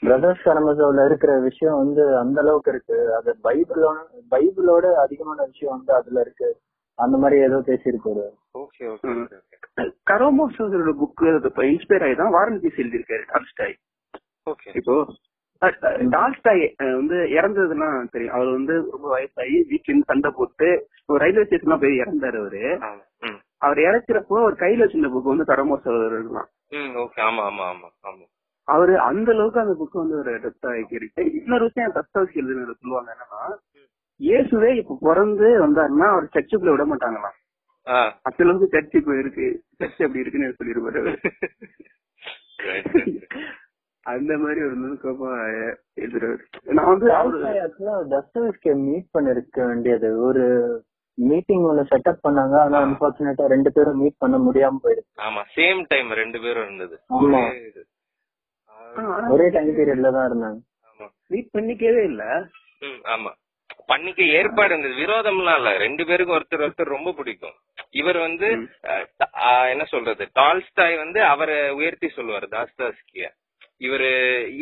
பிரதர்ஸ் 0.00 0.48
கர்மசோல 0.48 1.04
இருக்கிற 1.06 1.38
விஷயம் 1.38 1.76
வந்து 1.76 2.16
அந்த 2.16 2.40
அளவுக்கு 2.40 2.70
இருக்கு. 2.70 3.14
அது 3.14 3.36
பைபிளோட 3.44 3.96
பைபிளோட 4.30 4.94
அதிகமான 4.94 5.44
விஷயம் 5.44 5.76
வந்து 5.76 5.92
அதுல 5.92 6.20
இருக்கு. 6.20 6.56
அந்த 6.98 7.16
மாதிரி 7.18 7.36
ஏதோ 7.42 7.58
பேசியிருப்பாரு 7.66 8.24
ஓகே 8.54 8.84
ஓகே 8.92 9.14
ஓகே 9.16 9.86
கரோமோசோட 10.06 10.92
புக் 11.00 11.22
இன்ஸ்பயர் 11.70 12.04
ஆகி 12.06 12.16
தான் 12.16 12.34
வாரந்தி 12.36 12.68
எழுதியிருக்காரு 12.76 13.24
டால்ஸ்டாய். 13.32 13.74
ஓகே. 14.46 14.68
இப்போ 14.78 14.94
டால்ஸ்டாய் 16.14 16.62
வந்து 16.96 17.16
இறந்ததுன்னா 17.36 17.86
தெரியும். 18.12 18.34
அவர் 18.36 18.50
வந்து 18.50 18.74
ரொம்ப 18.92 19.06
வயசாகி 19.14 19.56
வீட்டுல 19.70 19.90
இருந்து 19.90 20.10
சண்டை 20.10 20.30
போட்டு 20.32 20.68
ஒரு 21.08 21.18
ரயில்வே 21.22 21.44
ஸ்டேஷன்லாம் 21.46 21.82
போய் 21.84 22.00
இறந்தாரு 22.02 22.38
அவரு. 22.42 22.62
அவர் 23.62 23.78
இறக்கிறப்போ 23.84 24.38
ஒரு 24.46 24.56
கையில 24.62 24.84
வச்சிருந்த 24.84 25.10
புக் 25.12 25.32
வந்து 25.32 25.48
கரோமோசோவர் 25.50 26.16
இருக்கலாம் 26.16 26.48
ம் 26.76 26.92
ஓகே. 27.02 27.20
ஆமா 27.26 27.42
ஆமா 27.50 27.66
ஆமா 27.72 27.88
ஆமா. 28.04 28.24
அவரு 28.68 28.94
அந்த 29.08 29.28
அளவுக்கு 29.34 29.60
அந்த 29.60 29.74
புக் 29.80 30.00
வந்து 30.00 30.16
ஒரு 30.16 30.32
டெப்தா 30.44 30.70
இருக்கு 30.92 31.22
இன்னொரு 31.38 31.66
விஷயம் 31.68 31.96
தஸ்தாவுக்கு 31.96 32.40
எழுதுனது 32.40 32.74
சொல்லுவாங்க 32.76 33.10
என்னன்னா 33.14 33.42
இயேசுவே 34.20 34.76
இப்ப 34.76 34.98
பிறந்து 35.00 35.48
வந்தாருன்னா 35.64 36.06
அவர் 36.12 36.28
சர்ச்சுக்குள்ள 36.34 36.70
விட 36.70 36.84
மாட்டாங்களாம். 36.84 37.36
அந்த 38.22 38.42
அளவுக்கு 38.44 38.68
சர்ச் 38.68 38.94
இப்ப 38.94 39.18
இருக்கு. 39.18 39.46
சர்ச் 39.76 40.02
அப்படி 40.02 40.18
இருக்குன்னு 40.18 40.56
சொல்லிருப்பாரு. 40.58 41.12
அந்த 44.06 44.38
மாதிரி 44.38 44.60
ஒரு 44.66 44.76
நுணுக்கமா 44.78 45.30
எழுதுறாரு. 46.00 46.36
நான் 46.62 46.90
வந்து 46.92 47.06
தஸ்தவஸ்கிய 48.14 48.74
மீட் 48.86 49.08
பண்ணிருக்க 49.14 49.66
வேண்டியது. 49.66 50.08
ஒரு 50.18 50.44
மீட்டிங் 51.18 51.64
ஒண்ணு 51.64 51.84
செட்டப் 51.90 52.24
பண்ணாங்க. 52.28 52.56
ஆனா 52.56 52.78
அன்பார்ச்சுனேட்டா 52.84 53.46
ரெண்டு 53.46 53.72
பேரும் 53.72 53.98
மீட் 53.98 54.18
பண்ண 54.18 54.38
முடியாம 54.38 54.76
போயிடுச்சு. 54.84 55.20
ஆமா 55.26 55.42
சேம் 55.56 55.84
டைம் 55.88 56.10
ரெண்டு 56.10 56.40
பேரும் 56.40 56.64
இருந்தது. 56.64 56.96
ஆமா. 57.08 57.42
ஒரே 59.28 59.48
டைம் 59.50 59.72
பீரியட்ல 59.76 60.12
தான் 60.12 60.28
இருந்தாங்க. 60.30 60.60
ஆமா. 60.90 61.06
மீட் 61.26 61.54
பண்ணிக்கவே 61.58 62.02
இல்ல. 62.04 62.24
ஆமா. 63.16 63.32
பண்ணிக்க 63.86 64.22
ஏற்பாடு 64.22 64.78
இருந்தது 64.78 65.04
விரோதம்லாம் 65.04 65.56
இல்ல. 65.56 65.76
ரெண்டு 65.76 66.06
பேருக்கும் 66.06 66.38
ஒருத்தர் 66.38 66.62
ஒருத்தர் 66.62 66.94
ரொம்ப 66.96 67.12
பிடிக்கும். 67.12 67.54
இவர் 67.90 68.18
வந்து 68.18 68.48
என்ன 69.68 69.84
சொல்றது? 69.84 70.28
டால்ஸ்டாய் 70.34 70.96
வந்து 70.96 71.22
அவரை 71.22 71.70
உயர்த்தி 71.70 72.12
சொல்லுவாரு 72.16 72.46
தாஸ்தாஸ்கிய. 72.50 73.30
இவரு 73.80 74.10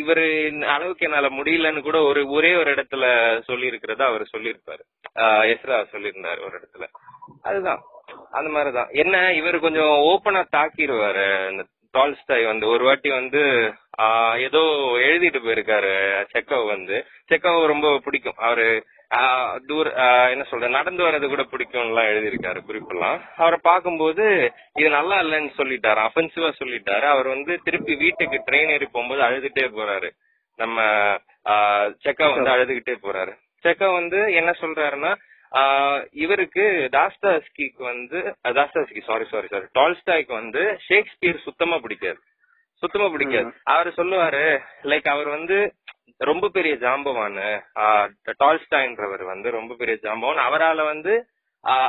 இவரு 0.03 0.61
அளவுக்கு 0.65 1.07
என்னால 1.07 1.29
முடியலன்னு 1.29 1.81
கூட 1.81 2.03
ஒரு 2.03 2.29
ஒரே 2.29 2.55
ஒரு 2.55 2.75
இடத்துல 2.75 3.05
சொல்லி 3.43 3.69
இருக்கிறத 3.69 4.03
அவர் 4.03 4.29
சொல்லியிருப்பாரு. 4.37 4.83
எஸ்ரா 5.19 5.85
சொல்லியிருந்தாரு 5.93 6.45
ஒரு 6.45 6.61
இடத்துல. 6.61 6.87
அதுதான். 7.43 7.81
அந்த 8.31 8.51
மாதிரிதான். 8.51 8.89
என்ன 8.91 9.33
இவர் 9.33 9.59
கொஞ்சம் 9.59 10.01
ஓப்பனா 10.11 10.45
தாக்கிடுவாரு 10.57 11.51
இந்த 11.51 11.65
டால்ஸ்டாய் 11.93 12.47
வந்து. 12.47 12.67
ஒரு 12.67 12.85
வாட்டி 12.85 13.11
வந்து 13.11 13.41
ஏதோ 14.39 14.59
எழுதிட்டு 14.99 15.41
போயிருக்காரு 15.43 16.25
செக்கவ் 16.33 16.67
வந்து. 16.67 17.07
செக்கவ் 17.31 17.67
ரொம்ப 17.67 18.01
பிடிக்கும். 18.05 18.37
அவரு 18.37 18.85
தூர 19.69 19.87
என்ன 20.33 20.45
சொல்ற 20.51 20.69
நடந்து 20.77 21.03
வர்றது 21.07 21.27
கூட 21.33 21.43
பிடிக்கும்லாம் 21.51 22.09
எழுதியிருக்காரு 22.13 22.61
குறிப்பெல்லாம். 22.69 23.19
அவரை 23.43 23.59
பார்க்கும்போது 23.69 24.25
இது 24.81 24.89
நல்லா 24.99 25.19
இல்லைன்னு 25.25 25.53
சொல்லிட்டாரு 25.61 26.01
அஃபென்சிவா 26.07 26.51
சொல்லிட்டாரு. 26.63 27.07
அவர் 27.15 27.29
வந்து 27.35 27.55
திருப்பி 27.67 27.95
வீட்டுக்கு 28.05 28.41
ட்ரெயின் 28.49 28.73
ஏறி 28.77 28.89
போகும்போது 28.89 29.23
அழுதுட்டே 29.29 29.67
போறாரு. 29.79 30.11
நம்ம 30.59 30.81
செக்கா 32.05 32.27
வந்து 32.35 32.53
அழுதுகிட்டே 32.55 32.97
போறாரு. 33.07 33.33
செக்கா 33.65 33.87
வந்து 34.01 34.19
என்ன 34.41 34.51
சொல்றாருன்னா 34.63 35.13
இவருக்கு 36.25 36.65
தாஸ்தாஸ்கிக்கு 36.97 37.83
வந்து 37.93 38.19
தாஸ்தாஸ்கி 38.57 39.01
சாரி 39.09 39.27
சாரி 39.33 39.49
சாரி 39.53 39.67
டால்ஸ்டாய்க்கு 39.79 40.33
வந்து 40.41 40.63
ஷேக்ஸ்பியர் 40.87 41.45
சுத்தமா 41.45 41.77
பிடிக்காது. 41.85 42.19
சுத்தமா 42.83 43.07
பிடிக்காது. 43.15 43.51
அவர் 43.75 43.89
சொல்லுவாரு 43.99 44.45
லைக் 44.93 45.07
அவர் 45.13 45.29
வந்து 45.37 45.59
ரொம்ப 46.17 46.49
பெரிய 46.49 46.75
ஜாம்பவான் 46.75 47.63
டால்ஸ்டாயின்றவர் 48.45 49.25
வந்து 49.25 49.51
ரொம்ப 49.51 49.75
பெரிய 49.75 49.99
ஜாம்பவான். 50.03 50.43
அவரால 50.49 50.85
வந்து 50.85 51.27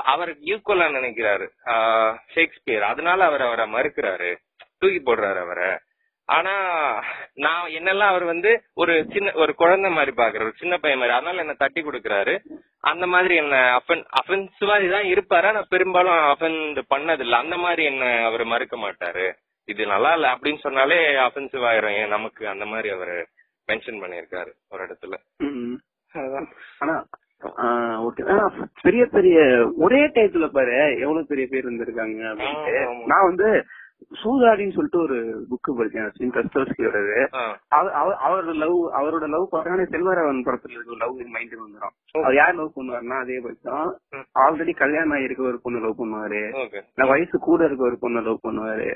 அவருக்கு 0.03 0.55
ஈக்குவலா 0.55 0.77
நினைக்கிறாரு. 0.77 1.49
Ah 1.65 2.17
Shakespeare. 2.33 2.83
அதனால 2.83 3.25
அவர் 3.25 3.41
அவரை 3.41 3.71
மறுக்கிறாரு. 3.73 4.35
தூக்கி 4.77 5.01
போடுறாரு 5.05 5.39
அவரை. 5.39 5.77
ஆனா 6.25 6.53
நான் 7.33 7.69
என்னெல்லாம் 7.69 8.07
அவர் 8.07 8.23
வந்து 8.23 8.61
ஒரு 8.73 9.05
சின்ன 9.13 9.31
ஒரு 9.33 9.55
குழந்தை 9.55 9.91
மாதிரி 9.91 10.11
பாக்குறாரு 10.15 10.41
ஒரு 10.41 10.53
சின்ன 10.55 10.77
பையன் 10.77 10.99
மாதிரி. 10.99 11.17
அதனால 11.17 11.41
என்ன 11.41 11.53
தட்டி 11.53 11.81
கொடுக்கறாரு. 11.81 12.39
அந்த 12.79 13.07
மாதிரி 13.07 13.35
என்ன 13.35 13.81
அஃபன் 13.81 14.05
அஃபென்சிவா 14.25 14.89
தான் 14.89 15.03
இருப்பாரு. 15.03 15.47
ஆனா 15.47 15.61
பெரும்பாலும் 15.69 16.13
அஃபன் 16.13 16.83
பண்ணது 16.95 17.19
இல்ல 17.19 17.37
அந்த 17.37 17.57
மாதிரி 17.57 17.83
என்ன 17.83 18.25
அவர் 18.25 18.43
மறுக்க 18.45 18.77
மாட்டாரு. 18.77 19.33
இது 19.65 19.85
நல்லா 19.85 20.13
இல்ல. 20.13 20.35
அப்படின்னு 20.35 20.57
சொன்னாலே 20.57 20.95
அஃபென்சிவ் 20.95 21.65
ஆயிரும். 21.71 22.01
ஏன் 22.01 22.07
நமக்கு 22.07 22.47
அந்த 22.47 22.65
மாதிரி 22.65 22.89
அவர் 22.89 23.27
மென்ஷன் 23.67 24.01
பண்ணியிருக்காரு 24.01 24.51
ஒரு 24.69 24.83
இடத்துல. 24.83 25.13
ஆனா 26.79 27.05
ஓகே. 28.05 28.65
பெரிய 28.81 29.05
பெரிய 29.05 29.71
ஒரே 29.75 30.07
டயத்துல 30.07 30.49
பாரு 30.51 30.97
எவ்வளவு 30.99 31.25
பெரிய 31.25 31.47
பேர் 31.49 31.65
இருந்திருக்காங்க 31.65 32.35
அப்படின்ட்டு. 32.35 33.05
நான் 33.05 33.23
வந்து 33.23 33.63
சூதாடின்னு 34.23 34.73
சொல்லிட்டு 34.73 34.99
ஒரு 34.99 35.45
புக் 35.49 35.71
படிச்சேன் 35.77 36.09
கஸ்தோஸ்கியோடது 36.19 37.27
ஆ. 37.35 37.59
அவ- 37.67 37.91
அவ- 37.91 38.15
அவர் 38.15 38.43
லவ் 38.43 38.93
அவரோட 38.93 39.27
லவ் 39.27 39.47
பாத்தீங்கன்னா 39.51 39.85
செல்வராவன் 39.85 40.43
படத்துல 40.45 40.71
இருக்க 40.71 40.95
லவ் 40.97 41.19
மைண்ட் 41.19 41.53
வந்துடும் 41.53 42.21
அவர் 42.21 42.33
யார் 42.33 42.55
லவ் 42.55 42.71
பண்ணுவாருன்னா 42.75 43.19
அதே 43.19 43.39
பட்சம். 43.39 43.97
ஆல்ரெடி 44.39 44.75
கல்யாணம் 44.75 45.13
ஆயிருக்க 45.13 45.39
ஒரு 45.39 45.59
பொண்ணு 45.63 45.79
லவ் 45.79 45.99
பண்ணுவாரு. 45.99 46.49
நான் 46.95 47.09
வயசு 47.09 47.39
கூட 47.39 47.65
இருக்க 47.65 47.83
ஒரு 47.83 47.97
பொண்ணு 47.99 48.21
லவ் 48.21 48.39
பண்ணுவாரு. 48.47 48.95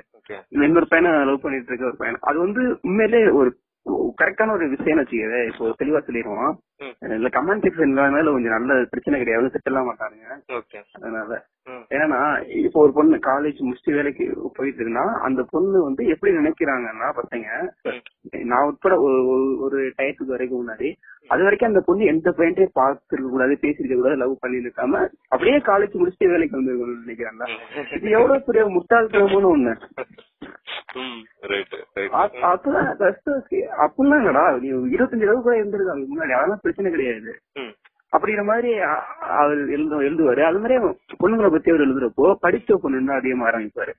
இன்னொரு 0.49 0.88
பையனை 0.88 1.26
லவ் 1.26 1.41
பண்ணிட்டு 1.41 1.67
இருக்க 1.67 1.86
ஒரு 1.86 1.95
பையன். 1.97 2.17
அது 2.22 2.39
வந்து 2.39 2.80
உண்மையிலே 2.82 3.30
ஒரு 3.30 3.55
கரெக்டான 4.19 4.51
ஒரு 4.51 4.65
விஷயம் 4.69 4.99
வச்சுக்கவே 4.99 5.39
இப்போ 5.47 5.73
தெளிவா 5.80 5.99
சொல்லிடுவோம். 6.05 6.51
இல்ல 7.01 7.27
கமெண்ட் 7.27 7.63
செக்ஷன் 7.65 7.95
கொஞ்சம் 8.32 8.55
நல்ல 8.57 8.86
பிரச்சனை 8.89 9.19
கிடையாது. 9.19 9.45
செட்டில் 9.47 9.84
மாட்டாங்க 9.84 10.38
ஓகே. 10.51 10.80
அதனால. 10.91 11.45
ஏன்னா 11.89 12.19
இப்போ 12.47 12.82
ஒரு 12.82 12.93
பொண்ணு 12.93 13.15
காலேஜ் 13.17 13.59
முடிச்சுட்டு 13.59 13.93
வேலைக்கு 13.93 14.51
போயிட்டு 14.53 14.82
இருந்தா 14.82 15.19
அந்த 15.21 15.45
பொண்ணு 15.49 15.84
வந்து 15.84 16.05
எப்படி 16.05 16.34
நினைக்கிறாங்கன்னா 16.36 17.09
பசங்க. 17.13 17.47
நான் 18.45 18.65
உட்பட 18.65 18.95
ஒரு- 18.95 19.57
டயத்துக்கு 19.97 20.25
வரைக்கும் 20.25 20.61
முன்னாடி 20.61 20.89
அது 21.27 21.43
வரைக்கும் 21.43 21.69
அந்த 21.69 21.82
பொண்ணு 21.86 22.05
எந்த 22.05 22.30
பையன்ட்டையும் 22.32 22.75
பார்த்துருக்க 22.75 23.30
கூடாது 23.30 23.57
பேசிருக்க 23.61 23.95
கூடாது 23.95 24.15
லவ் 24.15 24.39
பண்ணி 24.39 24.57
இருக்காம 24.57 25.07
அப்படியே 25.27 25.57
காலேஜ் 25.57 25.97
முடிச்சுட்டு 25.97 26.30
வேலைக்கு 26.30 26.61
வந்துருக்கணும்னு 26.61 27.07
நினைக்கிறாங்க 27.07 27.43
இது 27.95 28.09
எவ்வளவு 28.09 28.43
பெரிய 28.43 28.65
முட்டாள்தனமான 28.65 29.49
ஒண்ணு. 29.55 29.73
ம் 30.95 31.21
ரைட் 31.39 31.75
ரைட் 31.93 32.11
அ- 32.13 32.30
அப்பதான் 32.49 32.97
கஷ்டம் 32.97 33.43
அப்படிலாம் 33.77 34.21
இல்லடா. 34.21 34.59
நீ 34.59 34.71
இருபத்தஞ்சு 34.95 35.21
அளவு 35.21 35.41
கூட 35.41 35.55
இருந்திருக்காங்க 35.55 36.05
முன்னாடி 36.13 36.32
அதெல்லாம் 36.32 36.59
பிரச்சனை 36.70 36.91
கிடையாது. 36.95 37.32
அப்படிங்கிற 38.13 38.43
மாதிரி 38.49 38.70
அவர் 39.41 39.59
எழுது 39.74 39.97
எழுதுவாரு. 40.07 40.41
அது 40.47 40.59
மாதிரி 40.61 40.78
பொண்ணுங்களை 41.22 41.49
பத்தி 41.53 41.72
அவர் 41.72 41.84
எழுதுறப்போ 41.86 42.26
படிச்ச 42.45 42.78
பொண்ணு 42.84 43.01
தான் 43.09 43.20
அதிகமா 43.22 43.47
ஆரம்பிப்பாரு 43.49 43.93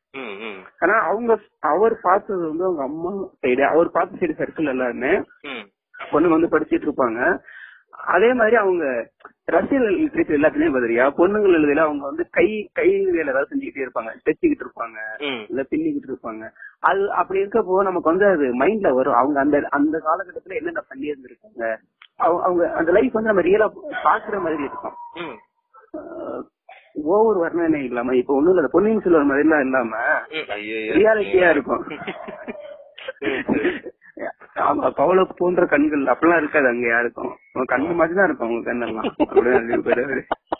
ஆனா 0.82 0.94
அவங்க 1.10 1.32
அவர் 1.72 1.94
பார்த்தது 2.06 2.42
வந்து 2.48 2.66
அவங்க 2.68 2.82
அம்மா 2.88 3.10
சைடு 3.44 3.62
அவர் 3.72 3.94
பார்த்த 3.96 4.20
சைடு 4.22 4.34
சர்க்கிள் 4.40 4.72
எல்லாருமே 4.74 5.12
பொண்ணுங்க 6.12 6.36
வந்து 6.36 6.54
படிச்சிட்டு 6.54 6.86
இருப்பாங்க. 6.88 7.20
அதே 8.14 8.28
மாதிரி 8.40 8.56
அவங்க 8.62 8.84
ரசியல் 9.54 9.86
லிட்ரேச்சர் 10.00 10.38
எல்லாத்துலயும் 10.38 10.76
பதிரியா 10.76 11.04
பொண்ணுங்கள் 11.18 11.56
எழுதில 11.58 11.84
அவங்க 11.86 12.04
வந்து 12.10 12.24
கை 12.36 12.46
கை 12.78 12.88
வேலை 13.16 13.30
ஏதாவது 13.32 13.50
செஞ்சுக்கிட்டே 13.52 13.84
இருப்பாங்க. 13.86 14.10
தைச்சுக்கிட்டு 14.26 14.64
இருப்பாங்க. 14.66 14.98
இல்ல 15.50 15.62
பின்னிக்கிட்டு 15.70 16.10
இருப்பாங்க. 16.12 16.44
அது 16.90 17.02
அப்படி 17.20 17.42
இருக்கப்போ 17.42 17.82
நமக்கு 17.88 18.12
வந்து 18.12 18.26
அது 18.34 18.46
மைண்ட்ல 18.62 18.92
வரும். 18.98 19.18
அவங்க 19.20 19.38
அந்த 19.44 19.56
அந்த 19.78 19.96
காலகட்டத்துல 20.08 20.58
என்னென்ன 20.60 20.82
பண்ணி 20.90 21.12
இருந்திருக்காங்க 21.12 21.64
அவங்க- 22.40 22.72
அந்த 22.74 22.90
லைஃப் 22.92 23.12
வந்து 23.12 23.30
நம்ம 23.30 23.42
ரியலா 23.42 23.68
பாக்குற 24.04 24.36
மாதிரி 24.40 24.62
இருக்கும் 24.62 24.96
ஓவர் 27.10 27.38
வர்ணனை 27.38 27.80
இல்லாம 27.82 28.14
இப்ப 28.16 28.34
ஒண்ணும் 28.34 28.54
இல்ல 28.54 28.70
பொன்னியின் 28.72 29.02
செல்வன் 29.02 29.26
மாதிரி 29.26 29.46
எல்லாம் 29.46 29.64
இல்லாம. 29.64 29.92
ரியாலிட்டியா 30.96 31.48
இருக்கும். 31.50 31.82
ஆமா 34.62 34.88
பவள 34.90 35.20
போன்ற 35.36 35.66
கண்கள் 35.66 36.02
அப்படிலாம் 36.06 36.36
இருக்காது 36.36 36.68
அங்க 36.68 36.86
யாருக்கும் 36.88 37.30
கண்ணு 37.68 37.94
மாதிரி 37.94 38.14
தான் 38.14 38.28
இருக்கும் 38.28 38.48
அவங்க 38.48 38.66
கண்ணெல்லாம். 38.66 39.08
ஓ 39.32 40.59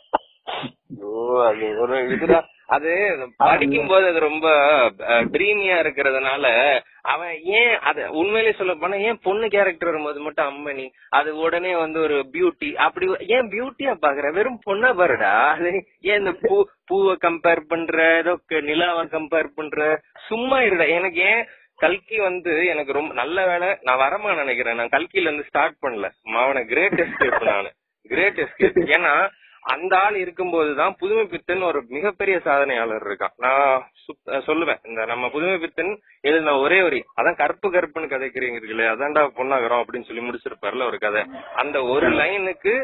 அது 1.45 1.81
ஒரு 1.81 2.09
இதுதான் 2.11 2.45
அது 2.67 2.91
படிக்கும் 3.37 3.87
போது 3.87 4.07
அது 4.07 4.21
ரொம்ப 4.21 4.49
ட்ரீமியா 4.99 5.77
இருக்கிறதுனால 5.81 6.47
அவன் 7.03 7.39
ஏன் 7.43 7.79
அத 7.79 8.11
உண்மையிலேயே 8.11 8.53
சொல்ல 8.53 8.75
போனா 8.75 8.95
ஏன் 8.97 9.19
பொண்ணு 9.23 9.49
கேரக்டர் 9.49 9.89
வரும்போது 9.89 10.21
மட்டும் 10.21 10.47
அம்மனி 10.47 10.89
அது 11.09 11.37
உடனே 11.37 11.77
வந்து 11.77 12.01
ஒரு 12.01 12.27
பியூட்டி 12.33 12.75
அப்படி 12.75 13.07
ஏன் 13.07 13.49
பியூட்டியா 13.49 13.95
பாக்குற? 14.03 14.33
வெறும் 14.33 14.61
பொண்ணா 14.67 14.95
பாருடா. 14.95 15.51
அது 15.51 15.85
ஏன் 16.01 16.19
இந்த 16.19 16.33
பூ 16.41 16.65
பூவை 16.87 17.17
கம்பேர் 17.21 17.61
பண்ற 17.61 18.17
ஏதோ 18.17 18.39
க- 18.47 18.61
நிலாவை 18.61 19.07
கம்பேர் 19.07 19.47
பண்ற? 19.55 20.01
சும்மா 20.27 20.59
இருடா. 20.59 20.89
எனக்கு 20.89 21.21
ஏன் 21.21 21.47
கல்கி 21.77 22.19
வந்து 22.19 22.67
எனக்கு 22.67 22.93
ரொம்ப 22.93 23.15
நல்ல 23.15 23.47
வேலை 23.47 23.79
நான் 23.83 23.99
வரமா 23.99 24.35
நினைக்கிறேன். 24.37 24.75
நான் 24.75 24.89
கல்கில 24.89 25.21
இருந்து 25.21 25.45
ஸ்டார்ட் 25.45 25.77
பண்ணல. 25.83 26.11
மாவன 26.23 26.65
கிரேட் 26.65 26.93
எஸ்கேப் 26.93 27.43
நானு. 27.43 27.71
கிரேட் 28.09 28.41
எஸ்கேப் 28.41 28.81
ஏன்னா 28.87 29.31
அந்த 29.75 29.93
ஆள் 30.01 30.15
இருக்கும்போதுதான் 30.21 30.95
புதுமை 30.99 31.25
பித்தன் 31.25 31.63
ஒரு 31.63 31.81
மிகப்பெரிய 31.89 32.37
சாதனையாளர் 32.45 33.07
இருக்கான். 33.09 33.35
நான் 33.37 33.91
சொல்லுவேன். 34.49 34.81
இந்த 34.85 35.05
நம்ம 35.05 35.29
புதுமை 35.35 35.59
பித்தன் 35.59 35.93
எழுதின 36.21 36.57
ஒரே 36.59 36.83
வரி 36.83 37.01
அதான் 37.21 37.41
கருப்பு 37.43 37.71
கருப்புன்னு 37.73 38.11
கதைக்கிறீங்களே 38.15 38.87
அதான்டா 38.95 39.23
பொண்ணாகிறோம் 39.41 39.83
அப்படின்னு 39.83 40.09
சொல்லி 40.09 40.25
முடிச்சிருப்பாருல 40.29 40.87
ஒரு 40.87 40.99
கதை. 40.99 41.23
அந்த 41.55 41.83
ஒரு 41.95 42.09
லைனுக்கு 42.21 42.75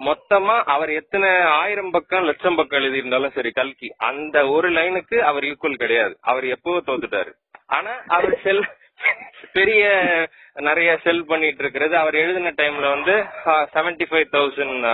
மொத்தமா 0.00 0.54
அவர் 0.74 0.90
எத்தனை 1.00 1.28
ஆயிரம் 1.60 1.90
பக்கம் 1.90 2.24
லட்சம் 2.24 2.56
பக்கம் 2.56 2.80
எழுதியிருந்தாலும் 2.80 3.34
சரி 3.36 3.50
கல்கி 3.50 3.88
அந்த 4.10 4.36
ஒரு 4.48 4.70
லைனுக்கு 4.70 5.18
அவர் 5.30 5.44
ஈக்குவல் 5.44 5.82
கிடையாது. 5.84 6.16
அவர் 6.20 6.46
எப்பவோ 6.56 6.80
தோத்துட்டாரு. 6.86 7.32
ஆனா 7.66 7.92
அவர் 8.08 8.34
செல் 8.42 8.64
பெரிய 9.52 9.84
நிறைய 10.54 10.90
செல் 11.04 11.24
பண்ணிட்டு 11.30 11.62
இருக்கிறது. 11.62 11.94
அவர் 11.96 12.14
எழுதின 12.14 12.52
டைம்ல 12.60 12.88
வந்து 12.94 13.14
செவன்டி 13.74 14.06
ஃபைவ் 14.10 14.28
தௌசண்ட் 14.36 14.86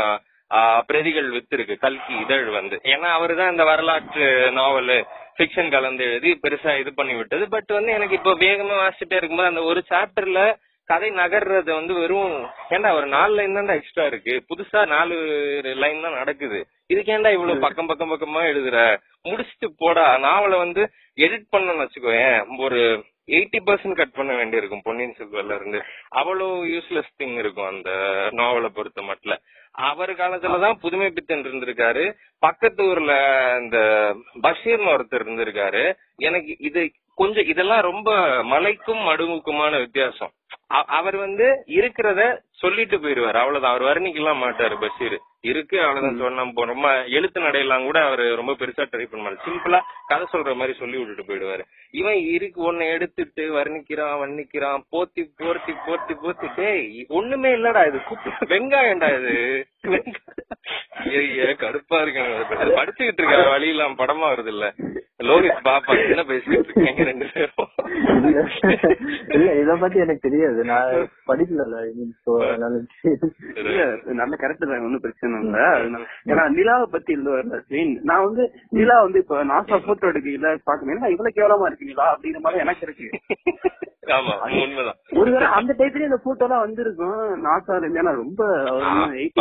பிரதிகள் 0.86 1.28
வித்திருக்கு 1.30 1.76
கல்கி 1.76 2.14
இதழ் 2.20 2.44
வந்து. 2.44 2.76
ஏன்னா 2.84 3.08
அவரு 3.18 3.36
தான் 3.36 3.50
இந்த 3.50 3.64
வரலாற்று 3.64 4.26
நாவல் 4.52 4.96
ஃபிக்ஷன் 5.36 5.70
கலந்து 5.70 6.04
எழுதி 6.04 6.38
பெருசா 6.42 6.78
இது 6.80 6.94
பண்ணி 6.94 7.14
விட்டது. 7.14 7.48
பட் 7.48 7.66
வந்து 7.66 7.92
எனக்கு 7.92 8.14
இப்போ 8.14 8.32
வேகமா 8.32 8.76
வாசிச்சுட்டே 8.82 9.18
இருக்கும்போது 9.18 9.48
அந்த 9.48 9.62
ஒரு 9.62 9.82
சாப்டர்ல 9.88 10.54
கதை 10.88 11.10
நகர்றது 11.10 11.70
வந்து 11.72 11.94
வெறும் 11.94 12.48
ஏன்டா 12.70 12.94
ஒரு 12.94 13.06
நாலு 13.06 13.32
லைன் 13.34 13.56
தான்டா 13.56 13.74
எக்ஸ்ட்ரா 13.74 14.06
இருக்கு? 14.06 14.44
புதுசா 14.50 14.86
நாலு 14.86 15.16
லைன் 15.82 16.00
தான் 16.00 16.12
நடக்குது. 16.12 16.58
இதுக்கு 16.86 17.12
ஏன்டா 17.12 17.32
இவ்வளவு 17.32 17.60
பக்கம் 17.60 17.86
பக்கம் 17.86 18.10
பக்கமா 18.12 18.40
எழுதுற? 18.52 18.78
முடிச்சுட்டு 19.28 19.68
போடா. 19.78 20.18
நாவலை 20.18 20.58
வந்து 20.58 20.82
எடிட் 21.16 21.52
பண்ணணும்னு 21.52 21.84
வச்சுக்கோயேன். 21.84 22.40
ஒரு 22.58 22.80
எயிட்டி 23.26 23.58
பர்சன்ட் 23.66 23.94
கட் 23.94 24.12
பண்ண 24.12 24.34
வேண்டியிருக்கும். 24.34 24.80
பொன்னியின் 24.84 25.14
செல்வன்ல 25.18 25.54
இருந்து 25.54 25.82
அவ்வளவு 26.08 26.64
யூஸ்லெஸ் 26.64 27.12
திங் 27.18 27.38
இருக்கும் 27.38 27.66
அந்த 27.66 27.90
நாவலை 28.30 28.68
பொறுத்த 28.68 29.02
மட்டும். 29.02 29.38
அவர் 29.70 30.16
காலத்துலதான் 30.16 30.74
புதுமை 30.74 31.10
பித்தன் 31.10 31.42
இருந்திருக்காரு. 31.42 32.14
பக்கத்து 32.38 32.84
ஊர்ல 32.84 33.12
இந்த 33.60 33.78
பஷீர்னு 34.42 34.90
ஒருத்தர் 34.94 35.22
இருந்திருக்காரு. 35.24 35.94
எனக்கு 36.16 36.56
இது 36.58 36.90
கொஞ்சம் 37.14 37.46
இதெல்லாம் 37.46 37.80
ரொம்ப 37.80 38.42
மலைக்கும் 38.42 38.98
மடுமுக்குமான 38.98 39.78
வித்தியாசம். 39.78 40.32
அவர் 40.98 41.16
வந்து 41.16 41.46
இருக்கிறத 41.78 42.22
சொல்லிட்டு 42.62 42.96
போயிருவாரு. 42.96 43.38
அவ்வளவுதான். 43.42 43.74
அவர் 43.74 43.86
வர்ணிக்கலாம் 43.90 44.42
மாட்டாரு 44.42 44.76
பஷீர். 44.80 45.18
இருக்கு 45.50 45.76
அவ்வளவுதான் 45.82 46.18
சொன்னா 46.18 46.66
ரொம்ப 46.72 46.88
எழுத்து 47.16 47.38
நடையெல்லாம் 47.40 47.84
கூட 47.84 47.98
அவர் 48.08 48.22
ரொம்ப 48.40 48.52
பெருசா 48.52 48.84
ட்ரை 48.90 49.06
பண்ண 49.10 49.22
மாட்டாரு. 49.24 49.46
சிம்பிளா 49.46 49.80
கதை 50.06 50.26
சொல்ற 50.32 50.54
மாதிரி 50.60 50.78
சொல்லி 50.78 50.96
விட்டுட்டு 50.98 51.24
போயிடுவாரு. 51.28 51.64
இவன் 52.00 52.18
இருக்கு 52.36 52.72
ஒன்ன 52.72 52.88
எடுத்துட்டு 52.92 53.44
வர்ணிக்கிறான் 53.56 54.20
வர்ணிக்கிறான். 54.22 54.84
போத்தி 54.92 55.24
போர்த்தி 55.40 55.74
போர்த்தி 55.86 56.16
போத்தி. 56.24 56.48
டேய் 56.56 57.06
ஒண்ணுமே 57.08 57.52
இல்லடா 57.56 57.82
இது. 57.88 58.00
குப்பை 58.10 58.32
வெங்காயம்டா 58.52 59.10
இது. 59.18 59.34
கடுப்பா 61.64 61.96
இருக்கு 62.02 62.22
படிச்சுக்கிட்டு 62.78 63.22
இருக்க 63.22 63.36
வழியெல்லாம் 63.54 63.98
படமா 63.98 64.26
வருது 64.32 64.52
இல்ல 64.54 64.66
லோகித் 65.28 65.66
பாப்பா 65.66 65.92
என்ன 66.04 66.22
பேசிட்டு 66.28 66.56
இருக்கீங்க? 66.58 67.02
ரெண்டு 67.08 67.26
பேரும். 67.34 67.68
இல்ல 69.36 69.48
இத 69.60 69.74
பத்தி 69.82 69.98
எனக்கு 70.04 70.24
தெரியாது. 70.28 70.61
நான் 70.64 70.94
படிக்கல 71.26 71.64
நல்ல 74.14 74.34
கரெக்ட் 74.36 74.64
தான் 74.64 74.84
ஒன்னும் 74.86 75.04
பிரச்சனை 75.04 75.40
இல்ல. 75.42 75.58
ஏன்னா 76.26 76.44
நிலாவை 76.54 76.86
பத்தி 76.90 77.12
இருந்து 77.12 77.34
வரல 77.34 77.58
சீன் 77.68 77.92
நான் 78.02 78.24
வந்து 78.24 78.44
நிலா 78.70 78.96
வந்து 79.02 79.18
இப்ப 79.18 79.42
நாசா 79.50 79.78
போட்டோ 79.86 80.10
எடுக்கல 80.10 80.52
பாக்கணும் 80.64 81.12
இவ்வளவு 81.12 81.36
கேவலமா 81.38 81.68
இருக்கு 81.68 81.90
நிலா 81.90 82.06
அப்படிங்கிற 82.12 82.42
மாதிரி 82.44 82.62
எனக்கு 82.64 82.86
இருக்கு. 82.86 83.08
ஒருவேளை 85.16 85.46
அந்த 85.58 85.72
டைப்லயே 85.78 86.08
இந்த 86.08 86.18
போட்டோ 86.24 86.44
எல்லாம் 86.44 86.64
வந்திருக்கும். 86.64 87.18
நாசால 87.44 87.82
இருந்து 87.82 88.16
ரொம்ப 88.16 88.42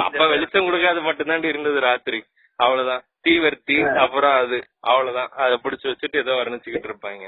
அப்ப 0.03 0.27
வெளிச்சம் 0.33 0.67
கொடுக்காது 0.67 1.01
மட்டும்தான் 1.01 1.49
இருந்தது 1.51 1.79
ராத்திரி. 1.81 2.19
அவ்வளவுதான். 2.61 3.01
தீவர்த்தி 3.27 3.95
அப்புறம் 3.95 4.45
அது. 4.45 4.57
அவ்வளவுதான். 4.79 5.29
அத 5.35 5.59
பிடிச்சு 5.63 5.87
வச்சுட்டு 5.87 6.17
ஏதோ 6.17 6.31
வர்ணிச்சுக்கிட்டு 6.31 6.89
இருப்பாங்க. 6.89 7.25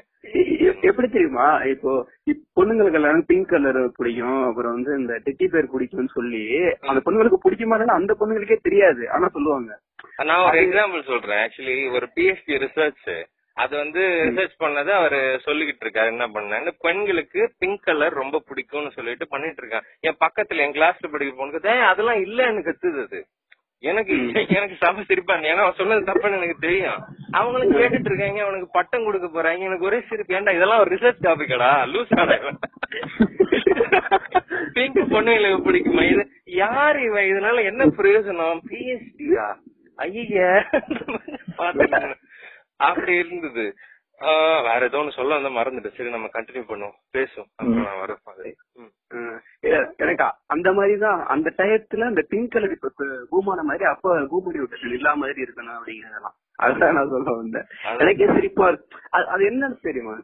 எப்படி 0.81 1.07
தெரியுமா? 1.07 1.47
இப்போ 1.73 1.91
இப் 2.23 2.41
பொண்ணுங்களுக்கு 2.55 2.93
எல்லாரும் 2.93 3.25
பிங்க் 3.25 3.47
கலர் 3.47 3.91
பிடிக்கும். 3.95 4.47
அப்புறம் 4.47 4.73
வந்து 4.73 4.97
இந்த 4.97 5.13
டெட்டி 5.25 5.47
பேர் 5.47 5.69
பிடிக்கும்னு 5.75 6.07
சொல்லி 6.07 6.43
அந்த 6.81 7.01
பொண்ணுங்களுக்கு 7.05 7.37
பிடிக்குமா 7.45 7.85
அந்த 7.85 8.15
பொண்ணுங்களுக்கே 8.19 8.57
தெரியாது. 8.61 9.11
ஆனா 9.11 9.27
சொல்லுவாங்க. 9.27 9.79
நான் 10.23 10.45
ஒரு 10.45 10.59
எக்ஸாம்பிள் 10.59 11.03
சொல்றேன். 11.03 11.41
ஆக்சுவலி 11.45 11.93
ஒரு 11.93 12.09
பிஎஸ்டி 12.15 12.65
ரிசர்ச் 12.65 13.23
அது 13.55 13.77
வந்து 13.77 13.99
ரிசர்ச் 13.99 14.55
பண்ணது 14.59 14.89
அவரு 14.89 15.39
சொல்லிக்கிட்டு 15.45 15.83
இருக்காரு. 15.85 16.05
என்ன 16.05 16.27
பண்ணேன்னு 16.27 16.71
பெண்களுக்கு 16.79 17.51
பிங்க் 17.57 17.83
கலர் 17.83 18.13
ரொம்ப 18.13 18.43
பிடிக்கும்னு 18.49 18.91
சொல்லிட்டு 18.91 19.27
பண்ணிட்டு 19.27 19.65
இருக்கான் 19.65 19.83
என் 19.99 20.17
பக்கத்துல 20.19 20.57
என் 20.57 20.71
கிளாஸ்ல 20.71 21.07
படிக்கிற 21.07 21.33
பொண்ணுக்கு 21.37 21.71
"ஏய், 21.71 21.89
அதெல்லாம் 21.91 22.23
இல்லன்னு 22.23 22.61
கத்துது 22.63 23.03
அது. 23.03 23.25
எனக்கு 23.83 24.13
எனக்கு 24.57 24.75
சம 24.79 25.03
சிரிப்பா. 25.03 25.35
ஏன்னா 25.43 25.63
அவன் 25.63 25.77
சொன்னது 25.77 26.07
தப்புன்னு 26.09 26.37
எனக்கு 26.37 26.57
தெரியும். 26.59 26.99
அவங்களும் 27.31 27.73
கேட்டுட்டு 27.73 28.09
இருக்காங்க. 28.11 28.41
அவனுக்கு 28.41 28.67
பட்டம் 28.71 29.03
கொடுக்க 29.03 29.27
போறாங்க. 29.27 29.59
எனக்கு 29.59 29.85
ஒரே 29.85 29.99
சிரிப்பு. 30.09 30.35
ஏன்டா 30.35 30.55
இதெல்லாம் 30.55 30.79
ஒரு 30.79 30.91
ரிசர்ச் 30.95 31.25
டாபிக்கடா 31.25 31.71
லூஸ் 31.93 32.13
பிங்க் 34.73 35.01
பொண்ணுங்களுக்கு 35.13 35.65
பிடிக்குமா 35.65 36.03
இது 36.11 36.23
யார் 36.59 36.99
இவன் 37.03 37.29
இதனால 37.31 37.63
என்ன 37.63 37.85
பிரயோஜனம்? 37.97 38.59
பிஎஸ்டியா 38.69 39.47
ஐய 39.99 40.39
அப்படி 42.83 43.13
இருந்தது. 43.15 43.65
வேற 44.63 44.79
ஏதோ 44.81 44.97
ஒண்ணு 44.97 45.11
சொல்ல 45.11 45.37
வந்தா 45.37 45.61
மறந்துட்டு 45.61 45.93
சரி 45.93 46.09
நம்ம 46.09 46.27
கண்டினியூ 46.27 46.65
பண்ணுவோம். 46.67 46.93
பேசும் 47.11 47.45
நான் 47.57 49.41
எனக்கு 49.97 50.31
அந்த 50.45 50.73
மாதிரிதான் 50.73 51.25
அந்த 51.25 51.53
டயத்துல 51.57 52.05
அந்த 52.05 52.25
பிங்க் 52.29 52.51
கலர் 52.51 52.71
இப்ப 52.71 52.91
பூமான 53.29 53.63
மாதிரி 53.63 53.83
அப்ப 53.83 54.19
பூமடி 54.19 54.57
விட்டு 54.57 54.89
இல்லா 54.89 55.13
மாதிரி 55.13 55.41
இருக்கணும் 55.41 55.77
அப்படிங்கறதெல்லாம். 55.79 56.37
அதுதான் 56.55 56.93
நான் 56.93 57.09
சொல்ல 57.09 57.31
வந்தேன். 57.31 57.65
எனக்கே 57.97 58.25
சிரிப்பா. 58.25 58.69
அது- 58.69 58.81
என்னன்னு 59.11 59.81
தெரியுமா. 59.81 60.21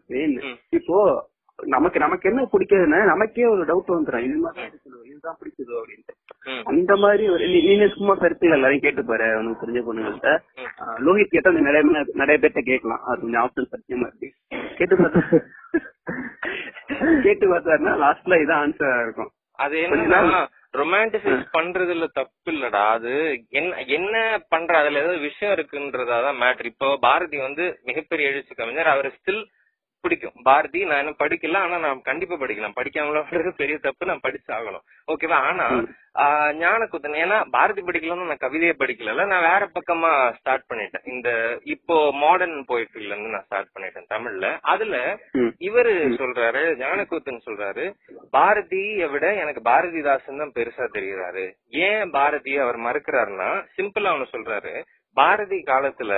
இப்போ 0.69 1.29
நமக்கு 1.76 1.99
நமக்கு 1.99 2.30
என்ன 2.30 2.41
பிடிக்காதுன்னா 2.51 2.99
நமக்கே 3.12 3.45
ஒரு 3.45 3.64
டவுட் 3.70 3.93
வந்துடும் 3.95 4.26
இது 4.28 4.38
மாதிரி 4.43 4.66
இருக்குதோ 4.68 4.99
இதுதான் 5.10 5.38
பிடிக்குதோ 5.39 5.80
அப்படின்ட்டு. 5.80 6.14
அந்த 6.72 6.95
மாதிரி 6.95 7.24
ஒரு 7.30 7.47
நீங்க 7.68 7.88
சும்மா 7.95 8.14
கருத்துகள் 8.16 8.57
எல்லாரையும் 8.57 8.86
கேட்டு 8.86 9.03
பாரு 9.05 9.28
உனக்கு 9.39 9.62
தெரிஞ்ச 9.64 9.82
பொண்ணுங்கள்ட்ட. 9.88 10.32
லோகித் 11.07 11.34
கேட்டா 11.36 11.55
நிறைய 11.70 11.84
நிறைய 12.22 12.38
பேர்ட்ட 12.43 12.64
கேட்கலாம். 12.70 13.01
அது 13.07 13.20
கொஞ்சம் 13.24 13.43
ஆப்ஷன் 13.43 13.72
சத்தியமா 13.74 14.07
இருக்கு. 14.10 14.30
கேட்டு 14.78 14.95
பார்த்தா 14.95 15.41
கேட்டு 17.26 17.45
பார்த்தாருன்னா 17.53 17.95
லாஸ்ட்ல 18.05 18.41
இதான் 18.43 18.64
ஆன்சரா 18.64 19.01
இருக்கும். 19.07 19.32
அது 19.60 19.78
என்னன்னா 19.88 20.41
ரொமான்டிசைஸ் 20.80 21.45
பண்றதுல 21.55 22.07
தப்பு 22.18 22.49
இல்லடா. 22.51 22.82
அது 22.95 23.12
என்ன 23.49 23.82
என்ன 23.97 24.16
பண்ற 24.49 24.72
அதுல 24.82 24.99
ஏதாவது 25.01 25.20
விஷயம் 25.20 25.55
இருக்குன்றதாதான் 25.55 26.39
மேட்ரு 26.41 26.72
இப்போ 26.72 26.89
பாரதி 27.01 27.38
வந்து 27.47 27.66
மிகப்பெரிய 27.84 28.32
எழுச்சி 28.32 28.53
கவிஞர் 28.55 28.93
அவர் 28.93 29.10
ஸ்டில் 29.16 29.41
பிடிக்கும். 30.03 30.35
பாரதி 30.45 30.79
நான் 30.85 31.01
இன்னும் 31.01 31.21
படிக்கல 31.21 31.61
ஆனா 31.63 31.77
நான் 31.77 32.01
கண்டிப்பா 32.01 32.35
படிக்கலாம். 32.35 32.75
படிக்காமல 32.77 33.21
பெரிய 33.57 33.77
தப்பு 33.79 34.09
நான் 34.09 34.25
படிச்சு 34.25 34.51
ஆகணும் 34.57 34.83
ஓகேவா 35.07 35.37
ஆனா 35.47 35.65
ஆஹ் 36.15 36.53
ஞானக்குத்தன் 36.59 37.17
ஏன்னா 37.21 37.37
பாரதி 37.51 37.81
படிக்கலன்னு 37.81 38.29
நான் 38.29 38.41
கவிதையே 38.43 38.73
படிக்கல 38.79 39.25
நான் 39.25 39.45
வேற 39.47 39.63
பக்கமா 39.75 40.09
ஸ்டார்ட் 40.37 40.65
பண்ணிட்டேன். 40.69 41.05
இந்த 41.05 41.29
இப்போ 41.73 41.95
மாடர்ன் 42.21 42.57
போயிட்ரில 42.69 43.11
இருந்து 43.11 43.33
நான் 43.35 43.45
ஸ்டார்ட் 43.45 43.73
பண்ணிட்டேன் 43.75 44.09
தமிழ்ல. 44.13 44.45
அதுல. 44.73 44.95
இவரு 45.67 45.93
சொல்றாரு 46.21 46.63
ஞானக்கூத்தன் 46.81 47.45
சொல்றாரு 47.47 47.85
பாரதியை 48.33 49.07
விட 49.13 49.25
எனக்கு 49.43 49.63
பாரதிதாசன் 49.63 50.41
தான் 50.43 50.55
பெருசா 50.57 50.87
தெரியுறாரு 50.97 51.45
ஏன் 51.83 52.11
பாரதியை 52.13 52.59
அவர் 52.65 52.79
மறுக்கிறாருன்னா 52.87 53.49
சிம்பிளா 53.77 54.11
அவனு 54.13 54.33
சொல்றாரு. 54.33 54.73
பாரதி 55.17 55.59
காலத்துல 55.67 56.13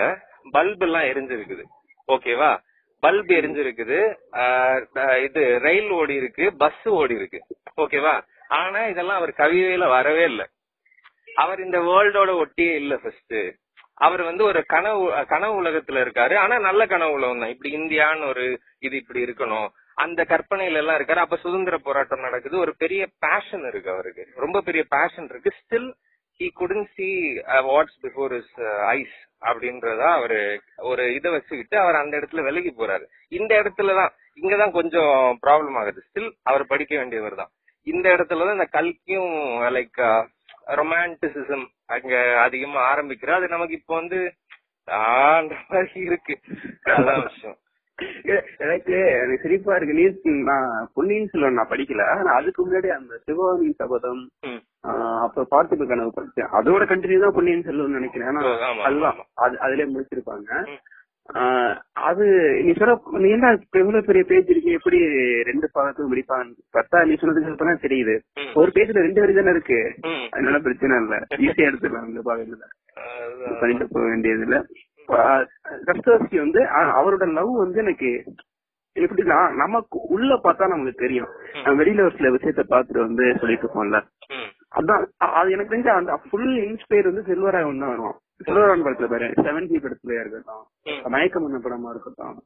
பல்ப் 0.53 0.83
எல்லாம் 0.83 1.09
எரிஞ்சிருக்குது. 1.11 1.63
ஓகேவா 2.09 2.51
பல்ப் 3.07 3.31
எரிஞ்சிருக்குது. 3.31 4.15
ஆஹ் 4.31 5.23
இது 5.23 5.59
ரயில் 5.59 5.89
ஓடி 5.89 6.13
இருக்கு 6.13 6.55
பஸ் 6.57 6.87
ஓடி 6.87 7.15
இருக்கு 7.15 7.43
ஓகேவா 7.77 8.21
ஆனா 8.47 8.85
இதெல்லாம் 8.85 9.15
அவர் 9.15 9.33
கவிதையில 9.37 9.87
வரவே 9.87 10.23
இல்ல. 10.23 10.49
அவர் 11.35 11.59
இந்த 11.59 11.79
வேர்ல்டோட 11.79 12.45
ஒட்டியே 12.45 12.75
இல்ல 12.75 12.97
ஃபர்ஸ்ட் 12.97 13.35
அவர் 13.93 14.21
வந்து 14.21 14.43
ஒரு 14.43 14.65
கனவு 14.65 15.25
கனவு 15.27 15.63
உலகத்துல 15.63 16.01
இருக்காரு. 16.03 16.35
ஆனா 16.37 16.59
நல்ல 16.59 16.85
கனவு 16.85 17.11
உலகம் 17.11 17.39
தான். 17.39 17.49
இப்படி 17.49 17.77
இந்தியான்னு 17.77 18.27
ஒரு 18.27 18.59
இது 18.79 18.95
இப்படி 18.95 19.23
இருக்கணும். 19.23 19.67
அந்த 19.93 20.25
கற்பனையில 20.29 20.73
எல்லாம் 20.73 20.97
இருக்காரு. 20.97 21.15
அப்ப 21.15 21.35
சுதந்திர 21.35 21.77
போராட்டம் 21.77 22.19
நடக்குது. 22.19 22.57
ஒரு 22.57 22.73
பெரிய 22.77 23.07
பேஷன் 23.19 23.67
இருக்கு 23.67 23.91
அவருக்கு. 23.91 24.27
ரொம்ப 24.35 24.61
பெரிய 24.61 24.83
பேஷன் 24.89 25.29
இருக்கு. 25.29 25.51
Still 25.61 25.93
he 26.39 26.49
couldn't 26.53 26.87
see 26.93 27.37
what's 27.45 27.97
before 28.01 28.35
his 28.37 28.59
eyes 28.85 29.30
அப்படின்றதா 29.41 30.13
அவரு 30.13 30.61
ஒரு 30.77 31.13
இதை 31.13 31.31
வச்சுக்கிட்டு 31.31 31.77
அவர் 31.79 31.95
அந்த 31.95 32.17
இடத்துல 32.17 32.43
விலகி 32.43 32.73
போறாரு. 32.77 33.05
இந்த 33.27 33.55
இடத்துலதான் 33.61 34.09
இங்கதான் 34.41 34.71
கொஞ்சம் 34.71 35.39
ப்ராப்ளம் 35.47 35.77
ஆகுது. 35.77 36.03
ஸ்டில் 36.09 36.31
அவர் 36.43 36.65
படிக்க 36.65 37.05
வேண்டியவர் 37.05 37.35
தான். 37.35 37.49
இந்த 37.83 38.09
இடத்துலதான் 38.09 38.51
இந்த 38.51 38.67
கல்கியும் 38.71 39.33
லைக் 39.75 40.27
ரொமான்டிசிசம் 40.67 41.65
அங்க 41.85 42.41
அதிகமா 42.41 42.95
ஆரம்பிக்கிறா 42.95 43.31
அது 43.31 43.47
நமக்கு 43.47 43.73
இப்ப 43.73 43.95
வந்து 43.95 44.33
ஆன்ற 44.85 45.55
மாதிரி 45.69 45.99
இருக்கு. 45.99 46.39
அதான் 46.85 47.21
விஷயம். 47.23 47.57
எனக்கு 48.63 48.95
எனக்கு 49.15 49.43
சிரிப்பா 49.43 49.75
இருக்கு. 49.77 49.97
நீ 49.99 50.05
நான் 50.49 50.69
பொன்னியின் 50.95 51.29
செல்வன் 51.33 51.59
நான் 51.59 51.71
படிக்கல. 51.71 52.05
ஆனா 52.13 52.31
அதுக்கு 52.39 52.61
முன்னாடி 52.65 52.89
அந்த 52.97 53.19
சிவகாமி 53.25 53.69
சபதம் 53.81 54.23
அப்ப 55.25 55.45
பார்த்திப 55.53 55.87
கனவு 55.89 56.15
படிச்சேன் 56.15 56.53
அதோட 56.59 56.83
கண்டினியூ 56.91 57.19
தான் 57.25 57.37
பொன்னியின் 57.37 57.67
செல்வன் 57.67 57.99
நினைக்கிறேன். 57.99 58.29
ஆனா 58.31 58.41
அதுதான் 58.87 59.19
அதுலயே 59.65 59.87
முடிச்சிருப்பாங்க. 59.93 60.49
அது 62.09 62.25
நீ 62.65 62.71
சொல்ற 62.77 62.93
நீ 63.23 63.27
என்ன 63.35 63.49
எவ்வளவு 63.81 64.07
பெரிய 64.07 64.23
பேஜ் 64.29 64.49
இருக்கு? 64.53 64.71
எப்படி 64.77 64.97
ரெண்டு 65.49 65.67
பாகத்துக்கும் 65.75 66.11
முடிப்பாங்க 66.13 66.47
பார்த்தா 66.77 67.03
நீ 67.09 67.13
சொன்னதுக்கு 67.19 67.53
அப்புறம் 67.53 67.83
தெரியுது. 67.85 68.15
ஒரு 68.61 68.69
பேஜ்ல 68.77 69.05
ரெண்டு 69.05 69.21
வரி 69.23 69.35
தானே 69.37 69.53
இருக்கு. 69.55 69.79
அதனால 70.33 70.59
பிரச்சனை 70.65 70.97
இல்ல. 71.03 71.17
ஈஸியா 71.45 71.69
எடுத்துக்கலாம் 71.69 72.09
இந்த 72.11 72.23
பாகத்துல. 72.29 72.67
பண்ணிட்டு 73.61 73.85
போக 73.93 74.03
வேண்டியது 74.09 74.43
இல்ல 74.47 74.57
கஸ்தோஸ்கி 75.87 76.37
வந்து 76.39 76.61
அவரோட 76.95 77.25
லவ் 77.33 77.53
வந்து 77.57 77.79
எனக்கு 77.79 78.11
எப்படின்னா 78.95 79.37
நமக்கு 79.59 79.97
உள்ள 80.09 80.31
பார்த்தா 80.41 80.65
நமக்கு 80.67 80.93
தெரியும். 80.97 81.29
வெளியில 81.77 82.05
ஒரு 82.07 82.15
சில 82.17 82.31
விஷயத்த 82.33 82.63
பார்த்துட்டு 82.69 83.05
வந்து 83.05 83.25
சொல்லிட்டு 83.37 83.65
இருப்போம்ல. 83.65 83.99
அதான் 84.71 85.03
அது 85.35 85.53
எனக்கு 85.53 85.71
தெரிஞ்ச 85.71 85.91
அந்த 85.95 86.13
ஃபுல் 86.25 86.51
இன்ஸ்பயர் 86.65 87.09
வந்து 87.09 87.23
செல்வராயன் 87.29 87.81
தான் 87.83 87.93
வரும் 87.93 88.17
செல்வராயன் 88.41 88.83
படத்துல 88.85 89.07
பாரு 89.09 89.25
செவன் 89.41 89.67
ஜி 89.69 89.77
படத்துலயா 89.81 90.21
இருக்கட்டும் 90.21 90.61
ம். 90.87 91.01
மயக்கம் 91.13 91.43
பண்ண 91.45 91.57
படமா 91.59 91.89
இருக்கட்டும். 91.93 92.37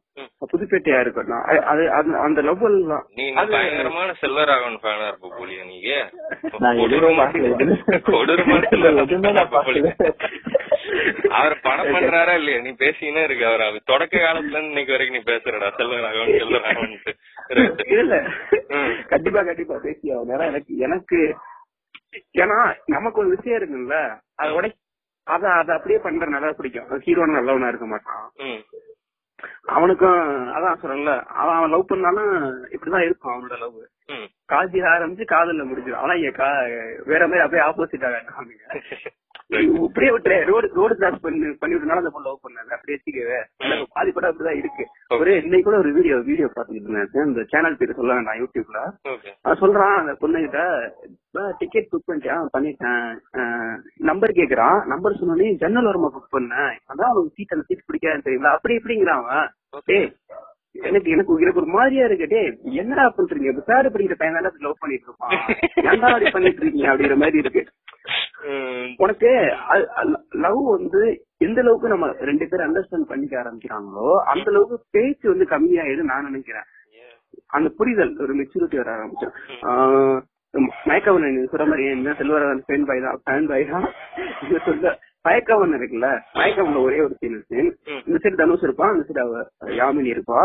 புதுப்பேட்டையா 0.51 0.99
இருக்கட்டும் 0.99 1.43
அது 1.71 1.83
அந்த 2.25 2.39
லவ் 2.47 2.65
எல்லாம். 2.69 3.05
பயங்கரமான 3.53 4.15
செல்வராகவன் 4.21 4.79
ஃபேனா 4.81 5.07
இருப்ப 5.11 5.31
போலியா 5.37 5.63
நீங்க 5.65 5.89
கொடூரமான 6.75 7.31
அவர் 11.39 11.55
படம் 11.65 11.91
பண்றாரா 11.95 12.33
இல்லையா? 12.39 12.59
நீ 12.61 12.71
பேசினே 12.81 13.23
இருக்கு. 13.27 13.45
அவர் 13.45 13.63
அவர் 13.67 13.89
தொடக்க 13.91 14.15
காலத்துல 14.17 14.57
இருந்து 14.57 14.71
இன்னைக்கு 14.73 14.95
வரைக்கும் 14.95 15.17
நீ 15.17 15.23
பேசுறடா. 15.31 15.69
செல்வராகவன் 15.79 16.39
செல்வராகவன் 16.41 16.95
இல்ல. 17.99 18.15
கண்டிப்பா 19.13 19.43
கண்டிப்பா 19.49 19.77
பேசி 19.87 20.13
ஆகும் 20.15 20.47
எனக்கு 20.49 20.73
எனக்கு 20.87 21.19
ஏன்னா 22.41 22.57
நமக்கு 22.93 23.21
ஒரு 23.23 23.29
விஷயம் 23.35 23.57
இருக்குல்ல. 23.59 23.95
அதை 24.41 24.51
உடை 24.57 24.69
அத 25.27 25.43
அத 25.59 25.69
அப்படியே 25.75 25.99
பண்ற 25.99 26.25
நல்லா 26.33 26.49
பிடிக்கும். 26.57 26.89
ஹீரோ 27.05 27.25
நல்லவனா 27.29 27.69
இருக்க 27.71 27.87
மாட்டான். 27.91 28.25
அவனுக்கும் 29.75 30.19
அதான் 30.55 30.79
சொல்றேன்ல. 30.81 31.13
அவன் 31.39 31.57
அவன் 31.57 31.73
லவ் 31.73 31.89
பண்ணாலும் 31.91 32.31
இப்படிதான் 32.75 33.05
இருக்கும் 33.07 33.33
அவனோட 33.33 33.57
லவ் 33.63 33.79
காஜி 34.51 34.79
ஆரம்பிச்சு 34.93 35.25
காதல்ல 35.33 35.67
முடிஞ்சிடும் 35.69 36.01
ஆனா 36.05 36.15
இங்க 36.21 36.31
வேற 37.11 37.21
மாதிரி 37.27 37.43
அப்படியே 37.45 37.67
ஆப்போசிட்டா 37.67 38.09
காட்டுவாங்க. 38.15 39.13
இப்படியே 39.85 40.11
விட்டுரு. 40.13 40.37
ரோடு 40.49 40.67
ரோடு 40.77 40.93
கிராஸ் 40.99 41.19
பண்ணி 41.23 41.49
பண்ணி 41.61 41.75
விட்டனால 41.75 42.01
அந்த 42.01 42.11
பொண்ணு. 42.13 42.27
லவ் 42.27 42.45
பண்ணாங்க 42.45 42.71
அப்படியே 42.77 42.95
வச்சுக்கவே 42.97 43.39
பாதி 43.95 44.11
படம் 44.11 44.31
அப்படிதான் 44.31 44.59
இருக்கு. 44.61 44.83
ஒரு 45.17 45.31
இன்னைக்கு 45.43 45.67
கூட 45.67 45.77
ஒரு 45.83 45.91
வீடியோ 45.97 46.15
வீடியோ 46.29 46.47
பாத்துக்கிட்டு 46.55 46.89
இருந்தேன். 46.89 47.27
இந்த 47.31 47.43
சேனல் 47.51 47.77
பேர் 47.79 47.97
சொல்ல 47.99 48.15
வேண்டாம் 48.17 48.39
யூடியூப்ல. 48.41 48.81
அவன் 49.45 49.61
சொல்றான் 49.63 49.95
அந்த 50.01 50.13
பொண்ணுகிட்ட 50.21 50.61
டிக்கெட் 51.61 51.91
புக் 51.91 52.07
பண்ணிட்டேன். 52.09 52.43
பண்ணிட்டேன் 52.55 53.05
நம்பர் 54.09 54.37
கேக்குறான். 54.39 54.79
நம்பர் 54.93 55.19
சொன்னோடனே 55.21 55.51
ஜன்னல் 55.63 55.89
ஓரமா 55.91 56.11
புக் 56.17 56.35
பண்ணேன் 56.37 56.73
அதான் 56.91 57.11
அவனுக்கு 57.11 57.35
சீட் 57.37 57.55
அந்த 57.57 57.67
சீட் 57.69 57.87
பிடிக்காதுன்னு 57.89 58.27
தெரியுங்களா 58.27 58.55
அப்படி 58.57 58.79
இப்படிங்கிறான் 58.81 59.21
அவன். 59.23 59.47
எனக்கு 60.75 61.09
எனக்கு 61.15 61.35
எனக்கு 61.43 61.61
ஒரு 61.61 61.71
மாதிரியா 61.75 62.05
இருக்கு. 62.07 62.25
டேய் 62.33 62.49
என்னடா 62.81 63.03
பண்றீங்க? 63.17 63.49
இப்ப 63.51 63.63
தேர்ட் 63.69 63.91
படிக்கிற 63.93 64.15
பையன் 64.19 64.37
தானே 64.37 64.49
லவ் 64.65 64.81
பண்ணிட்டு 64.83 65.07
இருப்பான்? 65.09 65.35
ஏன்டா 65.89 66.09
அப்படி 66.11 66.31
பண்ணிட்டு 66.35 66.61
இருக்கீங்க? 66.61 66.89
அப்படிங்கிற 66.91 67.17
மாதிரி 67.23 67.41
இருக்கு. 67.43 67.63
உனக்கு 69.03 69.29
லவ் 70.45 70.59
வந்து 70.75 71.01
எந்த 71.45 71.59
அளவுக்கு 71.63 71.93
நம்ம 71.93 72.07
ரெண்டு 72.29 72.45
பேரும் 72.49 72.67
அண்டர்ஸ்டாண்ட் 72.67 73.09
பண்ணிக்க 73.11 73.35
ஆரம்பிக்கிறாங்களோ 73.41 74.09
அந்த 74.33 74.47
அளவுக்கு 74.51 74.77
பேச்சு 74.95 75.25
வந்து 75.33 75.47
கம்மியாயிடும் 75.53 76.11
நான் 76.11 76.27
நினைக்கிறேன். 76.29 76.67
அந்த 77.57 77.69
புரிதல் 77.79 78.13
ஒரு 78.25 78.33
மெச்சூரிட்டி 78.39 78.77
வர 78.81 78.91
ஆரம்பிச்சோம் 78.97 80.21
மயக்கவன் 80.89 81.25
சொல்ற 81.53 81.65
மாதிரி 81.69 81.85
என்ன 81.95 82.13
செல்வராகவன் 82.19 82.65
ஃபேன் 82.67 82.85
பாய் 82.89 83.05
தான் 83.05 83.17
ஃபேன் 83.25 83.47
பாய் 83.49 83.65
தான். 83.71 83.87
சொல்ல 84.67 84.91
மயக்கவன் 85.25 85.75
இருக்குல்ல? 85.77 86.07
மயக்கவன்ல 86.33 86.81
ஒரே 86.81 86.99
ஒரு 86.99 87.15
சீன் 87.19 87.37
ம். 87.61 88.01
இந்த 88.07 88.17
சைடு 88.23 88.35
தனுஷ் 88.35 88.63
இருப்பான் 88.63 88.93
அந்த 88.93 89.05
சைடு 89.07 89.23
யாமினி 89.79 90.11
இருப்பா. 90.15 90.41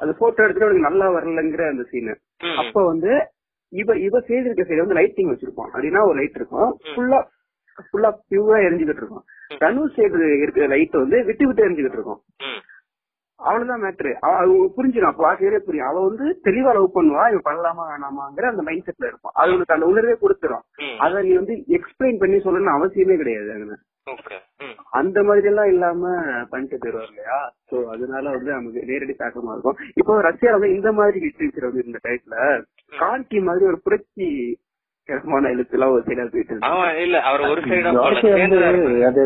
அந்த 0.00 0.12
போட்டோ 0.18 0.42
எடுத்துட்டு 0.42 0.66
அவனுக்கு 0.66 0.88
நல்லா 0.88 1.06
வரலங்கிற 1.10 1.64
அந்த 1.68 1.84
சீனு. 1.90 2.14
அப்ப 2.56 2.84
வந்து 2.86 3.12
இவ 3.72 3.96
இவ 3.98 4.20
செய்திருக்க 4.20 4.62
சைடு 4.62 4.84
வந்து 4.84 4.98
லைட்டிங் 5.00 5.30
வச்சிருப்பான். 5.32 5.70
அப்படின்னா 5.74 6.02
ஒரு 6.08 6.16
லைட் 6.18 6.38
இருக்கும். 6.40 6.70
ஃபுல்லா 6.90 7.20
ஃபுல்லா 7.78 8.10
பியூரா 8.30 8.58
எரிஞ்சுக்கிட்டு 8.66 9.02
இருக்கும் 9.02 9.24
தனுஷ் 9.58 9.96
சைடு 9.96 10.40
இருக்கிற 10.42 10.66
லைட் 10.66 10.96
வந்து 10.96 11.24
விட்டு 11.24 11.46
விட்டு 11.46 11.64
எரிஞ்சுக்கிட்டு 11.66 11.98
இருக்கும். 12.00 12.20
ம். 12.42 12.60
அவ்வளவுதான் 13.40 13.82
மேட்ரு 13.82 14.10
புரிஞ்சிடும். 14.76 15.10
அப்ப 15.10 15.22
ஆசிரியரே 15.30 15.58
புரியும். 15.58 15.88
அவ 15.88 16.02
வந்து 16.08 16.26
தெளிவா 16.44 16.70
லவ் 16.76 16.94
பண்ணுவா 16.94 17.24
இவன் 17.32 17.46
பண்ணலாமா 17.48 17.84
வேணாமாங்கிற 17.90 18.46
அந்த 18.50 18.62
மைண்ட் 18.62 18.86
செட்ல 18.88 19.06
இருப்பான். 19.06 19.34
அது 19.34 19.54
உனக்கு 19.54 19.74
அந்த 19.74 19.86
உணர்வே 19.86 20.14
கொடுத்துரும். 20.20 20.64
அத 20.98 21.22
நீ 21.22 21.32
வந்து 21.34 21.54
எக்ஸ்பிளைன் 21.78 22.18
பண்ணி 22.18 22.38
சொல்லணும்னு 22.38 22.76
அவசியமே 22.76 23.16
கிடையாது 23.16 23.50
அங்க. 23.52 23.74
அந்த 24.98 25.18
மாதிரி 25.28 25.46
எல்லாம் 25.50 25.70
இல்லாம 25.72 26.02
பண்ணிட்டு 26.50 26.76
போயிருவார் 26.82 27.08
இல்லையா? 27.10 27.38
சோ 27.70 27.76
அதனால 27.94 28.24
வந்து 28.34 28.50
நமக்கு 28.56 28.80
நேரடி 28.90 29.14
தாக்கமா 29.22 29.54
இருக்கும். 29.54 29.78
இப்போ 30.00 30.20
ரஷ்யா 30.28 30.52
வந்து 30.56 30.70
இந்த 30.76 30.90
மாதிரி 30.98 31.18
லிட்ரேச்சர் 31.24 31.68
வந்து 31.68 31.86
இந்த 31.88 32.00
டைப்ல 32.06 32.36
கார்கி 32.92 33.40
மாதிரி 33.48 33.64
ஒரு 33.70 33.78
புரட்சி 33.86 34.28
கரமான 35.08 35.48
எழுத்துலாம் 35.54 35.94
ஒரு 35.94 36.04
சைடா 36.08 36.26
போயிட்டு. 36.34 36.58
ஆமா 36.68 36.86
இல்ல 37.04 37.16
அவர் 37.30 37.42
ஒரு 37.54 37.62
சைடா 37.70 37.90
அது 39.10 39.24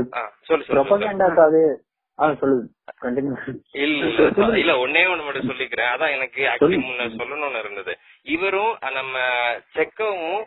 ப்ரொபகண்டாக்காவே 0.70 1.66
இல்ல 3.84 4.06
இல்ல 4.62 4.72
ஒன்னே 4.84 5.02
ஒண்ணு 5.10 5.26
மட்டும் 5.26 5.50
சொல்லிக்கிறேன். 5.50 5.90
அதான் 5.94 6.14
எனக்கு 6.16 6.40
ஆக்சுவலி 6.52 6.78
முன்ன 6.86 7.08
சொல்லணும்னு 7.18 7.60
இருந்தது. 7.64 7.92
இவரும் 8.36 8.72
நம்ம 8.98 9.16
செக்கவும் 9.76 10.40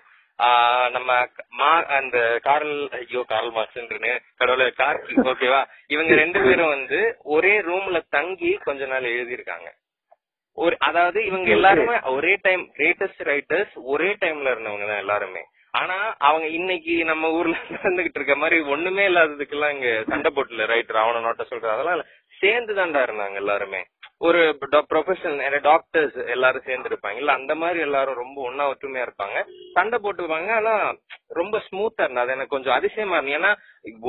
நம்ம 0.91 1.11
மா 1.53 1.69
அந்த 1.89 2.17
கார்ல் 2.43 2.75
ஐயோ 2.91 3.21
கார்ல் 3.27 3.51
மார்க்ஸ்ன்றனே 3.51 4.13
கடவுளே 4.37 4.67
கார்கி 4.77 5.15
ஓகேவா 5.23 5.61
இவங்க 5.87 6.13
ரெண்டு 6.13 6.39
பேரும் 6.41 6.69
வந்து 6.69 6.99
ஒரே 7.27 7.59
ரூம்ல 7.61 7.99
தங்கி 8.09 8.51
கொஞ்ச 8.63 8.85
நாள் 8.85 9.13
எழுதியிருக்காங்க. 9.13 9.69
ஒரு 10.57 10.75
அதாவது 10.79 11.25
இவங்க 11.25 11.49
எல்லாருமே 11.51 11.97
ஒரே 12.11 12.35
டைம் 12.41 12.63
கிரேட்டஸ்ட் 12.75 13.21
ரைட்டர்ஸ் 13.21 13.75
ஒரே 13.83 14.09
டைம்ல 14.21 14.51
இருந்தவங்க 14.51 14.87
தான் 14.87 14.97
எல்லாருமே. 14.97 15.43
ஆனா 15.73 15.97
அவங்க 16.19 16.47
இன்னைக்கு 16.49 17.03
நம்ம 17.03 17.31
ஊர்ல 17.31 17.55
நடந்துகிட்டு 17.69 18.19
இருக்க 18.19 18.35
மாதிரி 18.35 18.59
ஒண்ணுமே 18.67 19.05
இல்லாததுக்கெல்லாம் 19.05 19.75
இங்க 19.75 20.03
சண்டை 20.07 20.31
போட்டுல 20.31 20.65
ரைட்டர் 20.65 21.03
அவன 21.03 21.21
நோட்ட 21.21 21.43
சொல்ற 21.43 21.69
அதெல்லாம். 21.71 22.03
சேர்ந்து 22.41 22.73
தாண்டா 22.73 23.01
இருந்தாங்க 23.03 23.35
எல்லாருமே. 23.35 23.81
ஒரு 24.21 24.39
ப்ரொஃபஷனல் 24.91 25.61
டாக்டர்ஸ் 25.67 26.17
எல்லாரும் 26.33 26.65
சேர்ந்து 26.67 26.89
இருப்பாங்க 26.89 27.21
இல்ல 27.21 27.31
அந்த 27.31 27.53
மாதிரி 27.55 27.79
எல்லாரும் 27.85 28.19
ரொம்ப 28.21 28.37
ஒன்னா 28.49 28.65
ஒற்றுமையா 28.71 29.05
இருப்பாங்க. 29.07 29.37
சண்டை 29.73 29.97
போட்டுப்பாங்க. 30.03 30.49
ஆனா 30.59 30.73
ரொம்ப 31.39 31.61
ஸ்மூத்தா 31.67 32.05
இருந்தா 32.05 32.25
அது 32.25 32.35
எனக்கு 32.35 32.55
கொஞ்சம் 32.55 32.75
அதிசயமா 32.77 33.17
இருந்தது. 33.17 33.37
ஏன்னா 33.39 33.51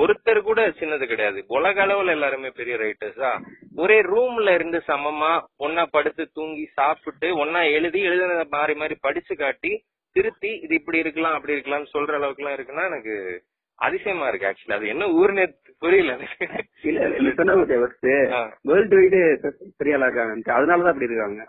ஒருத்தர் 0.00 0.40
கூட 0.42 0.62
சின்னது 0.80 1.06
கிடையாது. 1.06 1.38
உலக 1.58 1.86
அளவுல 1.86 2.16
எல்லாருமே 2.18 2.50
பெரிய 2.60 2.76
ரைட்டர்ஸா 2.76 3.30
ஒரே 3.76 3.98
ரூம்ல 4.12 4.54
இருந்து 4.54 4.78
சமமா 4.90 5.32
ஒன்னா 5.66 5.84
படுத்து 5.90 6.24
தூங்கி 6.32 6.66
சாப்பிட்டு 6.74 7.30
ஒன்னா 7.44 7.62
எழுதி 7.78 8.02
எழுதுனத 8.08 8.44
மாறி 8.56 8.74
மாறி 8.74 8.96
படிச்சு 9.00 9.36
காட்டி 9.36 9.72
திருத்தி 10.16 10.50
இது 10.64 10.74
இப்படி 10.74 10.98
இருக்கலாம் 10.98 11.36
அப்படி 11.36 11.54
இருக்கலாம்னு 11.54 11.94
சொல்ற 11.94 12.14
அளவுக்கு 12.14 12.42
எல்லாம் 12.42 12.56
இருக்குன்னா 12.58 12.86
எனக்கு 12.90 13.14
அதிசயமா 13.82 14.28
இருக்கு 14.28 14.48
ஆக்சுவலி 14.48 14.76
அது 14.76 14.88
என்ன 14.88 15.18
ஊர்னே 15.18 15.54
புரியல. 15.82 16.18
இல்ல 16.82 17.16
இல்ல 17.16 17.32
சொன்ன. 17.32 17.54
வேர்ல்டு 18.64 18.96
வைடு 18.96 19.52
பெரிய 19.76 19.96
ஆளா 19.96 20.06
இருக்காங்க. 20.06 20.52
அதனாலதான் 20.52 20.86
அப்படி 20.86 21.04
இருக்காங்க. 21.04 21.44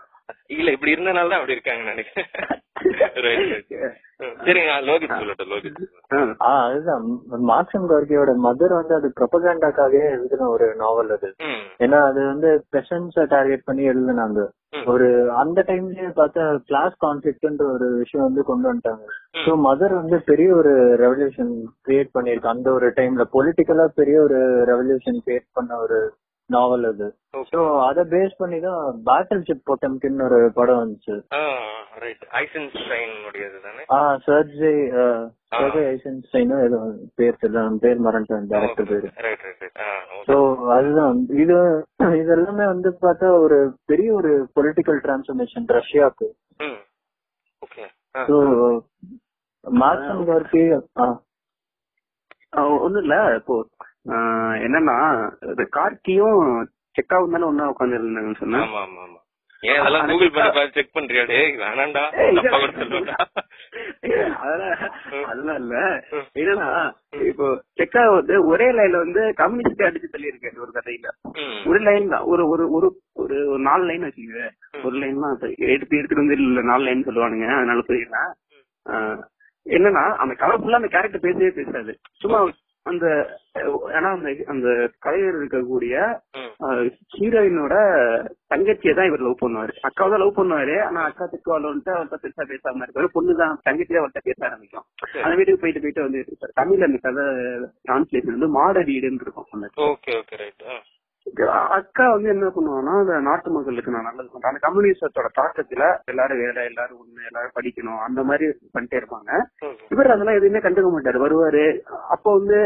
இல்ல 0.48 0.72
இப்படி 0.72 0.94
இருந்தனால 0.94 1.28
தான் 1.28 1.38
அப்படி 1.38 1.52
இருக்காங்க 1.52 1.90
நினைக்கிறேன். 1.90 2.26
அதுதான். 6.48 7.20
மார்க்சம் 7.44 7.90
கார்கியோட 7.90 8.46
மதர் 8.46 8.72
வந்து 8.72 8.94
அது 8.94 9.12
ப்ரொபகண்டாக்காகவே 9.16 10.10
எழுதின 10.10 10.48
ஒரு 10.48 10.76
நாவல் 10.76 11.10
அது. 11.10 11.34
ஏன்னா 11.78 12.08
அது 12.08 12.26
வந்து 12.26 12.64
பெஷன்ஸ 12.72 13.26
டார்கெட் 13.26 13.64
பண்ணி 13.64 13.88
எழுதினாங்க. 13.88 14.48
ஒரு 14.92 15.32
அந்த 15.32 15.64
டைம்லயே 15.66 16.08
பார்த்தா 16.16 16.44
கிளாஸ் 16.66 16.94
கான்ஃபிளிக்ட்ன்ற 17.04 17.64
ஒரு 17.72 17.86
விஷயம் 17.94 18.26
வந்து 18.26 18.42
கொண்டு 18.44 18.66
வந்துட்டாங்க. 18.70 19.04
சோ 19.44 19.52
மதர் 19.66 19.94
வந்து 19.94 20.16
பெரிய 20.20 20.54
ஒரு 20.54 20.72
ரெவல்யூஷன் 21.02 21.52
கிரியேட் 21.86 22.14
பண்ணிருக்கு. 22.14 22.52
அந்த 22.54 22.72
ஒரு 22.72 22.88
டைம்ல 22.96 23.24
பொலிட்டிக்கலா 23.36 23.86
பெரிய 23.94 24.20
ஒரு 24.20 24.40
ரெவல்யூஷன் 24.72 25.18
கிரியேட் 25.26 25.48
பண்ண 25.52 25.78
ஒரு 25.78 25.98
நாவல் 26.50 26.86
அது. 26.88 27.06
சோ 27.50 27.58
அத 27.84 28.00
பேஸ் 28.10 28.34
பண்ணி 28.40 28.58
தான் 28.60 28.78
பேட்டில் 29.06 29.44
ஷிப் 29.46 29.66
போட்டம்கின்னு 29.68 30.24
ஒரு 30.26 30.38
படம் 30.54 30.80
வந்துச்சு. 30.80 31.14
ஆ 31.32 31.40
ரைட் 32.02 32.24
ஐசன்ஸ்டைன் 32.40 33.14
உடையது 33.28 33.58
தானே? 33.64 33.82
ஆ 33.90 33.98
சர்ஜே 34.26 34.72
சர்ஜே 35.52 35.82
ஐசன்ஸ்டைனோ 35.90 36.56
ஏதோ 36.66 36.78
பேர் 37.16 37.40
தெரியல 37.42 37.64
பேர் 37.82 38.04
மறந்துட்டேன் 38.06 38.48
டேரக்டர் 38.52 38.90
பேரு. 38.92 39.08
Right 39.26 39.44
right 39.46 39.62
right 39.64 39.80
ah 39.82 39.88
so 40.28 40.36
அதுதான். 40.76 41.14
இது 41.42 41.56
இது 42.18 42.30
எல்லாமே 42.36 42.66
வந்து 42.66 42.92
பார்த்தா 43.02 43.30
ஒரு 43.40 43.58
பெரிய 43.86 44.10
ஒரு 44.14 44.32
பொலிட்டிக்கல் 44.56 45.00
டிரான்ஸ்ஃபர்மேஷன் 45.04 45.68
ரஷ்யாவுக்கு. 45.78 46.28
ம். 46.60 46.78
ஓகே 47.62 47.84
சோ 48.28 48.36
ஆ, 52.52 52.62
ஒண்ணும் 52.78 53.02
இல்ல 53.02 53.14
இப்போ 53.38 53.54
என்னன்னா 54.64 54.96
கார்கியும் 55.74 56.40
செக்காவும் 56.96 57.34
தானே 57.34 57.46
ஒன்னா 57.46 57.70
உட்காந்து 57.70 57.98
இருந்தாங்கன்னு 57.98 58.40
சொன்னேன். 58.40 58.64
ஆமா 58.64 58.80
ஆமா 58.82 59.00
ஆமா. 59.04 59.20
ஏன் 59.62 59.78
அதெல்லாம் 59.80 60.08
கூகுள் 60.08 60.30
பண்ணி 60.32 60.50
பார்த்து 60.50 60.76
செக் 60.76 60.94
பண்றியா 60.96 61.22
டேய் 61.28 61.52
வேணாம்டா. 61.60 62.02
ஏய், 62.22 62.34
தப்பா 62.38 62.56
கூட 62.58 62.72
சொல்லுடா 62.80 63.14
அதெல்லாம் 64.40 64.74
அதெல்லாம் 65.24 65.58
இல்ல. 65.62 65.74
என்னன்னா 66.40 66.66
இப்போ 67.28 67.46
செக்கா 67.78 68.02
வந்து 68.10 68.34
ஒரே 68.50 68.66
லைன்ல 68.78 69.00
வந்து 69.04 69.22
கம்யூனிஸ்ட் 69.40 69.86
அடிச்சு 69.88 70.08
தள்ளி 70.08 70.30
இருக்காரு 70.32 70.64
ஒரு 70.66 70.72
கதையில. 70.76 71.08
ஒரு 71.66 71.80
லைன் 71.86 72.12
தான். 72.12 72.26
ஒரு 72.32 72.44
ஒரு 72.48 72.66
ஒரு 72.76 72.90
ஒரு 73.22 73.38
நாலு 73.66 73.84
லைன் 73.90 74.06
வச்சுக்கோங்க 74.06 74.50
ஒரு 74.84 74.96
லைன் 75.02 75.22
தான். 75.24 75.36
எடுத்து 75.68 75.98
எடுத்துட்டு 75.98 76.22
வந்து 76.22 76.38
இல்ல 76.40 76.64
நாலு 76.70 76.84
லைன் 76.84 77.06
சொல்லுவானுங்க 77.08 77.48
அதனால 77.54 78.24
ஆஹ் 78.86 79.20
என்னன்னா 79.66 80.04
அந்த 80.22 80.32
கதை 80.36 80.56
ஃபுல்லா 80.56 80.78
அந்த 80.78 80.90
கேரக்டர் 80.94 81.22
பேசவே 81.22 81.50
பேசாது. 81.58 81.92
சும்மா 82.22 82.38
அந்த 82.86 83.06
ஏன்னா 83.96 84.08
அந்த 84.16 84.30
அந்த 84.52 84.68
கலைஞர் 85.04 85.38
இருக்கக்கூடிய 85.40 85.94
ஹீரோயினோட 87.14 87.74
தங்கச்சியை 88.52 88.94
தான் 88.94 89.08
இவர் 89.10 89.24
லவ் 89.26 89.42
பண்ணுவாரு. 89.42 89.72
அக்காவை 89.88 90.08
தான் 90.10 90.22
லவ் 90.22 90.38
பண்ணுவாரு. 90.38 90.74
ஆனா 90.88 91.02
அக்கா 91.08 91.24
திட்டுவாள் 91.26 91.68
வந்துட்டு 91.68 91.94
அவர்கிட்ட 91.94 92.18
பெருசா 92.24 92.44
பேசாம 92.50 92.84
இருப்பாரு. 92.86 93.14
பொண்ணு 93.16 93.34
தான் 93.42 93.54
தங்கச்சி 93.68 94.00
அவர்கிட்ட 94.00 94.22
பேச 94.28 94.38
ஆரம்பிக்கும். 94.48 94.86
அந்த 95.24 95.34
வீட்டுக்கு 95.38 95.62
போயிட்டு 95.62 95.84
போயிட்டு 95.84 96.06
வந்து. 96.06 96.22
தமிழ்ல 96.60 96.88
அந்த 96.90 97.00
கதை 97.06 97.24
டிரான்ஸ்லேஷன் 97.86 98.36
வந்து 98.36 98.50
மாட 98.58 98.84
வீடுன்னு 98.90 99.24
இருக்கும் 99.26 99.50
அக்கா 101.76 102.04
வந்து 102.12 102.28
என்ன 102.32 102.46
பண்ணுவாங்கன்னா 102.54 102.94
அந்த 103.02 103.14
நாட்டு 103.28 103.50
மக்களுக்கு 103.50 103.94
நான் 103.94 104.08
நல்லது 104.08 104.28
பண்றேன். 104.32 104.50
அந்த 104.52 104.60
கம்யூனிஸ்டத்தோட 104.66 105.28
தாக்கத்துல 105.38 105.84
எல்லாரும் 106.12 106.42
வேலை 106.44 106.64
எல்லாரும் 106.70 107.00
ஒண்ணு 107.02 107.28
எல்லாரும் 107.30 107.56
படிக்கணும் 107.58 108.02
அந்த 108.06 108.22
மாதிரி 108.30 108.46
பண்ணிட்டே 108.74 109.00
இருப்பாங்க. 109.00 109.30
இவர் 109.94 110.14
அதெல்லாம் 110.14 110.38
எதுவுமே 110.40 110.62
கண்டுக்க 110.66 110.90
மாட்டாரு. 110.94 111.20
வருவாரு. 111.24 111.64
அப்போ 112.14 112.32
வந்து 112.38 112.58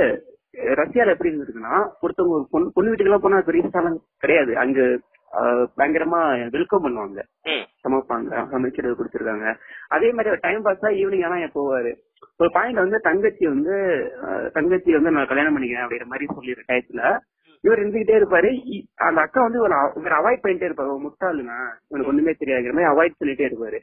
ரஷ்யால 0.81 1.15
எப்படி 1.15 1.31
இருந்திருக்குன்னா 1.31 1.77
ஒருத்தவங்க 2.05 2.37
ஒரு 2.39 2.47
பொண்ணு 2.53 2.75
பொண்ணு 2.77 2.91
வீட்டுக்கு 2.91 3.11
எல்லாம் 3.11 3.25
போனா 3.25 3.41
பெரிய 3.51 3.69
ஸ்தானம் 3.69 4.03
கிடையாது. 4.25 4.53
அங்க 4.65 4.81
பயங்கரமா 5.79 6.21
வெல்கம் 6.57 6.85
பண்ணுவாங்க. 6.85 7.23
சமைப்பாங்க 7.85 8.45
சமைக்கிறது 8.53 8.99
கொடுத்துருக்காங்க. 8.99 9.49
அதே 9.95 10.09
மாதிரி 10.13 10.41
டைம் 10.47 10.63
பாஸா 10.67 10.91
ஈவினிங் 11.01 11.27
ஆனா 11.29 11.39
போவாரு? 11.57 11.93
ஒரு 12.41 12.49
பாயிண்ட் 12.57 12.85
வந்து 12.85 12.99
தங்கச்சி 13.09 13.45
வந்து 13.55 13.75
தங்கச்சி 14.57 14.91
வந்து 14.99 15.13
நான் 15.17 15.31
கல்யாணம் 15.33 15.55
பண்ணிக்கிறேன் 15.57 15.85
அப்படிங்கிற 15.85 16.09
மாதிரி 16.13 16.29
சொல்லிடுற 16.37 16.65
டயத்துல 16.71 17.03
இவர் 17.61 17.79
இருந்துகிட்டே 17.79 18.17
இருப்பாரு. 18.21 18.83
அந்த 18.95 19.21
அக்கா 19.21 19.43
வந்து 19.43 19.59
இவர் 19.59 19.73
அவ- 19.73 19.93
இவர் 19.97 20.13
அவாய்ட் 20.13 20.45
பண்ணிட்டே 20.45 20.69
இருப்பாரு. 20.69 20.85
"இவன் 20.85 21.05
முட்டாளுங்க 21.07 21.53
இவனுக்கு 21.89 22.07
ஒண்ணுமே 22.07 22.31
தெரியாதுங்கிற 22.31 22.73
மாதிரி 22.73 22.95
அவாய்ட் 22.95 23.23
சொல்லிட்டே 23.25 23.53
இருப்பாரு. 23.53 23.79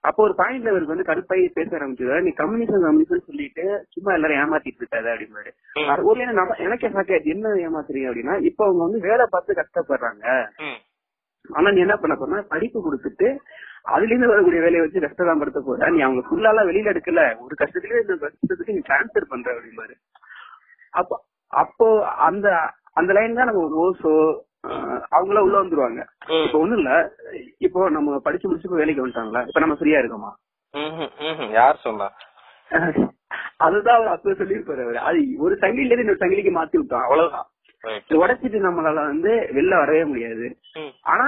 அப்போ 0.00 0.22
ஒரு 0.22 0.34
பாயிண்ட்ல 0.38 0.66
இவருக்கு 0.66 0.94
வந்து 0.94 1.12
கடுப்பாയി 1.12 1.50
பேச 1.52 1.76
ஆரம்பிச்சிருவாரு 1.76 2.22
நீ 2.22 2.28
கம்யூனிசம் 2.28 2.68
கம்யூனிசம் 2.68 3.26
சொல்லிட்டு 3.26 3.84
சும்மா 3.88 4.12
எல்லாரும் 4.12 4.36
ஏமாத்திட்டு 4.36 4.76
இருக்காது 4.76 5.08
அப்படின்னாரு 5.08 5.50
அது 5.88 6.04
ஒரு 6.04 6.32
நம்ம 6.32 6.54
எனக்கே 6.54 6.88
சாக்கே 6.88 7.22
என்ன 7.24 7.48
ஏமாத்துறீங்க 7.48 8.10
அப்படின்னா 8.10 8.40
இப்ப 8.42 8.64
அவங்க 8.64 8.82
வந்து 8.82 9.08
வேலை 9.08 9.26
பார்த்து 9.30 9.54
கஷ்டப்படுறாங்க. 9.54 10.46
ஆனா 11.50 11.70
நீ 11.70 11.80
என்ன 11.80 11.96
பண்ண 11.96 12.16
போறா 12.16 12.42
படிப்பு 12.42 12.94
கொடுத்துட்டு 12.94 13.36
அதுல 13.82 14.06
இருந்து 14.06 14.26
வரக்கூடிய 14.26 14.60
வேலையை 14.60 14.80
வச்சு 14.80 15.00
கஷ்டம் 15.00 15.38
படுத்த 15.38 15.62
போற. 15.66 15.90
நீ 15.90 16.00
அவங்க 16.00 16.28
ஃபுல்லாலாம் 16.28 16.66
வெளியில 16.66 16.96
எடுக்கல. 16.96 17.38
ஒரு 17.38 17.54
கஷ்டத்துக்கு 17.58 18.00
இந்த 18.00 18.14
கஷ்டத்துக்கு 18.14 18.72
நீ 18.72 18.78
டிரான்ஸ்பர் 18.78 19.28
பண்ற 19.28 19.52
அப்படிம்பாரு. 19.52 19.94
அப்போ 20.90 21.24
அப்போ 21.46 22.08
அந்த 22.08 22.70
அந்த 22.96 23.10
லைன் 23.12 23.38
தான் 23.38 23.48
நம்ம 23.50 23.62
ஓசோ 23.82 24.12
அவங்கள 25.14 25.38
உள்ள 25.38 25.56
வந்துருவாங்க. 25.60 26.00
இப்ப 26.40 26.58
ஒண்ணும் 26.58 26.80
இல்ல. 26.80 26.90
இப்போ 27.58 27.88
நம்ம 27.90 28.18
படிச்சு 28.18 28.48
முடிச்சு 28.48 28.68
இப்ப 28.68 28.80
வேலைக்கு 28.80 29.02
வந்துட்டாங்களா? 29.02 29.42
இப்ப 29.48 29.60
நம்ம 29.60 29.76
ஃப்ரீயா 29.78 30.00
இருக்கோமா. 30.02 30.30
யார் 31.56 31.84
சொன்னா? 31.86 32.08
அதுதான் 33.58 33.96
அவர் 33.96 34.12
அப்ப 34.12 34.32
சொல்லியிருப்பாரு 34.32 34.82
அவரு. 34.84 34.98
அது 35.08 35.18
ஒரு 35.38 35.54
சங்கிலில 35.54 35.88
இருந்து 35.88 36.04
இன்னொரு 36.04 36.22
சங்கிலிக்கு 36.22 36.52
மாத்தி 36.54 36.76
விட்டோம். 36.78 37.04
அவ்வளவுதான். 37.06 37.46
உடைச்சிட்டு 38.18 38.58
நம்மளால 38.60 39.04
வந்து 39.06 39.32
வெளில 39.56 39.74
வரவே 39.76 40.04
முடியாது. 40.04 40.46
ஆனா 41.04 41.26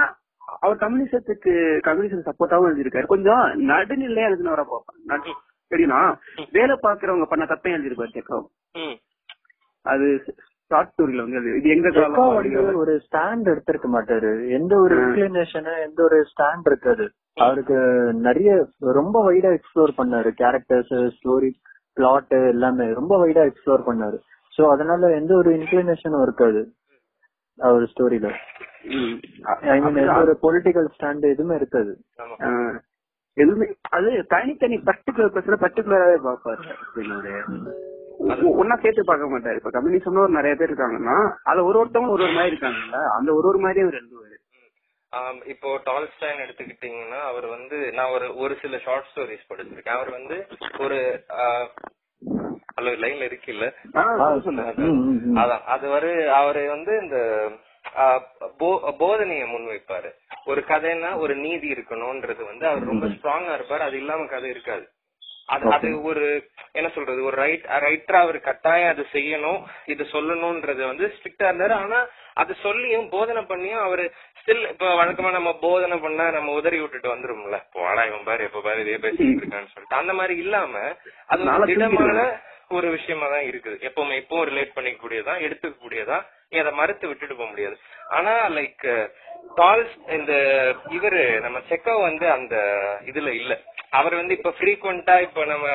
அவர் 0.59 0.77
கம்யூனிசத்துக்கு 0.77 1.53
கம்யூனிசம் 1.87 2.27
சப்போர்ட்டாவும் 2.27 2.69
எழுதியிருக்காரு. 2.69 3.11
கொஞ்சம் 3.13 3.43
நடுநிலையா 3.71 4.29
எழுதின 4.29 4.53
வர 4.55 4.63
பார்ப்பேன் 4.65 5.23
எப்படின்னா 5.71 5.99
வேலை 6.51 6.75
பாக்குறவங்க 6.77 7.25
பண்ண 7.25 7.43
தப்பையும் 7.45 7.77
எழுதியிருப்பாரு 7.77 8.15
செக்கம் 8.17 8.45
அது 9.85 10.07
ஷார்ட் 10.71 10.91
ஸ்டோரியில 10.93 11.23
வந்து 11.25 11.51
இது 11.57 11.69
எங்க 11.75 11.89
ஒரு 12.83 12.93
ஸ்டாண்ட் 13.05 13.49
எடுத்திருக்க 13.53 13.87
மாட்டாரு. 13.95 14.31
எந்த 14.57 14.73
ஒரு. 14.85 14.95
இன்க்ளினேஷன் 15.03 15.67
எந்த 15.87 15.99
ஒரு 16.07 16.17
ஸ்டாண்ட் 16.31 16.67
இருக்காது. 16.71 17.05
அவருக்கு 17.37 17.77
நிறைய 18.27 18.51
ரொம்ப 18.99 19.17
வைடா 19.27 19.49
எக்ஸ்ப்ளோர் 19.57 19.93
பண்ணாரு. 19.99 20.29
கேரக்டர்ஸ் 20.41 20.93
ஸ்டோரி 21.17 21.51
பிளாட் 21.97 22.35
எல்லாமே 22.53 22.87
ரொம்ப 22.99 23.13
வைடா 23.23 23.43
எக்ஸ்ப்ளோர் 23.49 23.87
பண்ணாரு. 23.89 24.17
சோ 24.53 24.63
அதனால 24.73 25.11
எந்த 25.19 25.31
ஒரு 25.41 25.49
இன்க்ளினேஷனும் 25.59 26.25
இருக்காது 26.27 26.61
அவர் 27.59 27.83
ஸ்டோரியில. 27.93 28.29
ஐ 29.73 29.77
மீன் 29.83 30.01
எந்த 30.05 30.19
ஒரு 30.25 30.35
பொலிட்டிக்கல் 30.45 30.89
ஸ்டாண்ட் 30.95 31.25
எதுவுமே 31.33 31.55
இருக்காது. 31.61 31.93
எதுவுமே 33.37 33.65
அது 33.97 34.09
தனித்தனி 34.33 34.77
பர்டிகுலர் 34.89 35.33
பிரச்சனை 35.35 35.57
பர்டிகுலராவே 35.63 36.17
பாப்பாரு 36.27 36.63
என்னோட 38.21 38.51
ஒன்னா 38.61 38.75
சேர்த்து 38.81 39.03
பார்க்க 39.03 39.33
மாட்டாரு. 39.33 39.55
இப்ப 39.55 39.71
கம்யூனிசம்ல 39.71 40.17
ஒரு 40.17 40.29
நிறைய 40.29 40.55
பேர் 40.55 40.71
இருக்காங்கன்னா 40.71 41.17
அதுல 41.43 41.65
ஒரு 41.65 41.79
ஒருத்தவங்க 41.81 42.15
ஒரு 42.15 42.23
ஒரு 42.23 42.31
மாதிரி 42.31 42.53
இருக்காங்கல்ல 42.53 42.99
அந்த 43.17 43.29
ஒரு 43.33 43.47
ஒரு 43.47 43.59
மாதிரியே 43.59 43.85
அவர் 43.85 43.99
எழுதுவாரு 44.01 44.33
இப்போ 45.45 45.69
டால்ஸ்டைன் 45.85 46.41
எடுத்துக்கிட்டீங்கன்னா 46.43 47.19
அவர் 47.21 47.45
வந்து 47.47 47.77
நான் 47.93 48.11
ஒரு 48.11 48.25
ஒரு 48.35 48.57
சில 48.61 48.77
ஷார்ட் 48.77 49.09
ஸ்டோரிஸ் 49.11 49.49
படிச்சிருக்கேன். 49.49 49.97
அவர் 49.97 50.11
வந்து 50.11 50.35
ஒரு 50.77 50.97
ஹலோ 52.77 52.91
லைன்ல 53.03 53.27
இருக்குல்ல. 53.27 53.65
அதான். 55.35 55.63
அது 55.65 55.85
வரு 55.89 56.09
அவரு 56.31 56.69
வந்து 56.69 56.93
இந்த 57.03 57.17
போதனைய 58.99 59.43
முன்வைப்பாரு 59.45 60.09
ஒரு 60.45 60.61
கதைன்னா 60.67 61.17
ஒரு 61.17 61.35
நீதி 61.35 61.67
இருக்கணும்ன்றது 61.71 62.43
வந்து 62.45 62.67
அவர் 62.67 62.83
ரொம்ப 62.83 63.05
ஸ்ட்ராங்கா 63.05 63.53
இருப்பாரு. 63.57 63.83
அது 63.87 63.97
இல்லாம 63.97 64.25
கதை 64.25 64.49
இருக்காது. 64.49 64.85
அது 65.49 65.65
அது 65.75 65.89
ஒரு 66.09 66.23
என்ன 66.77 66.87
சொல்றது 66.95 67.19
ஒரு 67.29 67.37
ரைட் 67.41 67.65
ரைட்டரா 67.85 68.19
அவர் 68.25 68.37
கட்டாயம் 68.47 68.91
அது 68.93 69.03
செய்யணும் 69.15 69.59
இது 69.93 70.03
சொல்லணும்ன்றது 70.13 70.81
வந்து 70.91 71.05
ஸ்ட்ரிக்டா 71.15 71.49
இருந்தாரு. 71.49 71.75
ஆனா 71.83 71.99
அது 72.41 72.53
சொல்லியும் 72.63 73.05
போதனை 73.13 73.41
பண்ணியும் 73.51 73.83
அவரு 73.87 74.05
ஸ்டில் 74.39 74.65
இப்ப 74.71 74.87
வழக்கமா 75.01 75.29
நம்ம 75.37 75.51
போதனை 75.65 75.97
பண்ணா 76.05 76.25
நம்ம 76.37 76.55
உதறி 76.59 76.79
விட்டுட்டு 76.81 77.13
வந்துரும்ல. 77.13 77.59
போடா 77.75 78.01
இவன் 78.09 78.27
பாரு 78.29 78.47
எப்ப 78.47 78.63
பாரு 78.67 78.81
இதே 78.85 78.97
பேசிட்டு 79.05 79.41
இருக்கான்னு 79.41 79.71
சொல்லிட்டு. 79.73 80.01
அந்த 80.01 80.13
மாதிரி 80.19 80.35
இல்லாம 80.45 80.73
அது 81.27 81.47
ஒரு 81.53 81.69
திடமான 81.73 82.19
ஒரு 82.77 82.87
விஷயமா 82.97 83.27
தான் 83.33 83.47
இருக்குது. 83.49 83.77
எப்பவுமே 83.87 84.15
இப்பவும் 84.21 84.47
ரிலேட் 84.49 84.75
பண்ணிக்கூடியதான் 84.77 85.43
எடுத்துக்க 85.45 85.75
கூடியதா 85.83 86.17
நீ 86.51 86.55
அதை 86.63 86.71
மறுத்து 86.79 87.05
விட்டுட்டு 87.09 87.35
போக 87.35 87.49
முடியாது. 87.51 87.75
ஆனா 88.17 88.33
லைக் 88.57 88.85
டால்ஸ் 89.59 89.95
இந்த 90.17 90.33
இவரு 90.97 91.23
நம்ம 91.45 91.57
செக்கோ 91.69 91.95
வந்து 92.09 92.25
அந்த 92.37 92.55
இதுல 93.11 93.31
இல்ல. 93.41 93.53
அவர் 93.89 94.15
வந்து 94.15 94.33
இப்ப 94.33 94.53
ஃப்ரீக்வெண்டா 94.59 95.21
இப்ப 95.21 95.45
நம்ம 95.45 95.67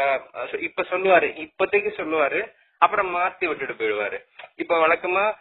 இப்ப 0.58 0.82
சொல்லுவாரு 0.82 1.28
இப்போதைக்கு 1.44 1.92
சொல்லுவாரு 1.96 2.40
அப்புறம் 2.78 3.16
மாத்தி 3.16 3.44
விட்டுட்டு 3.46 3.74
போயிடுவாரு. 3.74 4.18
இப்ப 4.56 4.86
வழக்கமா 4.86 5.32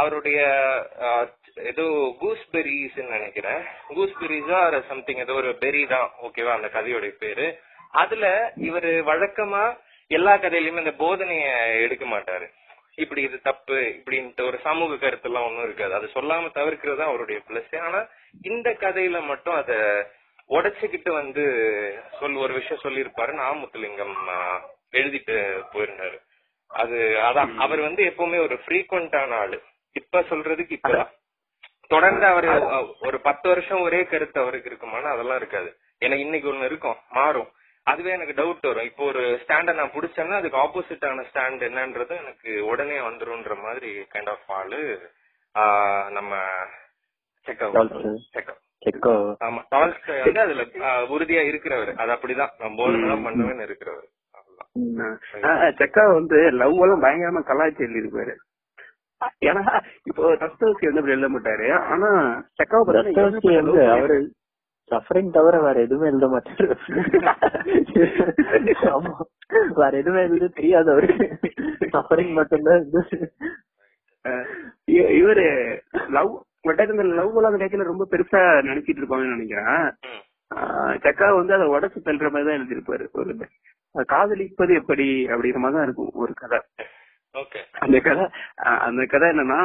அவருடைய 0.00 0.38
ஏதோ 1.54 1.84
கூஸ்பெரிஸ் 2.20 2.98
நினைக்கிறேன். 3.14 3.62
கூஸ்பெரிஸா 3.88 4.82
சம்திங் 4.88 5.16
ஏதோ 5.16 5.34
ஒரு 5.34 5.50
பெரி 5.60 5.86
தான் 5.86 6.10
ஓகேவா 6.22 6.52
அந்த 6.58 6.68
கதையோட 6.68 7.08
பேரு. 7.18 7.58
அதுல 7.90 8.52
இவரு 8.56 8.92
வழக்கமா 9.10 9.76
எல்லா 10.06 10.36
கதையிலயுமே 10.36 10.82
அந்த 10.84 10.94
போதனைய 10.98 11.76
எடுக்க 11.80 12.06
மாட்டாரு. 12.06 12.46
இப்படி 12.94 13.22
இது 13.22 13.40
தப்பு 13.40 13.76
இப்படின்ட்டு 13.96 14.46
ஒரு 14.46 14.58
சமூக 14.58 14.96
கருத்து 14.96 15.28
எல்லாம் 15.28 15.44
ஒன்னும் 15.44 15.64
இருக்காது. 15.64 15.94
அது 15.94 16.06
சொல்லாம 16.14 16.50
தவிர்க்கிறது 16.52 16.96
தான் 16.96 17.10
அவருடைய 17.10 17.40
பிளஸ். 17.48 17.76
ஆனா 17.80 18.06
இந்த 18.42 18.70
கதையில 18.70 19.26
மட்டும் 19.26 19.54
அத 19.54 19.72
உடைச்சுக்கிட்டு 20.50 21.10
வந்து 21.12 21.42
சொல் 22.18 22.38
ஒரு 22.44 22.52
விஷயம் 22.54 22.82
சொல்லியிருப்பாரு 22.84 23.32
நாமுத்துலிங்கம் 23.40 24.14
எழுதிட்டு 24.92 25.36
போயிருந்தாரு. 25.72 26.18
அது 26.70 26.98
அதான் 27.28 27.50
அவர் 27.64 27.80
வந்து 27.80 28.02
எப்பவுமே 28.10 28.38
ஒரு 28.46 28.56
ஃப்ரீக்வெண்டான 28.62 29.36
ஆளு. 29.42 29.58
இப்ப 29.96 30.20
சொல்றதுக்கு 30.30 30.76
இப்பதான் 30.78 31.12
தொடர்ந்து 31.90 32.26
அவரு 32.26 32.48
ஒரு 33.00 33.18
பத்து 33.20 33.46
வருஷம் 33.48 33.84
ஒரே 33.86 34.00
கருத்து 34.04 34.38
அவருக்கு 34.40 34.70
இருக்குமானா 34.70 35.10
அதெல்லாம் 35.12 35.36
இருக்காது. 35.36 35.70
எனக்கு 36.02 36.24
இன்னைக்கு 36.24 36.50
ஒண்ணு 36.52 36.68
இருக்கும் 36.70 36.98
மாறும். 37.10 37.48
அதுவே 37.86 38.10
எனக்கு 38.10 38.34
டவுட் 38.40 38.66
வரும். 38.70 38.88
இப்போ 38.90 39.04
ஒரு 39.04 39.22
ஸ்டாண்ட 39.42 39.72
நான் 39.72 39.94
புடிச்சேன்னா 39.94 40.38
அதுக்கு 40.40 40.58
ஆப்போசிட்டான 40.64 41.24
ஸ்டாண்ட் 41.30 41.62
என்னன்றது 41.68 42.14
எனக்கு 42.22 42.50
உடனே 42.64 42.98
வந்துரும்ன்ற 43.08 43.54
மாதிரி 43.66 43.92
கைண்ட் 44.14 44.30
ஆஃப் 44.34 44.50
ஆளு 44.58 44.80
நம்ம 46.10 46.32
செக்கப் 47.46 47.76
Tolstoy. 47.76 48.14
செக்கோ 48.82 49.14
ஆமா 49.46 49.60
டால்ஸ்டாய் 49.74 50.22
வந்து 50.24 50.42
அதுல 50.44 50.64
உறுதியா 51.14 51.42
இருக்கிறவர். 51.50 51.92
அது 52.02 52.10
அப்படிதான். 52.14 52.52
தான் 52.60 52.76
பண்ணுவேன்னு 53.26 53.66
இருக்கிறவர். 53.68 54.08
செக்கா 55.80 56.04
வந்து 56.14 56.38
லவ் 56.60 56.82
எல்லாம் 56.84 57.04
பயங்கரமா 57.04 57.42
கலாய்ச்சி 57.50 57.86
எழுதியிருப்பாரு. 57.86 58.34
ஏன்னா 59.48 59.62
இப்போ 60.08 60.24
தஸ்தவஸ்கி 60.42 60.88
வந்து 60.88 61.00
அப்படி 61.00 61.14
எழுத 61.14 61.28
மாட்டாரு. 61.34 61.68
ஆனா 61.92 62.08
செக்காவை 62.58 62.82
பத்தி 62.88 63.00
தஸ்தவஸ்கி 63.16 63.54
வந்து 63.60 63.80
அவரு 63.94 64.18
சஃபரிங் 64.90 65.32
தவிர 65.36 65.56
வேற 65.64 65.76
எதுவுமே 65.86 66.10
எழுத 66.10 66.26
மாட்டாரு. 66.34 66.66
வேற 69.80 69.92
எதுவுமே 70.02 70.22
எழுத 70.26 70.50
தெரியாது 70.60 70.88
அவருக்கு 70.92 71.26
சஃபரிங் 71.96 72.32
மட்டும்தான். 72.38 72.84
இவரு 75.18 75.48
லவ் 76.16 76.32
இந்த 76.94 77.06
லவ் 77.18 77.36
எல்லாம் 77.38 77.54
அந்த 77.54 77.88
ரொம்ப 77.92 78.06
பெருசா 78.12 78.40
நினைச்சிட்டு 78.68 79.02
இருப்பாங்கன்னு 79.02 79.36
நினைக்கிறேன். 79.36 79.86
செக்கா 81.04 81.26
வந்து 81.38 81.54
அதை 81.56 81.66
உடச்சு 81.74 81.98
தள்ளுற 82.06 82.28
மாதிரி 82.34 82.48
தான் 82.48 82.58
எழுதியிருப்பாரு. 82.58 83.04
ஒரு 83.18 83.32
காதலிப்பது 84.12 84.72
எப்படி 84.80 85.06
அப்படிங்கிற 85.32 85.60
மாதிரி 85.64 85.78
தான் 85.78 85.86
இருக்கும் 85.88 86.20
ஒரு 86.24 86.32
கதை. 86.42 86.58
அந்த 87.84 87.96
கதை 88.06 88.24
அந்த 88.88 89.02
கதை 89.12 89.26
என்னன்னா 89.32 89.60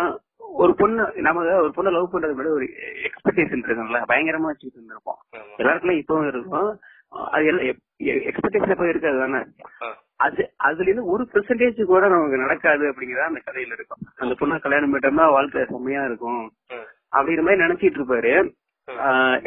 ஒரு 0.63 0.73
பொண்ணு 0.79 1.03
நம்ம 1.27 1.43
ஒரு 1.61 1.71
பொண்ணை 1.75 1.91
லவ் 1.93 2.11
பண்றது 2.13 2.35
முன்னாடி 2.37 2.57
ஒரு 2.57 2.67
எக்ஸ்பெக்டேஷன் 3.07 3.63
இருக்கும்ல 3.67 4.01
பயங்கரமா 4.11 4.49
வச்சுட்டு 4.51 4.77
இருந்திருப்போம். 4.79 5.19
எல்லாருக்குமே 5.61 5.95
இப்பவும் 6.01 6.29
இருக்கும். 6.31 6.69
அது 7.35 7.47
எல்லாம் 7.51 7.65
எக்ஸ்பெக்டேஷன் 8.29 8.75
எப்ப 8.75 8.87
இருக்காது 8.91 9.17
தானே. 9.23 9.41
அது 10.25 10.41
அதுல 10.67 10.89
இருந்து 10.89 11.11
ஒரு 11.13 11.23
பெர்சன்டேஜ் 11.33 11.79
கூட 11.91 12.03
நமக்கு 12.13 12.43
நடக்காது 12.43 12.83
அப்படிங்கறத 12.89 13.29
அந்த 13.29 13.41
கதையில 13.47 13.77
இருக்கும். 13.77 14.03
அந்த 14.23 14.33
பொண்ணை 14.39 14.57
கல்யாணம் 14.65 14.91
பண்ணிட்டோம்னா 14.91 15.25
வாழ்க்கை 15.37 15.65
செம்மையா 15.71 16.03
இருக்கும். 16.09 16.43
அப்படிங்கிற 17.15 17.45
மாதிரி 17.47 17.63
நினைச்சிட்டு 17.65 17.99
இருப்பாரு. 17.99 18.33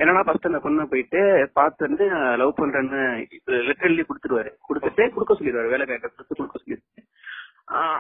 என்னன்னா 0.01 0.23
ஃபர்ஸ்ட் 0.27 0.49
அந்த 0.49 0.61
பொண்ணை 0.65 0.85
போயிட்டு 0.93 1.21
பார்த்து 1.59 1.87
வந்து 1.87 2.05
லவ் 2.43 2.59
பண்றேன்னு 2.61 3.01
லெட்டர் 3.69 3.89
எழுதி 3.89 4.05
கொடுத்துருவாரு. 4.11 4.51
கொடுத்துட்டு 4.69 5.03
கொடுக்க 5.17 5.39
சொல்லிடுவாரு. 5.39 5.73
வேலை 5.75 5.87
கேட்க 5.91 6.13
கொடுத்து 6.15 6.39
கொடுக்க 6.39 6.63
சொல்லிடுவாரு. 6.63 7.05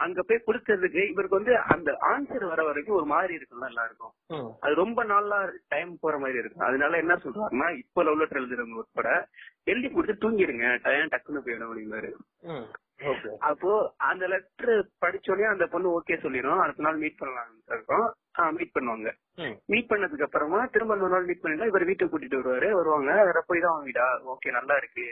அங்க 0.05 0.22
போய் 0.22 0.45
கொடுக்கறதுக்கு 0.47 1.03
இவருக்கு 1.12 1.39
வந்து 1.39 1.55
அந்த 1.74 1.91
ஆன்சர் 2.11 2.45
வர 2.51 2.61
வரைக்கும் 2.68 2.97
ஒரு 2.97 3.07
மாதிரி 3.12 3.33
இருக்கும்ல 3.39 3.70
எல்லாருக்கும். 3.72 4.12
அது 4.64 4.74
ரொம்ப 4.83 5.05
நாளா 5.05 5.39
டைம் 5.74 5.93
போற 6.05 6.14
மாதிரி 6.18 6.41
இருக்கும். 6.43 6.66
அதனால 6.68 6.97
என்ன 7.03 7.14
சொல்றாருன்னா 7.24 7.68
இப்ப 7.83 8.05
லவ் 8.09 8.18
லெட்டர் 8.20 8.41
எழுதுறவங்க 8.43 8.83
உட்பட 8.83 9.11
எழுதி 9.72 9.91
கொடுத்து 9.91 10.24
தூங்கிடுங்க. 10.24 10.66
டக்குன்னு 11.14 11.45
போயிடும் 11.47 11.68
அப்படிங்கிறாரு 11.68 12.12
அப்போ 13.48 13.70
அந்த 14.11 14.24
லெட்டர் 14.26 14.72
படிச்சோடனே 15.04 15.46
அந்த 15.50 15.66
பொண்ணு 15.66 15.88
ஓகே 15.96 16.16
சொல்லிடும். 16.22 16.61
அடுத்த 16.61 16.82
நாள் 16.82 17.02
மீட் 17.02 17.18
பண்ணலாம் 17.18 17.50
இருக்கோம் 17.68 18.07
மீட் 18.57 18.74
பண்ணுவாங்க. 18.74 19.11
மீட் 19.66 19.90
பண்ணதுக்கு 19.90 20.26
அப்புறமா 20.26 20.59
திரும்ப 20.66 20.94
இன்னொரு 20.94 21.14
நாள் 21.14 21.28
மீட் 21.28 21.42
பண்ணிட்டா 21.42 21.70
இவர் 21.70 21.84
வீட்டுக்கு 21.84 22.12
கூட்டிட்டு 22.12 22.40
வருவாரு. 22.40 22.68
வருவாங்க. 22.72 23.11
வேற 23.28 23.40
போய் 23.46 23.61
தான் 23.61 23.76
வாங்கிடா 23.76 24.07
ஓகே 24.32 24.50
நல்லா 24.50 24.76
இருக்கு. 24.76 25.07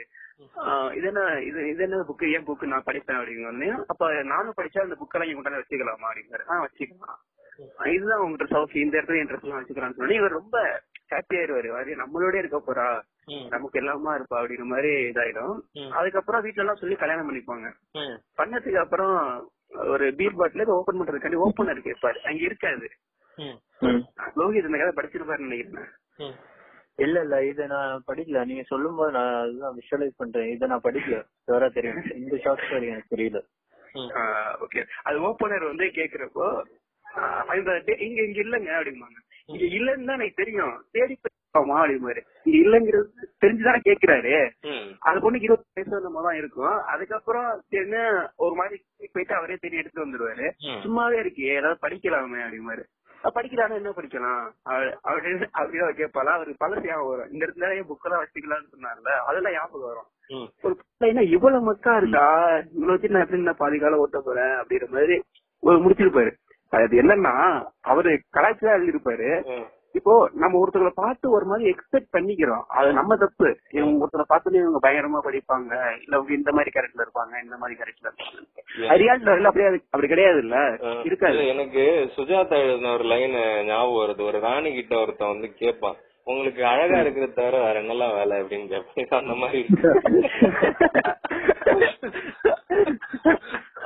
ஆஹ் 0.63 0.91
இது 0.97 1.07
என்ன 1.07 1.21
இது 1.41 1.59
இது 1.69 1.83
என்ன 1.83 2.03
புக்கு 2.09 2.31
ஏன் 2.31 2.47
புக்கு 2.47 2.71
நான் 2.73 2.87
படிப்பேன் 2.87 3.19
அப்படிங்க 3.19 3.69
அப்ப 3.93 4.09
நானும் 4.31 4.57
படிச்சா 4.57 4.85
அந்த 4.85 4.97
புக்கெல்லாம் 5.01 5.29
இங்க 5.29 5.37
கொண்டாந்து 5.39 5.63
வச்சுக்கலாமா 5.63 6.09
அப்படிங்கிறாரு. 6.09 6.45
ஆ 6.51 6.65
வச்சுக்கலாம். 6.65 7.15
ஆஹ் 7.15 7.21
இதுதான் 7.93 8.21
உங்கள்கிட்ட 8.23 8.55
சௌக்கி 8.55 8.77
இந்த 8.85 8.95
இடத்துல 9.01 9.19
இன்ட்ரெஸ்ட் 9.21 9.47
எல்லாம் 9.47 9.61
வச்சுக்கலாம்னு 9.61 9.99
சொல்லி 9.99 10.15
இவர் 10.15 10.37
ரொம்ப 10.39 10.57
ஹாப்பி 11.11 11.35
ஆயிருவாரு 11.39 11.69
வாரி 11.73 11.91
நம்மளோட 12.01 12.35
இருக்க 12.41 12.57
போறா. 12.59 12.87
நமக்கு 13.49 13.79
எல்லாமா 13.81 14.11
இருப்பா 14.17 14.35
அப்படிங்கிற 14.39 14.65
மாதிரி 14.73 14.91
இதாயிடும். 15.09 15.57
அதுக்கப்புறம் 15.99 16.43
வீட்டுல 16.45 16.63
எல்லாம் 16.63 16.81
சொல்லி 16.81 16.95
கல்யாணம் 16.95 17.27
பண்ணிப்பாங்க. 17.29 17.67
பண்ணதுக்கு 18.39 18.79
அப்புறம் 18.85 19.15
ஒரு 19.93 20.05
பீர் 20.19 20.39
பாட்டில் 20.39 20.73
ஓபன் 20.77 20.99
பண்றதுக்காண்டி 20.99 21.39
ஓபனர் 21.45 21.85
கேட்பாரு 21.87 22.19
அங்க 22.29 22.41
இருக்காது. 22.49 22.89
லோகித் 24.39 24.67
இந்த 24.67 24.77
கதை 24.81 24.93
படிச்சிருப்பாருன்னு 24.97 25.49
நினைக்கிறேன். 25.49 25.89
இல்ல 27.05 27.21
இல்ல 27.25 27.37
இத 27.45 27.65
நான் 27.65 28.03
படிக்கல. 28.09 28.43
நீங்க 28.45 28.63
சொல்லும் 28.69 28.97
போது 28.97 29.11
நான் 29.11 29.33
அதுதான் 29.41 29.77
விஷுவலைஸ் 29.79 30.19
பண்றேன். 30.21 30.51
இத 30.55 30.67
நான் 30.71 30.85
படிக்கல. 30.85 31.17
வேற 31.51 31.69
தெரியும். 31.77 32.03
இந்த 32.21 32.37
ஷார்ட் 32.43 32.63
ஸ்டோரி 32.65 32.87
எனக்கு 32.93 33.15
தெரியல. 33.15 33.41
ஓகே 34.65 34.81
அது 35.07 35.17
ஓபனர் 35.29 35.69
வந்து 35.71 35.85
கேக்குறப்போ 35.99 36.47
இங்க 38.05 38.21
இங்க 38.23 38.39
இல்லங்க 38.39 38.69
அப்படிம்பாங்க. 38.77 39.17
இங்க 39.49 39.65
இல்லன்னு 39.77 40.05
தான் 40.05 40.19
எனக்கு 40.19 40.41
தெரியும். 40.43 40.75
தேடி 40.91 41.15
போமா 41.55 41.75
அப்படிம்பாரு. 41.81 42.21
இங்க 42.45 42.57
இல்லங்கிறது 42.57 43.09
தெரிஞ்சுதானே 43.43 43.79
கேக்குறாரு 43.85 44.33
ம். 44.63 44.87
அந்த 44.99 45.17
பொண்ணுக்கு 45.19 45.47
இருபது 45.47 45.65
வயசு 45.75 46.23
தான் 46.23 46.35
இருக்கும். 46.35 46.77
அதுக்கப்புறம் 46.85 47.49
சரின்னு 47.71 48.01
ஒரு 48.37 48.55
மாதிரி 48.55 48.77
போயிட்டு 49.13 49.35
அவரே 49.35 49.57
தேடி 49.57 49.77
எடுத்துட்டு 49.77 50.05
வந்துருவாரு. 50.05 50.47
சும்மாவே 50.83 51.17
இருக்கே 51.23 51.51
ஏதாவது 51.55 51.83
படிக்கலாமே 51.85 52.41
அப்படிமாரு 52.45 52.85
அஹ் 53.23 53.33
படிக்கலாம்னா 53.35 53.75
என்ன 53.75 53.91
படிக்கலாம்? 53.91 54.41
அப்படின்னு 55.05 55.45
அப்படிதான் 55.55 55.99
கேட்பாளா? 55.99 56.31
அவருக்கு 56.33 56.63
பழசு 56.65 56.83
ஞாபகம் 56.85 57.07
வரும். 57.07 57.31
இந்த 57.31 57.45
இடத்துல 57.45 57.85
புக் 57.87 58.05
எல்லாம் 58.05 58.21
வச்சுக்கலாம்னு 58.23 58.73
சொன்னார்ல 58.73 59.13
அதெல்லாம் 59.29 59.53
ஞாபகம் 59.53 59.89
வரும். 59.89 60.09
ஒரு 60.63 60.73
பிள்ளைனா 60.81 61.21
இவ்வளவு 61.29 61.61
மக்கா 61.61 61.97
இருக்கா? 61.97 62.27
இவ்வளவு 62.75 63.09
நான் 63.09 63.21
எப்படி 63.21 63.41
நான் 63.41 63.55
பாதி 63.55 63.79
காலம் 63.79 63.99
ஓட்ட 63.99 64.19
போறேன்? 64.19 64.53
அப்படிங்கிற 64.59 64.89
மாதிரி 64.89 65.17
ஒரு 65.63 65.77
முடிச்சிருப்பாரு. 65.79 66.31
அது 66.73 67.01
என்னன்னா 67.01 67.63
அவரு 67.85 68.23
கலாச்சாரம் 68.29 68.77
எழுதியிருப்பாரு. 68.77 69.45
இப்போ 69.95 70.29
நம்ம 70.33 70.59
ஒருத்தவங்களை 70.59 70.95
பார்த்து 70.95 71.31
ஒரு 71.31 71.45
மாதிரி 71.45 71.69
எக்ஸ்பெக்ட் 71.69 72.13
பண்ணிக்கிறோம். 72.13 72.65
அது 72.69 72.93
நம்ம 72.93 73.15
தப்பு. 73.15 73.57
இவங்க 73.71 74.05
ஒருத்தரை 74.05 74.23
பார்த்து 74.27 74.57
இவங்க 74.57 74.79
பயங்கரமா 74.83 75.27
படிப்பாங்க. 75.27 76.01
இல்ல 76.01 76.15
அவங்க 76.15 76.33
இந்த 76.33 76.51
மாதிரி 76.51 76.71
கேரக்டர்ல 76.71 77.05
இருப்பாங்க 77.05 77.43
இந்த 77.43 77.57
மாதிரி 77.57 77.79
கேரக்டர்ல 77.79 78.09
இருப்பாங்க. 78.09 78.97
ரியாலிட்டி 78.97 79.45
அப்படியே 79.45 79.81
அப்படி 79.85 80.07
கிடையாது 80.07 80.39
இல்ல 80.39 80.79
இருக்காது. 81.03 81.47
எனக்கு 81.47 82.11
சுஜாதா 82.17 82.63
எழுதின 82.63 82.91
ஒரு 82.91 83.03
லைன் 83.03 83.65
ஞாபகம் 83.65 84.01
வருது. 84.01 84.23
ஒரு 84.23 84.39
ராணி 84.39 84.73
கிட்ட 84.73 84.99
ஒருத்தன் 84.99 85.27
வந்து 85.27 85.53
கேட்பான் 85.53 85.95
உங்களுக்கு 86.27 86.65
அழகா 86.65 86.99
இருக்கிறத 86.99 87.33
தவிர 87.33 87.59
வேற 87.59 87.81
என்னெல்லாம் 87.81 88.15
வேலை? 88.15 88.41
அப்படின்னு 88.41 88.67
கேட்பேன் 88.67 89.19
அந்த 89.19 89.35
மாதிரி. 89.35 89.65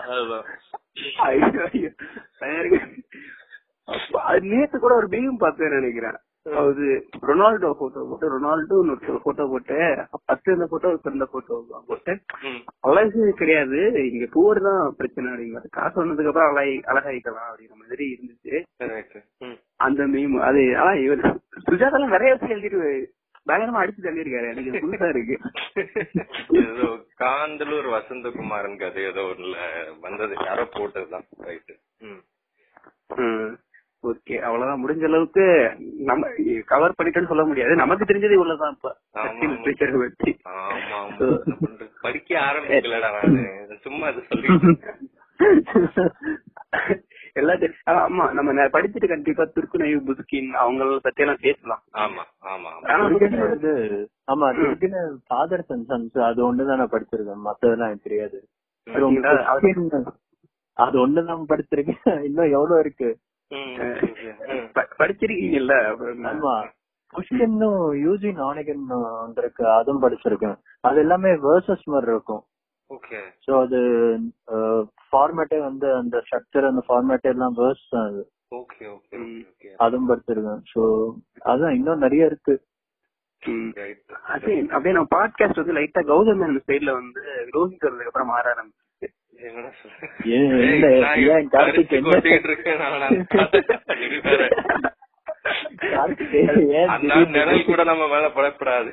அதுதான் 0.05 0.45
ஐயோ, 1.25 1.67
ஐயோ. 1.67 1.89
பாருங்க. 2.39 2.79
அப்ப 3.87 4.18
அது 4.29 4.49
நேத்து 4.53 4.77
கூட 4.79 4.93
ஒரு 5.01 5.07
மீம் 5.13 5.43
பார்த்தேன் 5.43 5.77
நினைக்கிறேன். 5.79 6.17
அது 6.61 6.85
ரொனால்டோ 7.29 7.69
போட்டோ 7.79 8.01
போட்டு 8.09 8.27
ரொனால்டோ 8.33 8.75
ஒரு 8.93 9.19
போட்டோ 9.25 9.45
போட்டு 9.51 9.77
ஃபர்ஸ்ட் 10.25 10.53
இந்த 10.53 10.65
போட்டோ 10.71 10.89
இந்த 11.11 11.25
போட்டோ 11.33 11.57
போட்டு. 11.89 12.13
அழகு 12.89 13.21
கிடையாது. 13.41 13.79
இங்க 14.11 14.27
பூவர் 14.35 14.61
தான் 14.67 14.81
பிரச்சனை 14.99 15.27
அப்படிங்கிற 15.31 15.71
காசு 15.77 15.95
வந்ததுக்கு 16.01 16.31
அப்புறம் 16.31 16.51
அழகி 16.51 16.75
அழகாயிக்கலாம் 16.93 17.49
அப்படிங்கிற 17.51 17.77
மாதிரி 17.83 18.07
இருந்துச்சு. 18.15 18.55
அந்த 19.87 20.01
மீம் 20.15 20.35
அது 20.49 20.63
ஆனா 20.81 20.91
இவர் 21.05 21.23
சுஜாதாலாம் 21.69 22.15
நிறைய 22.17 22.33
விஷயம் 22.35 22.57
எழுதிட்டு 22.57 22.81
பயங்கரமா 23.49 23.81
அடிச்சு 23.81 24.01
தள்ளியிருக்காரு. 24.05 24.47
எனக்கு 24.53 24.81
புதுசா 24.83 25.07
இருக்கு. 25.13 25.35
ஏதோ 26.63 26.89
காந்தலூர் 27.23 27.87
வசந்தகுமாரன் 27.95 28.81
கதை 28.81 29.03
ஏதோ 29.11 29.23
ஒண்ணுல 29.31 29.57
வந்தது. 30.05 30.35
யாரோ 30.49 30.65
போட்டதுதான். 30.77 31.27
ரைட்டு 31.47 31.75
ஓகே 34.03 34.35
அவ்வளவுதான். 34.39 34.81
முடிஞ்ச 34.81 35.03
அளவுக்கு 35.03 35.43
நம்ம 36.01 36.27
கவர் 36.65 36.95
பண்ணிட்டேன்னு 36.97 37.27
சொல்ல 37.27 37.43
முடியாது. 37.45 37.73
நமக்கு 37.75 38.05
தெரிஞ்சது 38.05 38.31
இவ்வளவுதான் 38.31 38.75
இப்ப. 38.75 38.91
பண்றது? 41.57 41.87
படிக்க 42.01 42.31
ஆரம்பிக்கலடா 42.41 43.09
நானு. 43.17 43.43
சும்மா 43.81 44.07
அது 44.07 44.21
சொல்லி 44.29 44.47
எல்லாத்தையும் 47.35 47.75
ஆமா 47.99 48.23
நம்ம 48.33 48.63
படிச்சுட்டு 48.67 49.07
கண்டிப்பா 49.07 49.43
துர்க்குநைவு 49.47 49.99
புதுக்கின் 50.07 50.49
அவங்கள 50.61 50.97
பத்தி 50.99 51.21
எல்லாம் 51.21 51.41
பேசலாம். 51.41 51.81
ஆமா 51.97 52.23
ஆமா 52.45 52.69
ஆமா. 52.69 52.87
ஆனா 52.89 53.03
இதுக்குன்னு 53.07 53.49
வந்து 53.49 53.71
ஆமா 54.27 54.47
இதுக்குன்னு 54.59 55.01
ஃபாதர் 55.27 55.63
அண்ட் 55.67 55.87
சன்ஸ் 55.89 56.19
அது 56.23 56.39
ஒண்ணுதான் 56.47 56.81
நான் 56.81 56.91
படிச்சிருக்கேன். 56.91 57.45
மத்ததெல்லாம் 57.45 57.89
எனக்கு 57.89 58.07
தெரியாது. 58.07 58.39
அது 60.77 60.95
ஒண்ணுதான் 60.99 61.49
படிச்சிருக்கேன். 61.49 62.01
இன்னும் 62.27 62.51
எவ்வளவு 62.51 62.79
இருக்கு? 62.79 63.09
படிச்சிருக்கீங்கல்ல? 64.99 65.75
கொஸ்டினும் 67.13 67.83
யூஜி 68.05 68.29
நானகன் 68.39 68.83
வந்திருக்கு 69.21 69.63
அதுவும் 69.77 70.03
படிச்சிருக்கேன். 70.03 70.57
அது 70.87 70.97
எல்லாமே 71.03 71.31
வேர்சஸ் 71.45 71.91
மாதிரி 71.93 72.11
இருக்கும். 72.15 72.43
ஓகே. 72.91 73.19
சோ 73.45 73.51
அது 73.63 73.79
ஃபார்மேட்டே 75.09 75.59
வந்து 75.67 75.87
அந்த 75.99 76.15
ஸ்ட்ரக்சர் 76.25 76.69
அந்த 76.69 76.81
ஃபார்மேட்டே 76.87 77.29
எல்லாம் 77.35 77.55
வேர்ஸ் 77.61 77.85
தான் 77.93 78.07
அது. 78.09 78.21
ஓகே 78.59 78.83
ஓகே 78.95 79.17
ஓகே 79.49 79.69
அதுவும் 79.85 80.09
படிச்சிருக்கேன். 80.11 80.61
சோ 80.73 80.81
அதான் 81.53 81.75
இன்னும் 81.79 82.03
நிறைய 82.05 82.31
இருக்கு. 82.31 82.55
அப்படியே 84.33 84.93
நம்ம 84.95 85.09
பாட்காஸ்ட் 85.15 85.61
வந்து 85.61 85.77
லைட்டா 85.77 86.01
கௌதம் 86.11 86.39
மேனன் 86.41 86.67
சைடுல 86.69 86.93
வந்து 86.99 87.21
ரோஹித் 87.55 87.85
வந்ததுக்கு 87.87 88.11
அப்புறம் 88.11 88.31
மாற 88.33 88.45
ஆரம்பிச்சு. 88.53 88.78
நிழல் 97.27 97.65
கூட 97.65 97.83
நம்ம 97.83 98.07
மேல 98.07 98.27
படப்படாது 98.29 98.91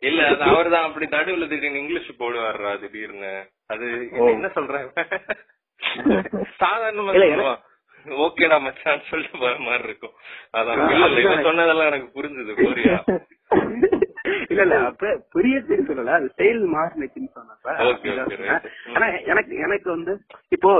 இல்ல 0.00 0.26
அது 0.26 0.42
அவர்தான். 0.44 0.84
அப்படி 0.84 1.06
நடுவுல 1.06 1.48
திடீர்னு 1.48 1.78
இங்கிலீஷ் 1.78 2.18
போடுவாருடா 2.18 2.80
திடீர்னு. 2.80 3.32
அது 3.66 3.86
என்ன- 4.26 4.48
சொல்றேன்? 4.48 4.86
சாதாரணமா 6.60 7.12
சொல்லுவான். 7.32 7.60
ஓகேடா 8.06 8.60
மச்சான் 8.60 9.02
சொல்லிட்டு 9.08 9.38
போற 9.38 9.56
மாதிரி 9.58 9.82
இருக்கும். 9.82 10.14
அதான் 10.52 10.78
இல்ல, 10.90 11.42
சொன்னதெல்லாம் 11.42 11.86
எனக்கு 11.86 12.08
புரிஞ்சுது 12.16 12.54
போறியா 12.60 12.96
இல்ல 14.50 14.62
இல்ல. 14.64 14.76
அப்ப 14.88 15.04
புரிய 15.32 15.56
சொல்லல. 15.88 16.14
அது 16.16 16.26
ஸ்டைல் 16.32 16.60
மாறினுச்சுன்னு 16.72 17.30
சொன்னப்ப. 17.36 17.66
ஆனா 18.94 19.06
எனக்கு 19.30 19.52
எனக்கு 19.66 19.88
வந்து 19.90 20.12
இப்போ 20.56 20.70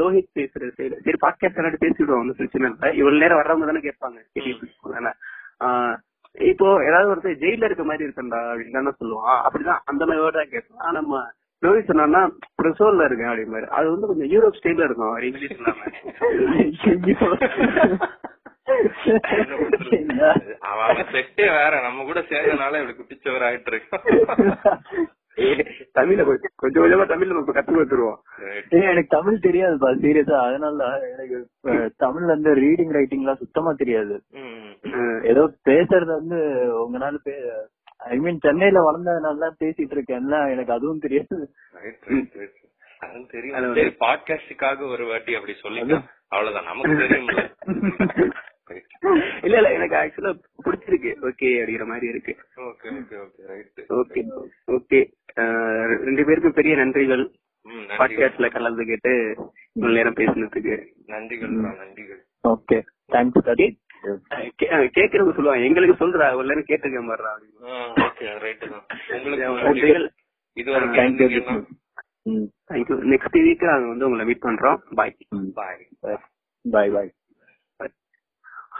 லோஹித் 0.00 0.36
பேசுற 0.38 0.70
சைடு 0.78 1.00
சரி 1.06 1.18
பாட்காஸ்ட் 1.24 1.60
எல்லாம் 1.60 1.82
பேசிடுவோம் 1.84 2.20
ஒன்னும் 2.20 2.38
பிரச்சனை 2.40 2.70
இல்ல 2.70 2.92
இவ்வளவு 3.00 3.22
நேரம் 3.22 3.40
வர்றவங்க 3.40 3.68
தானே 3.70 3.82
கேட்பாங்க. 3.88 4.18
இப்போ 6.48 6.66
ஏதாவது 6.84 7.10
ஒருத்தர் 7.12 7.40
ஜெயில 7.40 7.68
இருக்க 7.68 7.84
மாதிரி 7.84 8.06
இருக்கண்டா 8.06 8.40
அப்படின்னு 8.50 8.78
தானே 8.78 8.92
சொல்லுவான். 9.00 9.40
அப்படிதான் 9.46 9.82
அந்த 9.84 10.02
மாதிரி 10.06 10.36
தான் 10.38 10.52
கேட்போம் 10.52 10.82
ஆனா 10.82 10.96
நம்ம 11.00 11.22
லோஹித் 11.62 11.90
சொன்னா 11.92 12.20
ப்ரெசோர்ல 12.58 13.06
இருக்கேன் 13.06 13.30
அப்படி 13.30 13.46
மாதிரி 13.50 13.66
அது 13.78 13.86
வந்து 13.90 14.10
கொஞ்சம் 14.10 14.30
யூரோப் 14.30 14.58
ஸ்டைல 14.58 14.84
இருக்கும் 14.84 15.16
இங்கிலீஷ்? 15.22 15.58
அவன் 20.70 21.10
செட்டே 21.14 21.46
வேற. 21.56 21.72
நம்ம 21.82 22.04
கூட 22.04 22.20
சேர்ந்தனால 22.30 22.80
இப்படி 22.80 22.98
குட்டிச்சவர் 22.98 23.46
ஆயிட்டு 23.48 23.72
இருக்கான் 23.72 25.08
ஏய், 25.38 25.60
தமிழ்ல 25.94 26.22
கொஞ்சம் 26.24 26.52
கொஞ்சம் 26.56 27.10
தமிழ்ல 27.12 27.30
நம்ம 27.30 27.52
கத்து 27.52 27.72
கொடுத்துருவோம். 27.72 28.18
ஏய், 28.72 28.88
எனக்கு 28.90 29.14
தமிழ் 29.16 29.44
தெரியாதுப்பா 29.44 29.90
சீரியஸா. 30.02 30.36
அதனால 30.46 30.80
எனக்கு 31.12 31.38
தமிழ்ல 32.04 32.32
வந்து 32.34 32.50
ரீடிங் 32.56 32.92
ரைட்டிங் 32.92 33.20
எல்லாம் 33.20 33.36
சுத்தமா 33.36 33.72
தெரியாது. 33.72 34.16
ஏதோ 35.24 35.42
பேசுறது 35.68 36.10
வந்து 36.16 36.40
உங்களால 36.82 37.36
ஐ 38.10 38.18
மீன் 38.18 38.38
சென்னையில 38.38 38.82
வளர்ந்ததுனால 38.84 39.42
தான் 39.44 39.58
பேசிட்டு 39.60 39.94
இருக்கேன்ல. 39.96 40.36
எனக்கு 40.52 40.72
அதுவும் 40.72 41.02
தெரியாது. 41.06 41.38
தெரியும். 43.32 43.96
பாட்காஸ்டுக்காக 44.04 44.88
ஒரு 44.90 45.04
வாட்டி 45.06 45.34
அப்படி 45.34 45.56
சொல்லிக்க 45.64 46.02
அவ்வளவுதான். 46.28 46.64
நமக்கு 46.64 46.88
Right. 47.00 48.32
இல்ல 49.44 49.56
இல்ல 49.56 49.72
எனக்கு 49.72 49.96
ஆக்சுவலா 49.96 50.42
பிடிச்சிருக்கு. 50.64 51.16
ஓகே 51.22 51.44
அப்படிங்கிற 51.44 51.86
மாதிரி 51.86 52.06
இருக்கு. 52.06 52.36
ஓகே 53.88 54.28
ஓகே 54.66 55.10
ரெண்டு 55.96 56.24
பேருக்கும் 56.24 56.52
பெரிய 56.52 56.76
நன்றிகள். 56.76 57.32
பாட்காஸ்ட்ல 57.98 58.50
கலந்து 58.50 58.84
கேட்டு 58.84 59.36
இவ்வளவு 59.72 59.98
நேரம் 59.98 60.14
பேசினதுக்கு. 60.14 60.86
நன்றிகள் 61.06 61.52
நன்றிகள். 61.70 62.18
ஓகே 62.48 62.82
தேங்க்ஸ் 63.12 63.78
அஹ் 64.02 64.50
கே- 64.62 64.66
அஹ் 64.66 64.90
கேக்குறவங்க 64.94 65.34
சொல்லுவாங்க. 65.34 65.64
எங்களுக்கு 65.64 66.06
சொல்றா 66.06 66.28
இவ்வளவு 66.30 66.62
நேரம் 69.36 70.10
ஒரு 70.66 70.86
தேங்க்யூ 70.86 71.66
தேங்க்யூ 72.70 73.14
நெக்ஸ்ட் 73.14 73.38
வீக் 73.38 73.64
நாங்க 73.64 73.86
வந்து 73.86 74.04
உங்களை 74.04 74.24
மீட் 74.24 74.42
பண்றோம். 74.42 74.78
பாய் 74.94 75.16
பாய் 75.54 75.86
பாய் 76.62 76.90
பாய் 76.90 77.10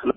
Hello? 0.00 0.12